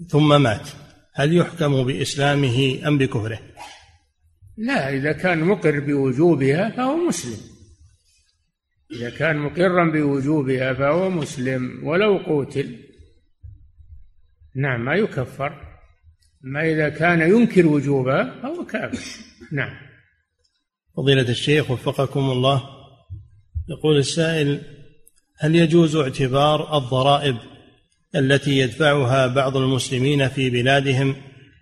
ثم 0.09 0.43
مات؟ 0.43 0.69
هل 1.15 1.37
يحكم 1.37 1.85
بإسلامه 1.85 2.79
أم 2.87 2.99
بكفره؟ 2.99 3.39
لا 4.57 4.95
إذا 4.95 5.13
كان 5.13 5.39
مقر 5.41 5.81
بوجوبها 5.81 6.71
فهو 6.71 6.97
مسلم. 6.97 7.41
إذا 8.93 9.11
كان 9.11 9.37
مقرا 9.37 9.91
بوجوبها 9.91 10.75
فهو 10.75 11.11
مسلم 11.11 11.81
ولو 11.85 12.17
قوتل 12.19 12.77
نعم 14.55 14.85
ما 14.85 14.95
يكفر. 14.95 15.77
أما 16.45 16.73
إذا 16.73 16.89
كان 16.89 17.21
ينكر 17.21 17.67
وجوبها 17.67 18.41
فهو 18.43 18.67
كافر. 18.67 19.25
نعم. 19.53 19.77
فضيلة 20.97 21.29
الشيخ 21.29 21.71
وفقكم 21.71 22.31
الله. 22.31 22.63
يقول 23.69 23.99
السائل 23.99 24.61
هل 25.39 25.57
يجوز 25.57 25.97
اعتبار 25.97 26.79
الضرائب 26.79 27.37
التي 28.15 28.59
يدفعها 28.59 29.27
بعض 29.27 29.57
المسلمين 29.57 30.29
في 30.29 30.51
بلادهم؟ 30.51 31.17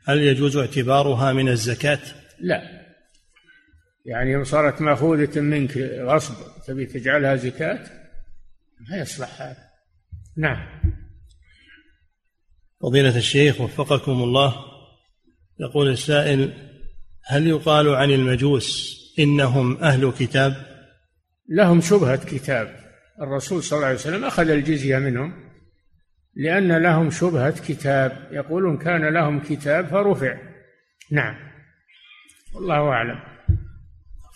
هل 0.07 0.19
يجوز 0.19 0.57
اعتبارها 0.57 1.33
من 1.33 1.49
الزكاة؟ 1.49 1.99
لا. 2.41 2.84
يعني 4.05 4.45
صارت 4.45 4.83
مأخوذة 4.83 5.41
منك 5.41 5.77
غصب 5.79 6.35
تبي 6.67 6.87
تجعلها 6.87 7.37
زكاة 7.37 7.81
ما 8.91 8.97
يصلح 8.97 9.43
هذا. 9.43 9.69
نعم. 10.37 10.67
فضيلة 12.83 13.17
الشيخ 13.17 13.61
وفقكم 13.61 14.13
الله 14.13 14.55
يقول 15.61 15.89
السائل 15.89 16.53
هل 17.27 17.47
يقال 17.47 17.89
عن 17.89 18.11
المجوس 18.11 18.95
إنهم 19.19 19.77
أهل 19.77 20.13
كتاب؟ 20.13 20.55
لهم 21.49 21.81
شبهة 21.81 22.25
كتاب. 22.25 22.77
الرسول 23.21 23.63
صلى 23.63 23.77
الله 23.77 23.87
عليه 23.87 23.99
وسلم 23.99 24.25
أخذ 24.25 24.51
الجزية 24.51 24.99
منهم 24.99 25.51
لأن 26.35 26.83
لهم 26.83 27.11
شبهة 27.11 27.67
كتاب. 27.69 28.29
يقولون 28.33 28.79
كان 28.79 29.15
لهم 29.15 29.41
كتاب 29.41 29.87
فرفع. 29.87 30.37
نعم. 31.11 31.37
والله 32.55 32.89
أعلم. 32.89 33.34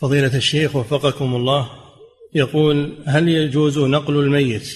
فضيلة 0.00 0.36
الشيخ 0.36 0.76
وفقكم 0.76 1.34
الله 1.34 1.70
يقول 2.34 2.98
هل 3.06 3.28
يجوز 3.28 3.78
نقل 3.78 4.16
الميت 4.16 4.68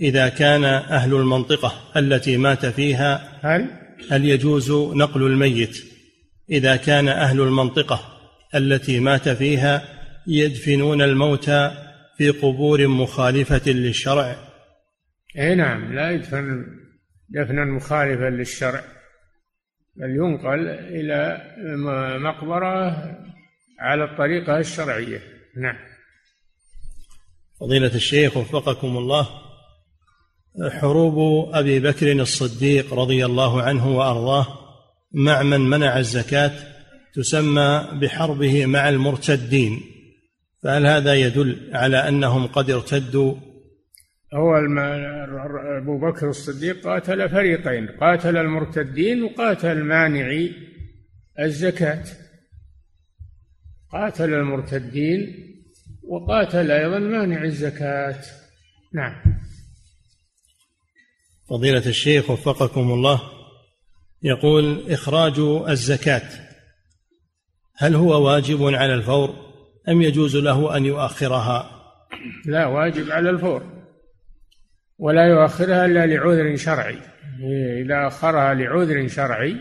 إذا 0.00 0.28
كان 0.28 0.64
أهل 0.64 1.14
المنطقة 1.14 1.72
التي 1.96 2.36
مات 2.36 2.66
فيها؟ 2.66 3.38
هل؟ 3.42 3.66
هل 4.10 4.24
يجوز 4.24 4.70
نقل 4.72 5.22
الميت 5.22 5.84
إذا 6.50 6.76
كان 6.76 7.08
أهل 7.08 7.40
المنطقة 7.40 8.00
التي 8.54 9.00
مات 9.00 9.28
فيها 9.28 9.82
يدفنون 10.26 11.02
الموتى 11.02 11.70
في 12.18 12.30
قبور 12.30 12.86
مخالفة 12.86 13.70
للشرع؟ 13.70 14.36
إي 15.38 15.54
نعم 15.54 15.94
لا 15.94 16.10
يدفن 16.10 16.66
دفنا 17.28 17.64
مخالفا 17.64 18.30
للشرع 18.30 18.84
بل 19.96 20.10
ينقل 20.10 20.68
إلى 20.68 21.40
مقبرة 22.18 23.31
على 23.82 24.04
الطريقة 24.04 24.58
الشرعية. 24.58 25.20
نعم. 25.56 25.76
فضيلة 27.60 27.94
الشيخ 27.94 28.36
وفقكم 28.36 28.96
الله 28.96 29.28
حروب 30.80 31.48
أبي 31.54 31.80
بكر 31.80 32.12
الصديق 32.12 32.94
رضي 32.94 33.26
الله 33.26 33.62
عنه 33.62 33.96
وأرضاه 33.98 34.46
مع 35.12 35.42
من 35.42 35.60
منع 35.60 35.98
الزكاة 35.98 36.52
تسمى 37.14 37.88
بحربه 37.92 38.66
مع 38.66 38.88
المرتدين. 38.88 39.80
فهل 40.62 40.86
هذا 40.86 41.14
يدل 41.14 41.70
على 41.74 42.08
أنهم 42.08 42.46
قد 42.46 42.70
ارتدوا؟ 42.70 43.34
هو 44.34 44.56
أبو 45.78 45.98
بكر 45.98 46.28
الصديق 46.28 46.84
قاتل 46.84 47.28
فريقين 47.28 47.88
قاتل 48.00 48.36
المرتدين 48.36 49.22
وقاتل 49.22 49.82
مانعي 49.82 50.52
الزكاة. 51.40 52.04
قاتل 53.92 54.34
المرتدين 54.34 55.52
وقاتل 56.08 56.70
أيضا 56.70 56.98
مانع 56.98 57.44
الزكاة. 57.44 58.20
نعم. 58.94 59.22
فضيلة 61.50 61.86
الشيخ 61.86 62.30
وفقكم 62.30 62.92
الله 62.92 63.20
يقول 64.22 64.92
إخراج 64.92 65.38
الزكاة 65.68 66.28
هل 67.76 67.94
هو 67.94 68.26
واجب 68.26 68.62
على 68.62 68.94
الفور 68.94 69.34
أم 69.88 70.02
يجوز 70.02 70.36
له 70.36 70.76
أن 70.76 70.84
يؤخرها؟ 70.84 71.82
لا 72.46 72.66
واجب 72.66 73.10
على 73.10 73.30
الفور 73.30 73.84
ولا 74.98 75.26
يؤخرها 75.26 75.86
إلا 75.86 76.06
لعذر 76.06 76.56
شرعي. 76.56 76.98
إذا 77.84 78.06
أخرها 78.06 78.54
لعذر 78.54 79.08
شرعي 79.08 79.56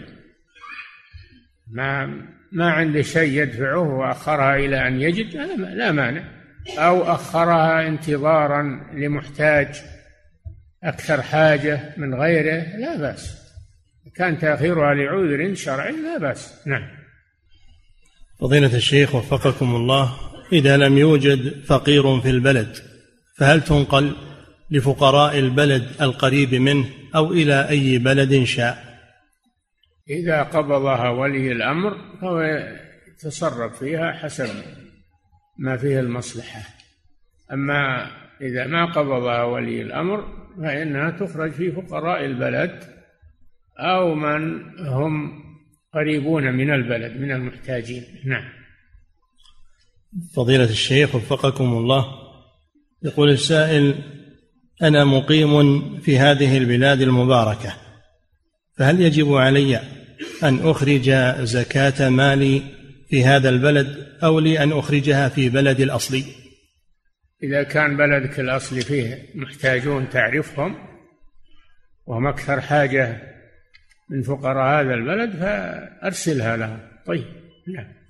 ما 1.71 2.21
ما 2.51 2.71
عنده 2.71 3.01
شيء 3.01 3.41
يدفعه 3.41 3.97
وأخرها 3.97 4.55
إلى 4.55 4.87
أن 4.87 5.01
يجد 5.01 5.35
لا 5.75 5.91
مانع. 5.91 6.23
أو 6.77 7.03
أخرها 7.03 7.87
انتظارا 7.87 8.63
لمحتاج 8.93 9.67
أكثر 10.83 11.21
حاجة 11.21 11.93
من 11.97 12.13
غيره 12.13 12.77
لا 12.77 12.97
بأس. 12.97 13.37
كان 14.15 14.39
تأخيرها 14.39 14.93
لعذر 14.93 15.55
شرعي 15.55 15.91
لا 15.91 16.17
بأس. 16.17 16.53
نعم. 16.65 16.87
فضيلة 18.39 18.75
الشيخ 18.75 19.15
وفقكم 19.15 19.75
الله 19.75 20.17
إذا 20.53 20.77
لم 20.77 20.97
يوجد 20.97 21.63
فقير 21.65 22.21
في 22.21 22.29
البلد 22.29 22.77
فهل 23.37 23.61
تنقل 23.61 24.15
لفقراء 24.71 25.39
البلد 25.39 25.87
القريب 26.01 26.55
منه 26.55 26.85
أو 27.15 27.33
إلى 27.33 27.69
أي 27.69 27.97
بلد 27.97 28.43
شاء؟ 28.43 28.90
إذا 30.11 30.43
قبضها 30.43 31.09
ولي 31.09 31.51
الأمر 31.51 31.97
فهو 32.21 32.41
يتصرف 33.07 33.79
فيها 33.79 34.11
حسب 34.11 34.49
ما 35.57 35.77
فيه 35.77 35.99
المصلحة. 35.99 36.61
أما 37.53 38.11
إذا 38.41 38.67
ما 38.67 38.85
قبضها 38.85 39.43
ولي 39.43 39.81
الأمر 39.81 40.27
فإنها 40.57 41.09
تخرج 41.11 41.51
في 41.51 41.71
فقراء 41.71 42.25
البلد 42.25 42.83
أو 43.79 44.15
من 44.15 44.63
هم 44.79 45.43
قريبون 45.93 46.53
من 46.53 46.73
البلد 46.73 47.17
من 47.21 47.31
المحتاجين. 47.31 48.03
نعم. 48.25 48.43
فضيلة 50.35 50.63
الشيخ 50.63 51.15
وفقكم 51.15 51.63
الله 51.63 52.05
يقول 53.03 53.29
السائل 53.29 53.95
أنا 54.81 55.05
مقيم 55.05 55.81
في 55.99 56.19
هذه 56.19 56.57
البلاد 56.57 57.01
المباركة 57.01 57.73
فهل 58.77 59.01
يجب 59.01 59.33
علي 59.33 60.00
أن 60.43 60.69
أخرج 60.69 61.11
زكاة 61.43 62.09
مالي 62.09 62.61
في 63.09 63.25
هذا 63.25 63.49
البلد 63.49 64.17
أو 64.23 64.39
لي 64.39 64.63
ان 64.63 64.71
أخرجها 64.71 65.29
في 65.29 65.49
بلدي 65.49 65.83
الأصلي. 65.83 66.23
إذا 67.43 67.63
كان 67.63 67.97
بلدك 67.97 68.39
الأصلي 68.39 68.81
فيه 68.81 69.29
محتاجون 69.35 70.09
تعرفهم 70.09 70.75
وهم 72.05 72.27
أكثر 72.27 72.61
حاجة 72.61 73.21
من 74.09 74.23
فقراء 74.23 74.81
هذا 74.81 74.93
البلد 74.93 75.31
فأرسلها 75.31 76.57
لهم. 76.57 76.79
طيب 77.07 77.25
نعم. 77.67 78.01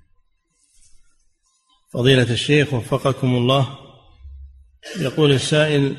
فضيلة 1.92 2.32
الشيخ 2.32 2.74
وفقكم 2.74 3.34
الله 3.34 3.78
يقول 5.00 5.32
السائل 5.32 5.96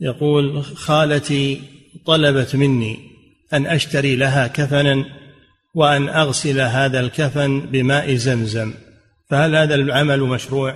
يقول 0.00 0.64
خالتي 0.64 1.62
طلبت 2.06 2.56
مني 2.56 3.07
أن 3.52 3.66
أشتري 3.66 4.16
لها 4.16 4.46
كفنا 4.46 5.04
وأن 5.74 6.08
أغسل 6.08 6.60
هذا 6.60 7.00
الكفن 7.00 7.60
بماء 7.60 8.14
زمزم. 8.14 8.74
فهل 9.30 9.56
هذا 9.56 9.74
العمل 9.74 10.20
مشروع؟ 10.20 10.74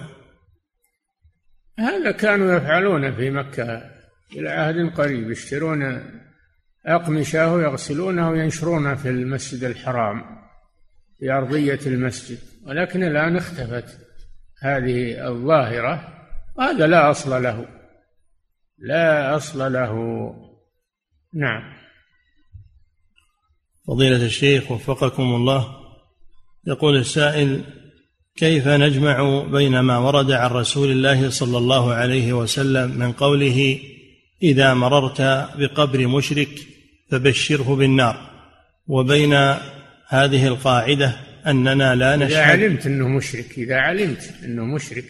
هذا 1.78 2.10
كانوا 2.10 2.56
يفعلون 2.56 3.14
في 3.14 3.30
مكة 3.30 3.90
إلى 4.32 4.50
عهد 4.50 4.90
قريب 4.94 5.30
يشترون 5.30 6.02
أقمشة 6.86 7.52
ويغسلونها 7.52 8.30
وينشرونها 8.30 8.94
في 8.94 9.08
المسجد 9.08 9.64
الحرام 9.64 10.24
في 11.18 11.30
أرضية 11.30 11.80
المسجد. 11.86 12.38
ولكن 12.66 13.02
الآن 13.02 13.36
اختفت 13.36 13.98
هذه 14.62 15.28
الظاهرة 15.28 16.08
وهذا 16.56 16.86
لا 16.86 17.10
أصل 17.10 17.42
له. 17.42 17.66
لا 18.78 19.36
أصل 19.36 19.72
له. 19.72 19.94
نعم. 21.34 21.81
فضيلة 23.86 24.26
الشيخ 24.26 24.70
وفقكم 24.70 25.22
الله 25.22 25.76
يقول 26.66 26.96
السائل 26.96 27.64
كيف 28.36 28.68
نجمع 28.68 29.42
بين 29.42 29.80
ما 29.80 29.98
ورد 29.98 30.30
عن 30.30 30.50
رسول 30.50 30.90
الله 30.90 31.30
صلى 31.30 31.58
الله 31.58 31.92
عليه 31.92 32.32
وسلم 32.32 32.98
من 32.98 33.12
قوله 33.12 33.78
إذا 34.42 34.74
مررت 34.74 35.20
بقبر 35.58 36.06
مشرك 36.06 36.48
فبشره 37.10 37.76
بالنار 37.76 38.30
وبين 38.86 39.34
هذه 40.08 40.46
القاعدة 40.46 41.16
أننا 41.46 41.94
لا 41.94 42.16
نشهد. 42.16 42.32
إذا 42.32 42.42
علمت 42.42 42.86
أنه 42.86 43.08
مشرك 43.08 43.58
إذا 43.58 43.76
علمت 43.76 44.34
أنه 44.44 44.64
مشرك 44.64 45.04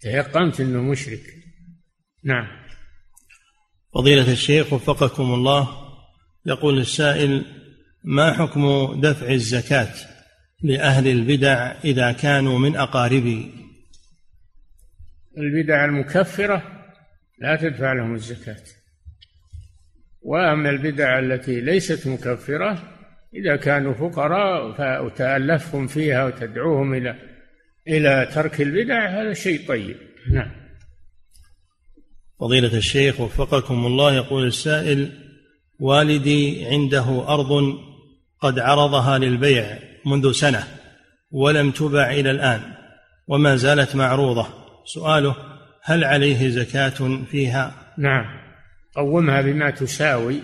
تيقنت 0.00 0.60
أنه 0.60 0.82
مشرك. 0.82 1.22
نعم. 2.24 2.46
فضيلة 3.94 4.32
الشيخ 4.32 4.72
وفقكم 4.72 5.34
الله 5.34 5.68
يقول 6.46 6.78
السائل 6.78 7.44
ما 8.06 8.32
حكم 8.32 8.94
دفع 9.00 9.30
الزكاة 9.30 9.94
لأهل 10.62 11.08
البدع 11.08 11.74
إذا 11.84 12.12
كانوا 12.12 12.58
من 12.58 12.76
أقاربي؟ 12.76 13.50
البدع 15.38 15.84
المكفرة 15.84 16.62
لا 17.38 17.56
تدفع 17.56 17.92
لهم 17.92 18.14
الزكاة. 18.14 18.62
وأما 20.22 20.70
البدع 20.70 21.18
التي 21.18 21.60
ليست 21.60 22.08
مكفرة 22.08 22.82
إذا 23.34 23.56
كانوا 23.56 23.94
فقراء 23.94 24.74
وتألفهم 25.04 25.86
فيها 25.86 26.24
وتدعوهم 26.24 26.94
إلى 26.94 27.16
إلى 27.88 28.30
ترك 28.34 28.60
البدع 28.60 29.20
هذا 29.20 29.32
شيء 29.32 29.68
طيب. 29.68 29.96
نعم. 30.32 30.50
فضيلة 32.40 32.76
الشيخ 32.76 33.20
وفقكم 33.20 33.86
الله 33.86 34.14
يقول 34.14 34.46
السائل 34.46 35.12
والدي 35.78 36.66
عنده 36.66 37.28
أرض 37.28 37.52
قد 38.46 38.58
عرضها 38.58 39.18
للبيع 39.18 39.78
منذ 40.04 40.32
سنة 40.32 40.64
ولم 41.30 41.70
تبع 41.70 42.10
إلى 42.10 42.30
الآن 42.30 42.60
وما 43.28 43.56
زالت 43.56 43.96
معروضة. 43.96 44.46
سؤاله 44.84 45.36
هل 45.82 46.04
عليه 46.04 46.48
زكاة 46.48 47.24
فيها؟ 47.30 47.74
نعم. 47.98 48.24
قومها 48.96 49.42
بما 49.42 49.70
تساوي. 49.70 50.40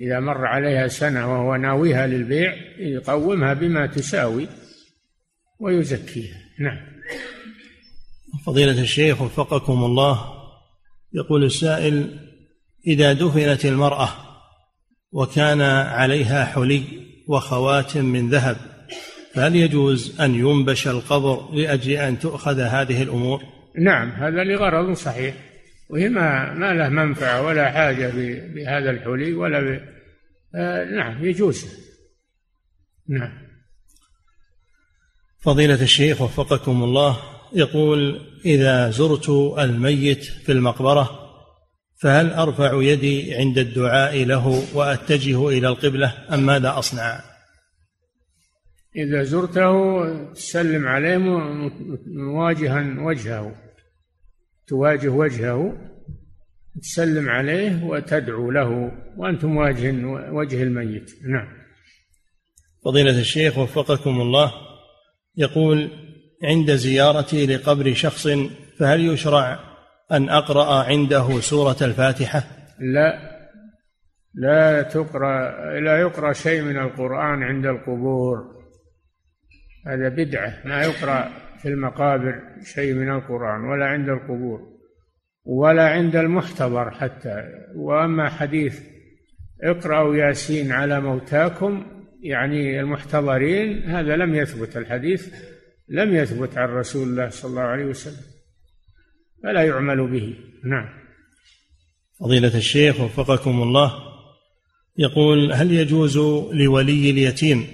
إذا 0.00 0.20
مر 0.20 0.46
عليها 0.46 0.88
سنة 0.88 1.32
وهو 1.32 1.56
ناويها 1.56 2.06
للبيع 2.06 2.54
يقومها 2.78 3.54
بما 3.54 3.86
تساوي 3.86 4.48
ويزكيها. 5.60 6.36
نعم. 6.60 6.78
فضيلة 8.46 8.82
الشيخ 8.82 9.22
وفقكم 9.22 9.84
الله 9.84 10.34
يقول 11.12 11.44
السائل 11.44 12.18
إذا 12.86 13.12
دفنت 13.12 13.64
المرأة 13.64 14.23
وكان 15.14 15.60
عليها 15.60 16.44
حلي 16.44 16.82
وخواتم 17.26 18.04
من 18.04 18.30
ذهب 18.30 18.56
فهل 19.34 19.56
يجوز 19.56 20.20
أن 20.20 20.34
ينبش 20.34 20.88
القبر 20.88 21.54
لأجل 21.54 21.92
أن 21.92 22.18
تؤخذ 22.18 22.60
هذه 22.60 23.02
الأمور؟ 23.02 23.42
نعم 23.78 24.10
هذا 24.10 24.44
لغرض 24.44 24.92
صحيح 24.92 25.34
وهي 25.90 26.08
ما, 26.08 26.54
ما 26.54 26.72
له 26.72 26.88
منفعة 26.88 27.42
ولا 27.42 27.70
حاجة 27.70 28.12
بهذا 28.54 28.90
الحلي 28.90 29.32
ولا 29.32 29.60
ب... 29.60 29.80
آه 30.54 30.84
نعم 30.84 31.24
يجوز. 31.24 31.66
نعم. 33.08 33.32
فضيلة 35.40 35.82
الشيخ 35.82 36.20
وفقكم 36.20 36.82
الله 36.82 37.18
يقول 37.52 38.20
إذا 38.44 38.90
زرت 38.90 39.28
الميت 39.58 40.24
في 40.24 40.52
المقبرة 40.52 41.23
فهل 42.04 42.30
أرفع 42.30 42.82
يدي 42.82 43.34
عند 43.34 43.58
الدعاء 43.58 44.24
له 44.24 44.62
وأتجه 44.74 45.48
إلى 45.48 45.68
القبلة 45.68 46.14
أم 46.34 46.46
ماذا 46.46 46.78
أصنع؟ 46.78 47.20
إذا 48.96 49.22
زرته 49.22 49.72
تسلم 50.32 50.86
عليه 50.86 51.18
مواجها 52.06 52.96
وجهه 52.98 53.54
تواجه 54.66 55.08
وجهه 55.08 55.76
تسلم 56.82 57.28
عليه 57.28 57.84
وتدعو 57.84 58.50
له 58.50 58.92
وأنت 59.16 59.44
مواجه 59.44 59.92
وجه 60.32 60.62
الميت. 60.62 61.10
نعم. 61.28 61.48
فضيلة 62.84 63.20
الشيخ 63.20 63.58
وفقكم 63.58 64.20
الله 64.20 64.52
يقول 65.36 65.90
عند 66.42 66.74
زيارتي 66.74 67.46
لقبر 67.46 67.94
شخص 67.94 68.28
فهل 68.78 69.08
يشرع 69.08 69.73
أن 70.16 70.28
أقرأ 70.28 70.84
عنده 70.84 71.40
سورة 71.40 71.76
الفاتحة؟ 71.82 72.42
لا. 72.78 73.34
لا 74.34 74.82
تقرأ 74.82 75.50
لا 75.80 76.00
يقرأ 76.00 76.32
شيء 76.32 76.62
من 76.62 76.76
القرآن 76.76 77.42
عند 77.42 77.66
القبور. 77.66 78.54
هذا 79.86 80.08
بدعة. 80.08 80.54
ما 80.64 80.82
يقرأ 80.82 81.30
في 81.58 81.68
المقابر 81.68 82.42
شيء 82.64 82.94
من 82.94 83.10
القرآن 83.10 83.64
ولا 83.64 83.86
عند 83.86 84.08
القبور 84.08 84.60
ولا 85.44 85.88
عند 85.88 86.16
المحتضر 86.16 86.90
حتى. 86.90 87.44
وأما 87.76 88.28
حديث 88.28 88.80
اقرأوا 89.62 90.16
ياسين 90.16 90.72
على 90.72 91.00
موتاكم 91.00 91.86
يعني 92.22 92.80
المحتضرين 92.80 93.82
هذا 93.82 94.16
لم 94.16 94.34
يثبت 94.34 94.76
الحديث 94.76 95.34
لم 95.88 96.14
يثبت 96.14 96.58
عن 96.58 96.68
رسول 96.68 97.08
الله 97.08 97.28
صلى 97.28 97.50
الله 97.50 97.62
عليه 97.62 97.84
وسلم. 97.84 98.33
فلا 99.44 99.62
يعمل 99.62 100.06
به. 100.06 100.34
نعم. 100.64 100.88
فضيلة 102.20 102.56
الشيخ 102.56 103.00
وفقكم 103.00 103.62
الله 103.62 103.92
يقول 104.98 105.52
هل 105.52 105.72
يجوز 105.72 106.18
لولي 106.52 107.10
اليتيم 107.10 107.66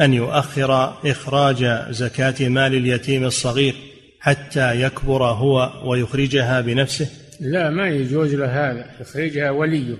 أن 0.00 0.14
يؤخر 0.14 0.72
إخراج 1.10 1.64
زكاة 1.90 2.48
مال 2.48 2.74
اليتيم 2.74 3.24
الصغير 3.24 3.74
حتى 4.20 4.82
يكبر 4.82 5.24
هو 5.24 5.82
ويخرجها 5.90 6.60
بنفسه؟ 6.60 7.08
لا 7.40 7.70
ما 7.70 7.88
يجوز 7.88 8.34
له 8.34 8.70
هذا. 8.70 9.00
يخرجها 9.00 9.50
وليه 9.50 9.96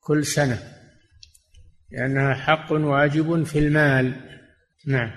كل 0.00 0.26
سنة 0.26 0.58
لأنها 1.92 2.34
حق 2.34 2.72
واجب 2.72 3.42
في 3.42 3.58
المال. 3.58 4.14
نعم. 4.86 5.10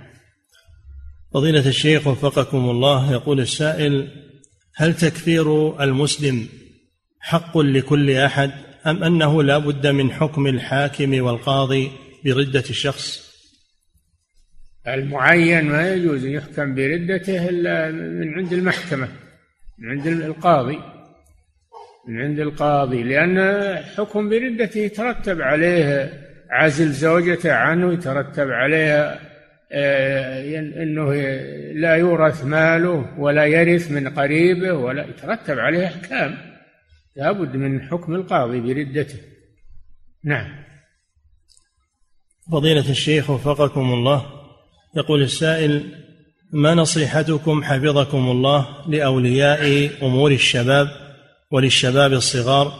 فضيلة 1.33 1.69
الشيخ 1.69 2.07
وفقكم 2.07 2.69
الله 2.69 3.11
يقول 3.11 3.39
السائل 3.39 4.26
هل 4.79 4.93
تكفير 4.93 5.83
المسلم 5.83 6.47
حق 7.19 7.57
لكل 7.57 8.11
أحد 8.11 8.51
أم 8.87 9.03
أنه 9.03 9.43
لا 9.43 9.57
بد 9.57 9.87
من 9.87 10.11
حكم 10.11 10.47
الحاكم 10.47 11.21
والقاضي 11.21 11.91
بردة 12.25 12.63
الشخص؟ 12.69 13.27
المعين 14.87 15.65
ما 15.65 15.93
يجوز 15.93 16.25
يحكم 16.25 16.75
بردته 16.75 17.49
إلا 17.49 17.91
من 17.91 18.33
عند 18.33 18.53
المحكمة 18.53 19.09
من 19.79 19.89
عند 19.89 20.07
القاضي 20.07 20.79
من 22.07 22.21
عند 22.21 22.39
القاضي 22.39 23.03
لأن 23.03 23.37
حكم 23.97 24.29
بردته 24.29 24.77
يترتب 24.77 25.41
عليه 25.41 26.11
عزل 26.49 26.91
زوجته 26.91 27.53
عنه 27.53 27.93
يترتب 27.93 28.49
عليه 28.49 29.03
آه، 29.03 29.26
إنه 29.71 31.13
لا 31.73 31.95
يورث 31.95 32.45
ماله 32.45 33.19
ولا 33.19 33.45
يرث 33.45 33.91
من 33.91 34.09
قريبه 34.09 34.73
ولا 34.73 35.05
يترتب 35.05 35.59
عليه 35.59 35.85
أحكام. 35.85 36.37
لابد 37.15 37.55
من 37.55 37.81
حكم 37.81 38.15
القاضي 38.15 38.59
بردته. 38.59 39.19
نعم. 40.23 40.67
فضيلة 42.51 42.89
الشيخ 42.89 43.29
وفقكم 43.29 43.93
الله 43.93 44.25
يقول 44.95 45.21
السائل 45.21 45.83
ما 46.51 46.73
نصيحتكم 46.73 47.63
حفظكم 47.63 48.31
الله 48.31 48.67
لأولياء 48.87 49.89
أمور 50.05 50.31
الشباب 50.31 50.87
وللشباب 51.51 52.13
الصغار 52.13 52.73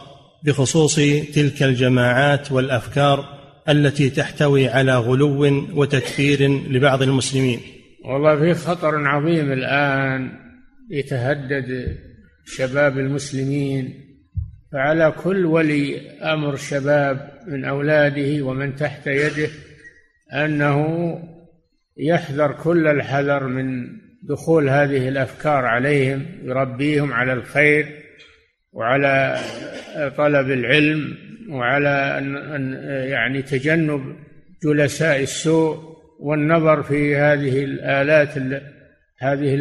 بخصوص 0.44 0.96
تلك 1.34 1.62
الجماعات 1.62 2.52
والأفكار 2.52 3.37
التي 3.68 4.10
تحتوي 4.10 4.68
على 4.68 4.96
غلو 4.96 5.64
وتكفير 5.74 6.48
لبعض 6.48 7.02
المسلمين. 7.02 7.60
والله 8.04 8.36
في 8.36 8.54
خطر 8.54 9.06
عظيم 9.06 9.52
الآن 9.52 10.30
يتهدد 10.90 11.96
شباب 12.46 12.98
المسلمين 12.98 13.94
فعلى 14.72 15.10
كل 15.10 15.46
ولي 15.46 16.10
أمر 16.10 16.56
شباب 16.56 17.30
من 17.46 17.64
أولاده 17.64 18.44
ومن 18.44 18.76
تحت 18.76 19.06
يده 19.06 19.48
أنه 20.32 20.84
يحذر 21.96 22.52
كل 22.52 22.86
الحذر 22.86 23.46
من 23.46 23.86
دخول 24.22 24.68
هذه 24.68 25.08
الأفكار 25.08 25.64
عليهم 25.64 26.26
يربيهم 26.42 27.12
على 27.12 27.32
الخير 27.32 27.86
وعلى 28.72 29.38
طلب 30.16 30.50
العلم 30.50 31.27
وعلى 31.48 32.18
ان 32.56 32.72
يعني 33.10 33.42
تجنب 33.42 34.16
جلساء 34.64 35.22
السوء 35.22 35.98
والنظر 36.20 36.82
في 36.82 37.16
هذه 37.16 37.64
الآلات 37.64 38.38
هذه 39.18 39.54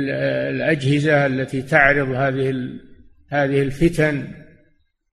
الأجهزة 0.50 1.26
التي 1.26 1.62
تعرض 1.62 2.10
هذه 2.10 2.70
هذه 3.30 3.62
الفتن. 3.62 4.28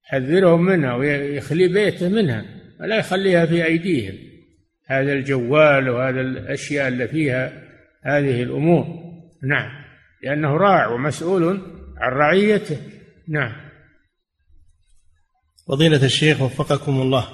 حذرهم 0.05 0.65
منها 0.65 0.95
ويخلي 0.95 1.69
بيته 1.69 2.09
منها 2.09 2.45
ولا 2.81 2.97
يخليها 2.97 3.47
في 3.47 3.65
أيديهم. 3.65 4.15
هذا 4.87 5.13
الجوال 5.13 5.89
وهذا 5.89 6.21
الأشياء 6.21 6.89
اللي 6.89 7.09
فيها 7.09 7.53
هذه 8.03 8.43
الأمور. 8.43 8.87
نعم 9.43 9.71
لأنه 10.23 10.57
راع 10.57 10.87
ومسؤول 10.89 11.61
عن 11.99 12.13
رعيته. 12.13 12.77
نعم. 13.29 13.64
فضيلة 15.69 16.05
الشيخ 16.05 16.41
وفقكم 16.41 17.03
الله. 17.03 17.29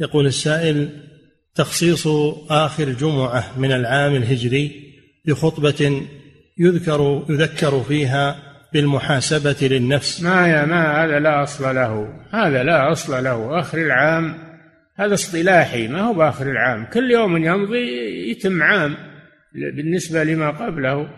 يقول 0.00 0.26
السائل 0.26 0.88
تخصيص 1.54 2.06
آخر 2.50 2.84
جمعة 2.84 3.58
من 3.58 3.72
العام 3.72 4.14
الهجري 4.14 4.94
بخطبة 5.26 6.02
يذكر 6.58 7.24
يذكر 7.28 7.80
فيها 7.80 8.36
بالمحاسبة 8.72 9.56
للنفس. 9.62 10.22
ما 10.22 10.48
يا 10.48 10.64
ما 10.64 11.04
هذا 11.04 11.18
لا 11.18 11.42
أصل 11.42 11.74
له. 11.74 12.08
هذا 12.30 12.62
لا 12.62 12.92
أصل 12.92 13.24
له. 13.24 13.60
آخر 13.60 13.78
العام 13.78 14.34
هذا 14.96 15.14
اصطلاحي 15.14 15.88
ما 15.88 16.00
هو 16.00 16.12
بآخر 16.12 16.50
العام. 16.50 16.86
كل 16.86 17.10
يوم 17.10 17.36
يمضي 17.36 18.30
يتم 18.30 18.62
عام 18.62 18.96
بالنسبة 19.76 20.24
لما 20.24 20.50
قبله. 20.50 21.08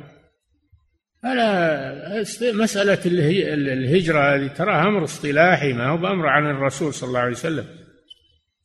فلا 1.22 2.24
مسألة 2.42 2.98
الهجرة 3.04 4.34
هذه 4.34 4.46
تراها 4.46 4.88
أمر 4.88 5.04
اصطلاحي 5.04 5.72
ما 5.72 5.88
هو 5.88 5.96
بأمر 5.96 6.26
عن 6.26 6.50
الرسول 6.50 6.94
صلى 6.94 7.08
الله 7.08 7.20
عليه 7.20 7.32
وسلم. 7.32 7.66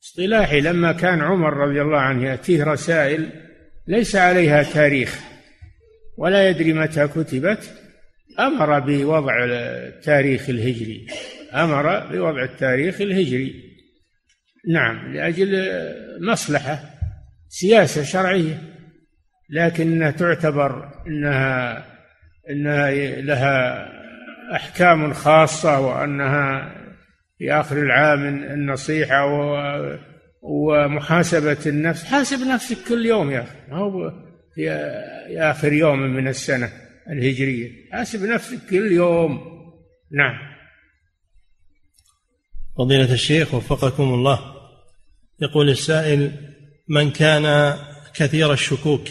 اصطلاحي 0.02 0.60
لما 0.60 0.92
كان 0.92 1.20
عمر 1.20 1.52
رضي 1.52 1.82
الله 1.82 1.98
عنه 1.98 2.24
يأتيه 2.24 2.64
رسائل 2.64 3.30
ليس 3.86 4.16
عليها 4.16 4.62
تاريخ 4.62 5.20
ولا 6.16 6.48
يدري 6.48 6.72
متى 6.72 7.08
كتبت 7.08 7.70
أمر 8.40 8.78
بوضع 8.78 9.44
التاريخ 9.44 10.50
الهجري. 10.50 11.06
أمر 11.54 12.06
بوضع 12.06 12.44
التاريخ 12.44 13.00
الهجري. 13.00 13.54
نعم 14.68 15.14
لأجل 15.14 15.68
مصلحة 16.20 16.80
سياسة 17.48 18.02
شرعية 18.02 18.62
لكنها 19.50 20.10
تعتبر 20.10 20.90
أنها 21.06 21.97
أنها 22.50 22.90
لها 23.20 23.88
أحكام 24.56 25.12
خاصة 25.12 25.80
وأنها 25.80 26.74
في 27.38 27.52
آخر 27.52 27.82
العام 27.82 28.26
النصيحة 28.44 29.26
ومحاسبة 30.42 31.58
النفس. 31.66 32.04
حاسب 32.04 32.46
نفسك 32.46 32.76
كل 32.88 33.06
يوم 33.06 33.30
يا 33.30 33.46
ما 33.68 33.76
هو 33.76 34.12
في 34.54 34.70
آخر 35.38 35.72
يوم 35.72 35.98
من 35.98 36.28
السنة 36.28 36.72
الهجرية. 37.10 37.70
حاسب 37.92 38.24
نفسك 38.24 38.58
كل 38.70 38.92
يوم. 38.92 39.40
نعم. 40.12 40.38
فضيلة 42.78 43.12
الشيخ 43.12 43.54
وفقكم 43.54 44.02
الله. 44.02 44.40
يقول 45.40 45.68
السائل 45.68 46.32
من 46.88 47.10
كان 47.10 47.74
كثير 48.14 48.52
الشكوك 48.52 49.08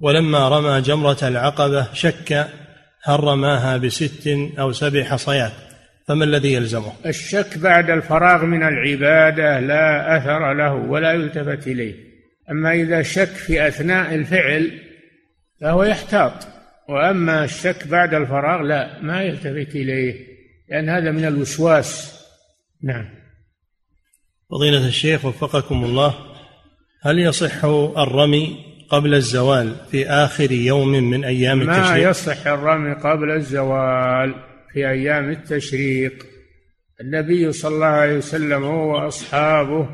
ولما 0.00 0.48
رمى 0.48 0.80
جمرة 0.80 1.18
العقبة 1.22 1.86
شك 1.92 2.48
هل 3.02 3.24
رماها 3.24 3.76
بست 3.76 4.28
أو 4.58 4.72
سبع 4.72 5.04
حصيات 5.04 5.52
فما 6.08 6.24
الذي 6.24 6.52
يلزمه؟ 6.52 6.92
الشك 7.06 7.58
بعد 7.58 7.90
الفراغ 7.90 8.44
من 8.44 8.62
العبادة 8.62 9.60
لا 9.60 10.16
أثر 10.16 10.54
له 10.54 10.74
ولا 10.74 11.12
يلتفت 11.12 11.66
إليه. 11.66 11.94
أما 12.50 12.72
إذا 12.72 13.02
شك 13.02 13.28
في 13.28 13.68
أثناء 13.68 14.14
الفعل 14.14 14.80
فهو 15.60 15.82
يحتاط. 15.82 16.32
وأما 16.88 17.44
الشك 17.44 17.86
بعد 17.86 18.14
الفراغ 18.14 18.62
لا 18.62 19.02
ما 19.02 19.22
يلتفت 19.22 19.76
إليه 19.76 20.26
لأن 20.70 20.88
هذا 20.88 21.10
من 21.10 21.24
الوسواس. 21.24 22.18
نعم. 22.82 23.08
فضيلة 24.50 24.88
الشيخ 24.88 25.24
وفقكم 25.24 25.84
الله 25.84 26.14
هل 27.02 27.18
يصح 27.18 27.64
الرمي 27.96 28.67
قبل 28.88 29.14
الزوال 29.14 29.74
في 29.90 30.06
آخر 30.06 30.52
يوم 30.52 30.88
من 30.88 31.24
أيام 31.24 31.58
ما 31.58 31.64
التشريق؟ 31.64 32.04
ما 32.04 32.10
يصح 32.10 32.46
الرمي 32.46 32.92
قبل 32.92 33.30
الزوال 33.30 34.34
في 34.72 34.90
أيام 34.90 35.30
التشريق. 35.30 36.26
النبي 37.00 37.52
صلى 37.52 37.74
الله 37.74 37.86
عليه 37.86 38.16
وسلم 38.16 38.64
هو 38.64 38.94
وأصحابه 38.94 39.88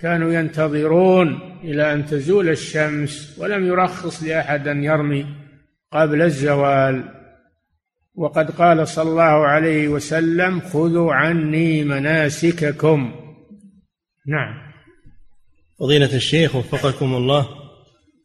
كانوا 0.00 0.32
ينتظرون 0.32 1.58
إلى 1.64 1.92
أن 1.92 2.06
تزول 2.06 2.48
الشمس 2.48 3.38
ولم 3.38 3.66
يرخص 3.66 4.22
لأحد 4.22 4.68
أن 4.68 4.84
يرمي 4.84 5.26
قبل 5.92 6.22
الزوال. 6.22 7.04
وقد 8.14 8.50
قال 8.50 8.88
صلى 8.88 9.10
الله 9.10 9.46
عليه 9.46 9.88
وسلم 9.88 10.60
خذوا 10.60 11.14
عني 11.14 11.84
مناسككم. 11.84 13.14
نعم. 14.26 14.54
فضيلة 15.80 16.16
الشيخ 16.16 16.56
وفقكم 16.56 17.14
الله 17.14 17.63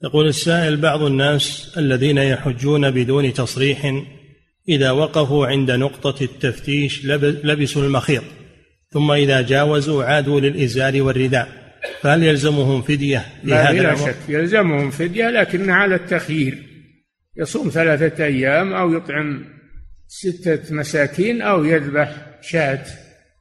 يقول 0.03 0.27
السائل 0.27 0.77
بعض 0.77 1.01
الناس 1.01 1.73
الذين 1.77 2.17
يحجون 2.17 2.91
بدون 2.91 3.33
تصريح 3.33 4.03
إذا 4.69 4.91
وقفوا 4.91 5.47
عند 5.47 5.71
نقطة 5.71 6.23
التفتيش 6.23 7.05
لبسوا 7.05 7.83
المخيط 7.83 8.23
ثم 8.91 9.11
إذا 9.11 9.41
جاوزوا 9.41 10.03
عادوا 10.03 10.39
للإزار 10.39 11.01
والرداء 11.01 11.59
فهل 12.01 12.23
يلزمهم 12.23 12.81
فدية 12.81 13.25
في 13.41 13.47
لا 13.47 13.71
هذا 13.71 13.79
بلا 13.79 13.95
شك 13.95 14.15
يلزمهم 14.29 14.89
فدية 14.89 15.29
لكن 15.29 15.69
على 15.69 15.95
التخيير. 15.95 16.57
يصوم 17.37 17.69
ثلاثة 17.69 18.25
أيام 18.25 18.73
أو 18.73 18.93
يطعم 18.93 19.45
ستة 20.07 20.75
مساكين 20.75 21.41
أو 21.41 21.65
يذبح 21.65 22.15
شاة 22.41 22.85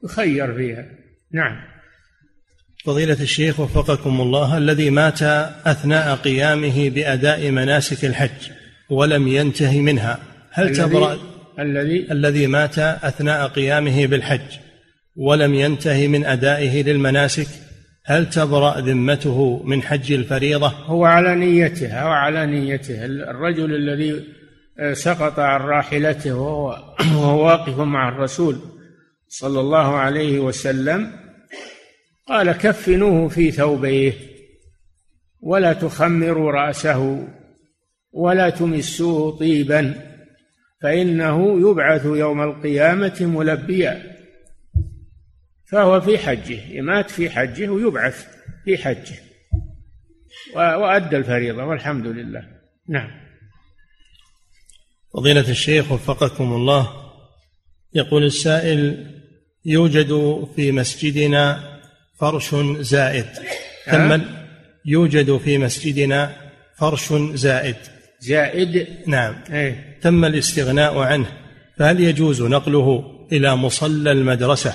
يخير 0.03 0.53
فيها. 0.53 0.85
نعم. 1.31 1.78
فضيلة 2.85 3.17
الشيخ 3.21 3.59
وفقكم 3.59 4.21
الله 4.21 4.57
الذي 4.57 4.89
مات 4.89 5.21
أثناء 5.65 6.15
قيامه 6.15 6.89
بأداء 6.89 7.51
مناسك 7.51 8.05
الحج 8.05 8.51
ولم 8.89 9.27
ينتهي 9.27 9.81
منها 9.81 10.19
هل 10.51 10.75
تبرأ؟ 10.75 11.17
الذي 11.59 12.11
الذي 12.11 12.47
مات 12.47 12.79
أثناء 12.79 13.47
قيامه 13.47 14.05
بالحج 14.05 14.57
ولم 15.15 15.55
ينتهي 15.55 16.07
من 16.07 16.25
أدائه 16.25 16.83
للمناسك 16.83 17.47
هل 18.05 18.29
تبرأ 18.29 18.79
ذمته 18.79 19.63
من 19.65 19.81
حج 19.81 20.11
الفريضة؟ 20.11 20.67
هو 20.67 21.05
على 21.05 21.35
نيته 21.35 21.93
أو 21.93 22.07
على 22.07 22.45
نيته 22.45 23.05
الرجل 23.05 23.75
الذي 23.75 24.23
آه، 24.79 24.93
سقط 24.93 25.39
عن 25.39 25.61
راحلته 25.61 26.35
وهو 27.15 27.45
واقف 27.45 27.79
مع 27.79 28.09
الرسول 28.09 28.59
صلى 29.27 29.59
الله 29.59 29.95
عليه 29.95 30.39
وسلم 30.39 31.11
قال 32.29 32.51
كفنوه 32.51 33.27
في 33.27 33.51
ثوبيه 33.51 34.13
ولا 35.41 35.73
تخمروا 35.73 36.51
رأسه 36.51 37.27
ولا 38.11 38.49
تمسوه 38.49 39.37
طيبا 39.37 39.95
فإنه 40.81 41.69
يبعث 41.69 42.05
يوم 42.05 42.41
القيامة 42.41 43.17
ملبيا 43.21 44.19
فهو 45.71 46.01
في 46.01 46.17
حجه 46.17 46.59
يمات 46.69 47.09
في 47.09 47.29
حجه 47.29 47.69
ويبعث 47.69 48.27
في 48.65 48.77
حجه. 48.77 49.15
وأدى 50.55 51.17
الفريضة 51.17 51.63
والحمد 51.63 52.07
لله. 52.07 52.47
نعم. 52.87 53.09
فضيلة 55.13 55.49
الشيخ 55.49 55.91
وفقكم 55.91 56.53
الله 56.53 56.89
يقول 57.93 58.23
السائل 58.23 59.07
يوجد 59.65 60.43
في 60.55 60.71
مسجدنا 60.71 61.78
فرش 62.19 62.55
زائد. 62.79 63.25
تم 63.85 64.21
يوجد 64.85 65.37
في 65.37 65.57
مسجدنا 65.57 66.35
فرش 66.77 67.13
زائد. 67.33 67.75
زائد؟ 68.19 68.87
نعم. 69.07 69.35
أي. 69.51 69.75
تم 70.01 70.25
الاستغناء 70.25 70.99
عنه. 70.99 71.27
فهل 71.77 71.99
يجوز 71.99 72.41
نقله 72.41 73.03
إلى 73.31 73.55
مصلى 73.55 74.11
المدرسة 74.11 74.73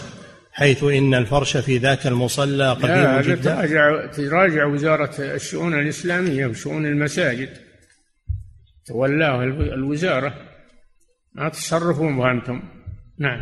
حيث 0.53 0.85
إن 0.85 1.15
الفرش 1.15 1.57
في 1.57 1.79
ذاك 1.79 2.07
المصلى 2.07 2.73
قديم 2.73 3.21
جدا؟ 3.21 3.55
تراجع, 3.55 4.07
تراجع 4.07 4.67
وزارة 4.67 5.15
الشؤون 5.19 5.75
الإسلامية 5.75 6.47
وشؤون 6.47 6.87
المساجد. 6.87 7.49
تولاه 8.87 9.45
الوزارة. 9.45 10.35
ما 11.35 11.49
تصرفون 11.49 12.19
وأنتم 12.19 12.63
نعم. 13.19 13.41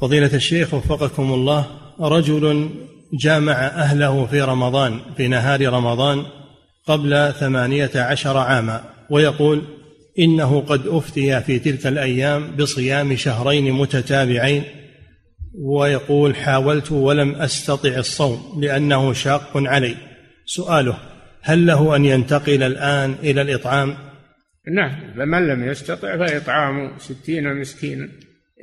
فضيلة 0.00 0.34
الشيخ 0.34 0.74
وفقكم 0.74 1.32
الله 1.32 1.66
رجل 2.00 2.70
جامع 3.12 3.52
أهله 3.52 4.26
في 4.26 4.40
رمضان 4.40 5.00
في 5.16 5.28
نهار 5.28 5.72
رمضان 5.72 6.24
قبل 6.86 7.32
ثمانية 7.32 7.90
عشر 7.94 8.36
عاما 8.36 8.84
ويقول 9.10 9.62
إنه 10.18 10.60
قد 10.60 10.86
أفتي 10.86 11.40
في 11.40 11.58
تلك 11.58 11.86
الأيام 11.86 12.56
بصيام 12.56 13.16
شهرين 13.16 13.72
متتابعين 13.72 14.62
ويقول 15.54 16.36
حاولت 16.36 16.92
ولم 16.92 17.34
أستطع 17.34 17.96
الصوم 17.96 18.60
لأنه 18.62 19.12
شاق 19.12 19.50
علي. 19.56 19.96
سؤاله 20.46 20.98
هل 21.42 21.66
له 21.66 21.96
أن 21.96 22.04
ينتقل 22.04 22.62
الآن 22.62 23.14
إلى 23.22 23.42
الإطعام؟ 23.42 23.94
نعم 24.74 25.14
فمن 25.16 25.48
لم 25.48 25.68
يستطع 25.68 26.16
فإطعام 26.16 26.98
ستين 26.98 27.60
مسكينا. 27.60 28.08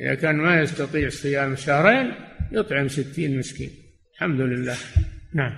إذا 0.02 0.16
كان 0.16 0.36
ما 0.36 0.62
يستطيع 0.62 1.10
صيام 1.10 1.56
شهرين 1.56 2.12
يطعم 2.52 2.88
ستين 2.88 3.40
مسكين. 3.40 3.85
الحمد 4.16 4.42
لله. 4.42 4.78
نعم. 5.34 5.54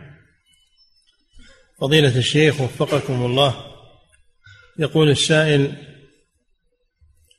فضيلة 1.82 2.18
الشيخ 2.18 2.62
وفقكم 2.62 3.26
الله 3.26 3.56
يقول 4.80 5.10
السائل 5.10 5.72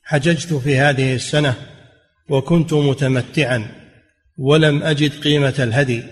حججت 0.03 0.53
في 0.53 0.77
هذه 0.77 1.15
السنة 1.15 1.55
وكنت 2.29 2.73
متمتعا 2.73 3.67
ولم 4.37 4.83
أجد 4.83 5.23
قيمة 5.23 5.55
الهدي 5.59 6.03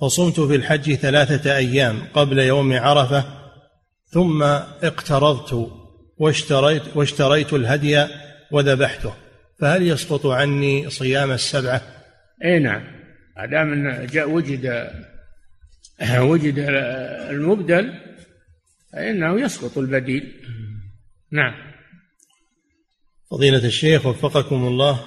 فصمت 0.00 0.40
في 0.40 0.54
الحج 0.54 0.94
ثلاثة 0.94 1.56
أيام 1.56 2.02
قبل 2.14 2.38
يوم 2.38 2.72
عرفة 2.72 3.24
ثم 4.06 4.42
اقترضت 4.82 5.72
واشتريت 6.18 6.82
واشتريت 6.94 7.52
الهدي 7.52 8.06
وذبحته 8.50 9.14
فهل 9.60 9.88
يسقط 9.88 10.26
عني 10.26 10.90
صيام 10.90 11.32
السبعة؟ 11.32 11.82
أي 12.44 12.58
نعم. 12.58 12.95
ما 13.36 13.46
دام 13.46 14.06
جاء 14.06 14.30
وجد 14.30 14.90
وجد 16.18 16.54
المبدل 17.30 17.92
فإنه 18.92 19.40
يسقط 19.40 19.78
البديل. 19.78 20.32
نعم. 21.32 21.54
فضيلة 23.30 23.66
الشيخ 23.66 24.06
وفقكم 24.06 24.66
الله 24.66 25.04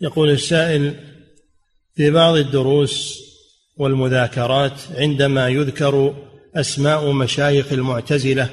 يقول 0.00 0.30
السائل 0.30 0.94
في 1.94 2.10
بعض 2.10 2.36
الدروس 2.36 3.18
والمذاكرات 3.76 4.80
عندما 4.96 5.48
يذكر 5.48 6.24
أسماء 6.56 7.12
مشايخ 7.12 7.72
المعتزلة 7.72 8.50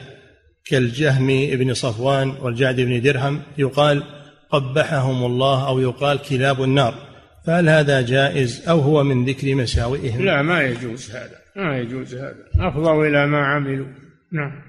كالجهم 0.65 1.27
بن 1.27 1.73
صفوان 1.73 2.29
والجعد 2.29 2.75
بن 2.75 3.01
درهم 3.01 3.41
يقال 3.57 4.03
قبحهم 4.49 5.25
الله 5.25 5.67
أو 5.67 5.79
يقال 5.79 6.21
كلاب 6.21 6.63
النار. 6.63 7.04
فهل 7.45 7.69
هذا 7.69 8.01
جائز 8.01 8.67
أو 8.69 8.79
هو 8.79 9.03
من 9.03 9.25
ذكر 9.25 9.55
مساوئهم؟ 9.55 10.25
لا 10.25 10.41
ما 10.41 10.61
يجوز 10.61 11.11
هذا 11.11 11.37
ما 11.55 11.77
يجوز 11.77 12.15
هذا. 12.15 12.45
افضوا 12.59 13.05
إلى 13.05 13.27
ما 13.27 13.45
عملوا. 13.45 13.87
نعم. 14.31 14.61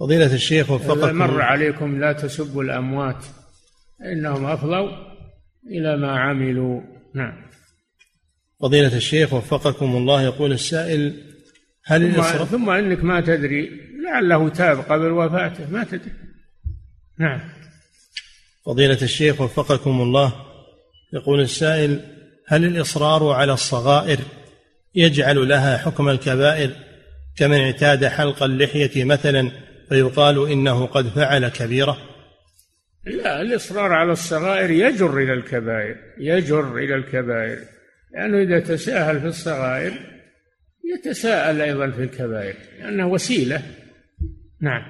فضيلة 0.00 0.34
الشيخ 0.34 0.70
وفقكم. 0.70 1.18
مر 1.18 1.40
عليكم 1.40 2.00
لا 2.00 2.12
تسبوا 2.12 2.62
الأموات 2.62 3.24
إنهم 4.12 4.46
أفضوا 4.46 4.90
إلى 5.66 5.96
ما 5.96 6.20
عملوا. 6.20 6.80
نعم. 7.14 7.48
فضيلة 8.60 8.96
الشيخ 8.96 9.32
وفقكم 9.32 9.96
الله 9.96 10.22
يقول 10.22 10.52
السائل 10.52 11.14
هل 11.84 12.00
ثم, 12.00 12.14
الإصراف 12.14 12.50
ثم 12.50 12.70
إنك 12.70 13.04
ما 13.04 13.20
تدري 13.20 13.70
لعله 14.04 14.48
تاب 14.48 14.78
قبل 14.78 15.10
وفاته 15.10 15.70
ما 15.70 15.84
تدري. 15.84 16.12
نعم. 17.18 17.40
فضيلة 18.66 19.02
الشيخ 19.02 19.40
وفقكم 19.40 20.00
الله 20.00 20.47
يقول 21.12 21.40
السائل 21.40 22.00
هل 22.46 22.64
الإصرار 22.64 23.30
على 23.30 23.52
الصغائر 23.52 24.18
يجعل 24.94 25.48
لها 25.48 25.78
حكم 25.78 26.08
الكبائر؟ 26.08 26.70
كمن 27.36 27.60
اعتاد 27.60 28.04
حلق 28.04 28.42
اللحية 28.42 29.04
مثلا 29.04 29.50
فيقال 29.88 30.50
إنه 30.50 30.86
قد 30.86 31.08
فعل 31.08 31.48
كبيرة. 31.48 31.98
لا 33.04 33.40
الإصرار 33.40 33.92
على 33.92 34.12
الصغائر 34.12 34.70
يجر 34.70 35.18
إلى 35.18 35.32
الكبائر 35.32 35.96
يجر 36.18 36.76
إلى 36.76 36.94
الكبائر. 36.94 37.58
لأنه 38.14 38.42
إذا 38.42 38.60
تساهل 38.60 39.20
في 39.20 39.26
الصغائر 39.26 39.92
يتساءل 40.94 41.60
أيضا 41.60 41.90
في 41.90 42.02
الكبائر 42.02 42.54
لأنه 42.78 43.06
وسيلة. 43.06 43.62
نعم. 44.60 44.82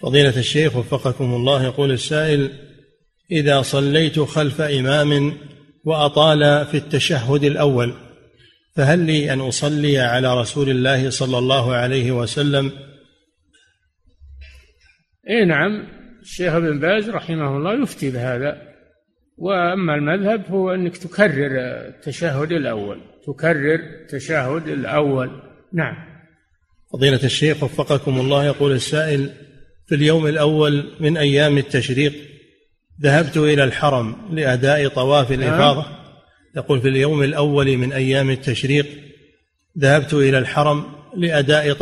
فضيلة 0.00 0.38
الشيخ 0.38 0.76
وفقكم 0.76 1.24
الله 1.24 1.64
يقول 1.64 1.92
السائل 1.92 2.65
إذا 3.30 3.62
صليت 3.62 4.20
خلف 4.20 4.60
إمام 4.60 5.32
وأطال 5.84 6.66
في 6.66 6.76
التشهد 6.76 7.44
الأول 7.44 7.94
فهل 8.76 8.98
لي 8.98 9.32
أن 9.32 9.40
أصلي 9.40 9.98
على 9.98 10.40
رسول 10.40 10.70
الله 10.70 11.10
صلى 11.10 11.38
الله 11.38 11.74
عليه 11.74 12.12
وسلم؟ 12.12 12.70
اي 15.30 15.44
نعم 15.44 15.88
الشيخ 16.22 16.52
ابن 16.52 16.80
باز 16.80 17.10
رحمه 17.10 17.56
الله 17.56 17.82
يفتي 17.82 18.10
بهذا. 18.10 18.62
وأما 19.36 19.94
المذهب 19.94 20.44
هو 20.50 20.74
أنك 20.74 20.96
تكرر 20.96 21.50
التشهد 21.88 22.52
الأول 22.52 23.00
تكرر 23.26 23.74
التشهد 23.74 24.68
الأول. 24.68 25.30
نعم. 25.72 25.96
فضيلة 26.92 27.24
الشيخ 27.24 27.62
وفقكم 27.62 28.20
الله 28.20 28.44
يقول 28.44 28.72
السائل 28.72 29.30
في 29.86 29.94
اليوم 29.94 30.26
الأول 30.26 30.90
من 31.00 31.16
أيام 31.16 31.58
التشريق 31.58 32.35
ذهبت 33.02 33.36
إلى 33.36 33.64
الحرم 33.64 34.16
لأداء 34.30 34.88
طواف 34.88 35.32
الإفاضة. 35.32 35.86
يقول 36.56 36.80
في 36.80 36.88
اليوم 36.88 37.22
الأول 37.22 37.76
من 37.76 37.92
أيام 37.92 38.30
التشريق 38.30 38.86
ذهبت 39.78 40.14
إلى 40.14 40.38
الحرم 40.38 40.84
لأداء 41.16 41.76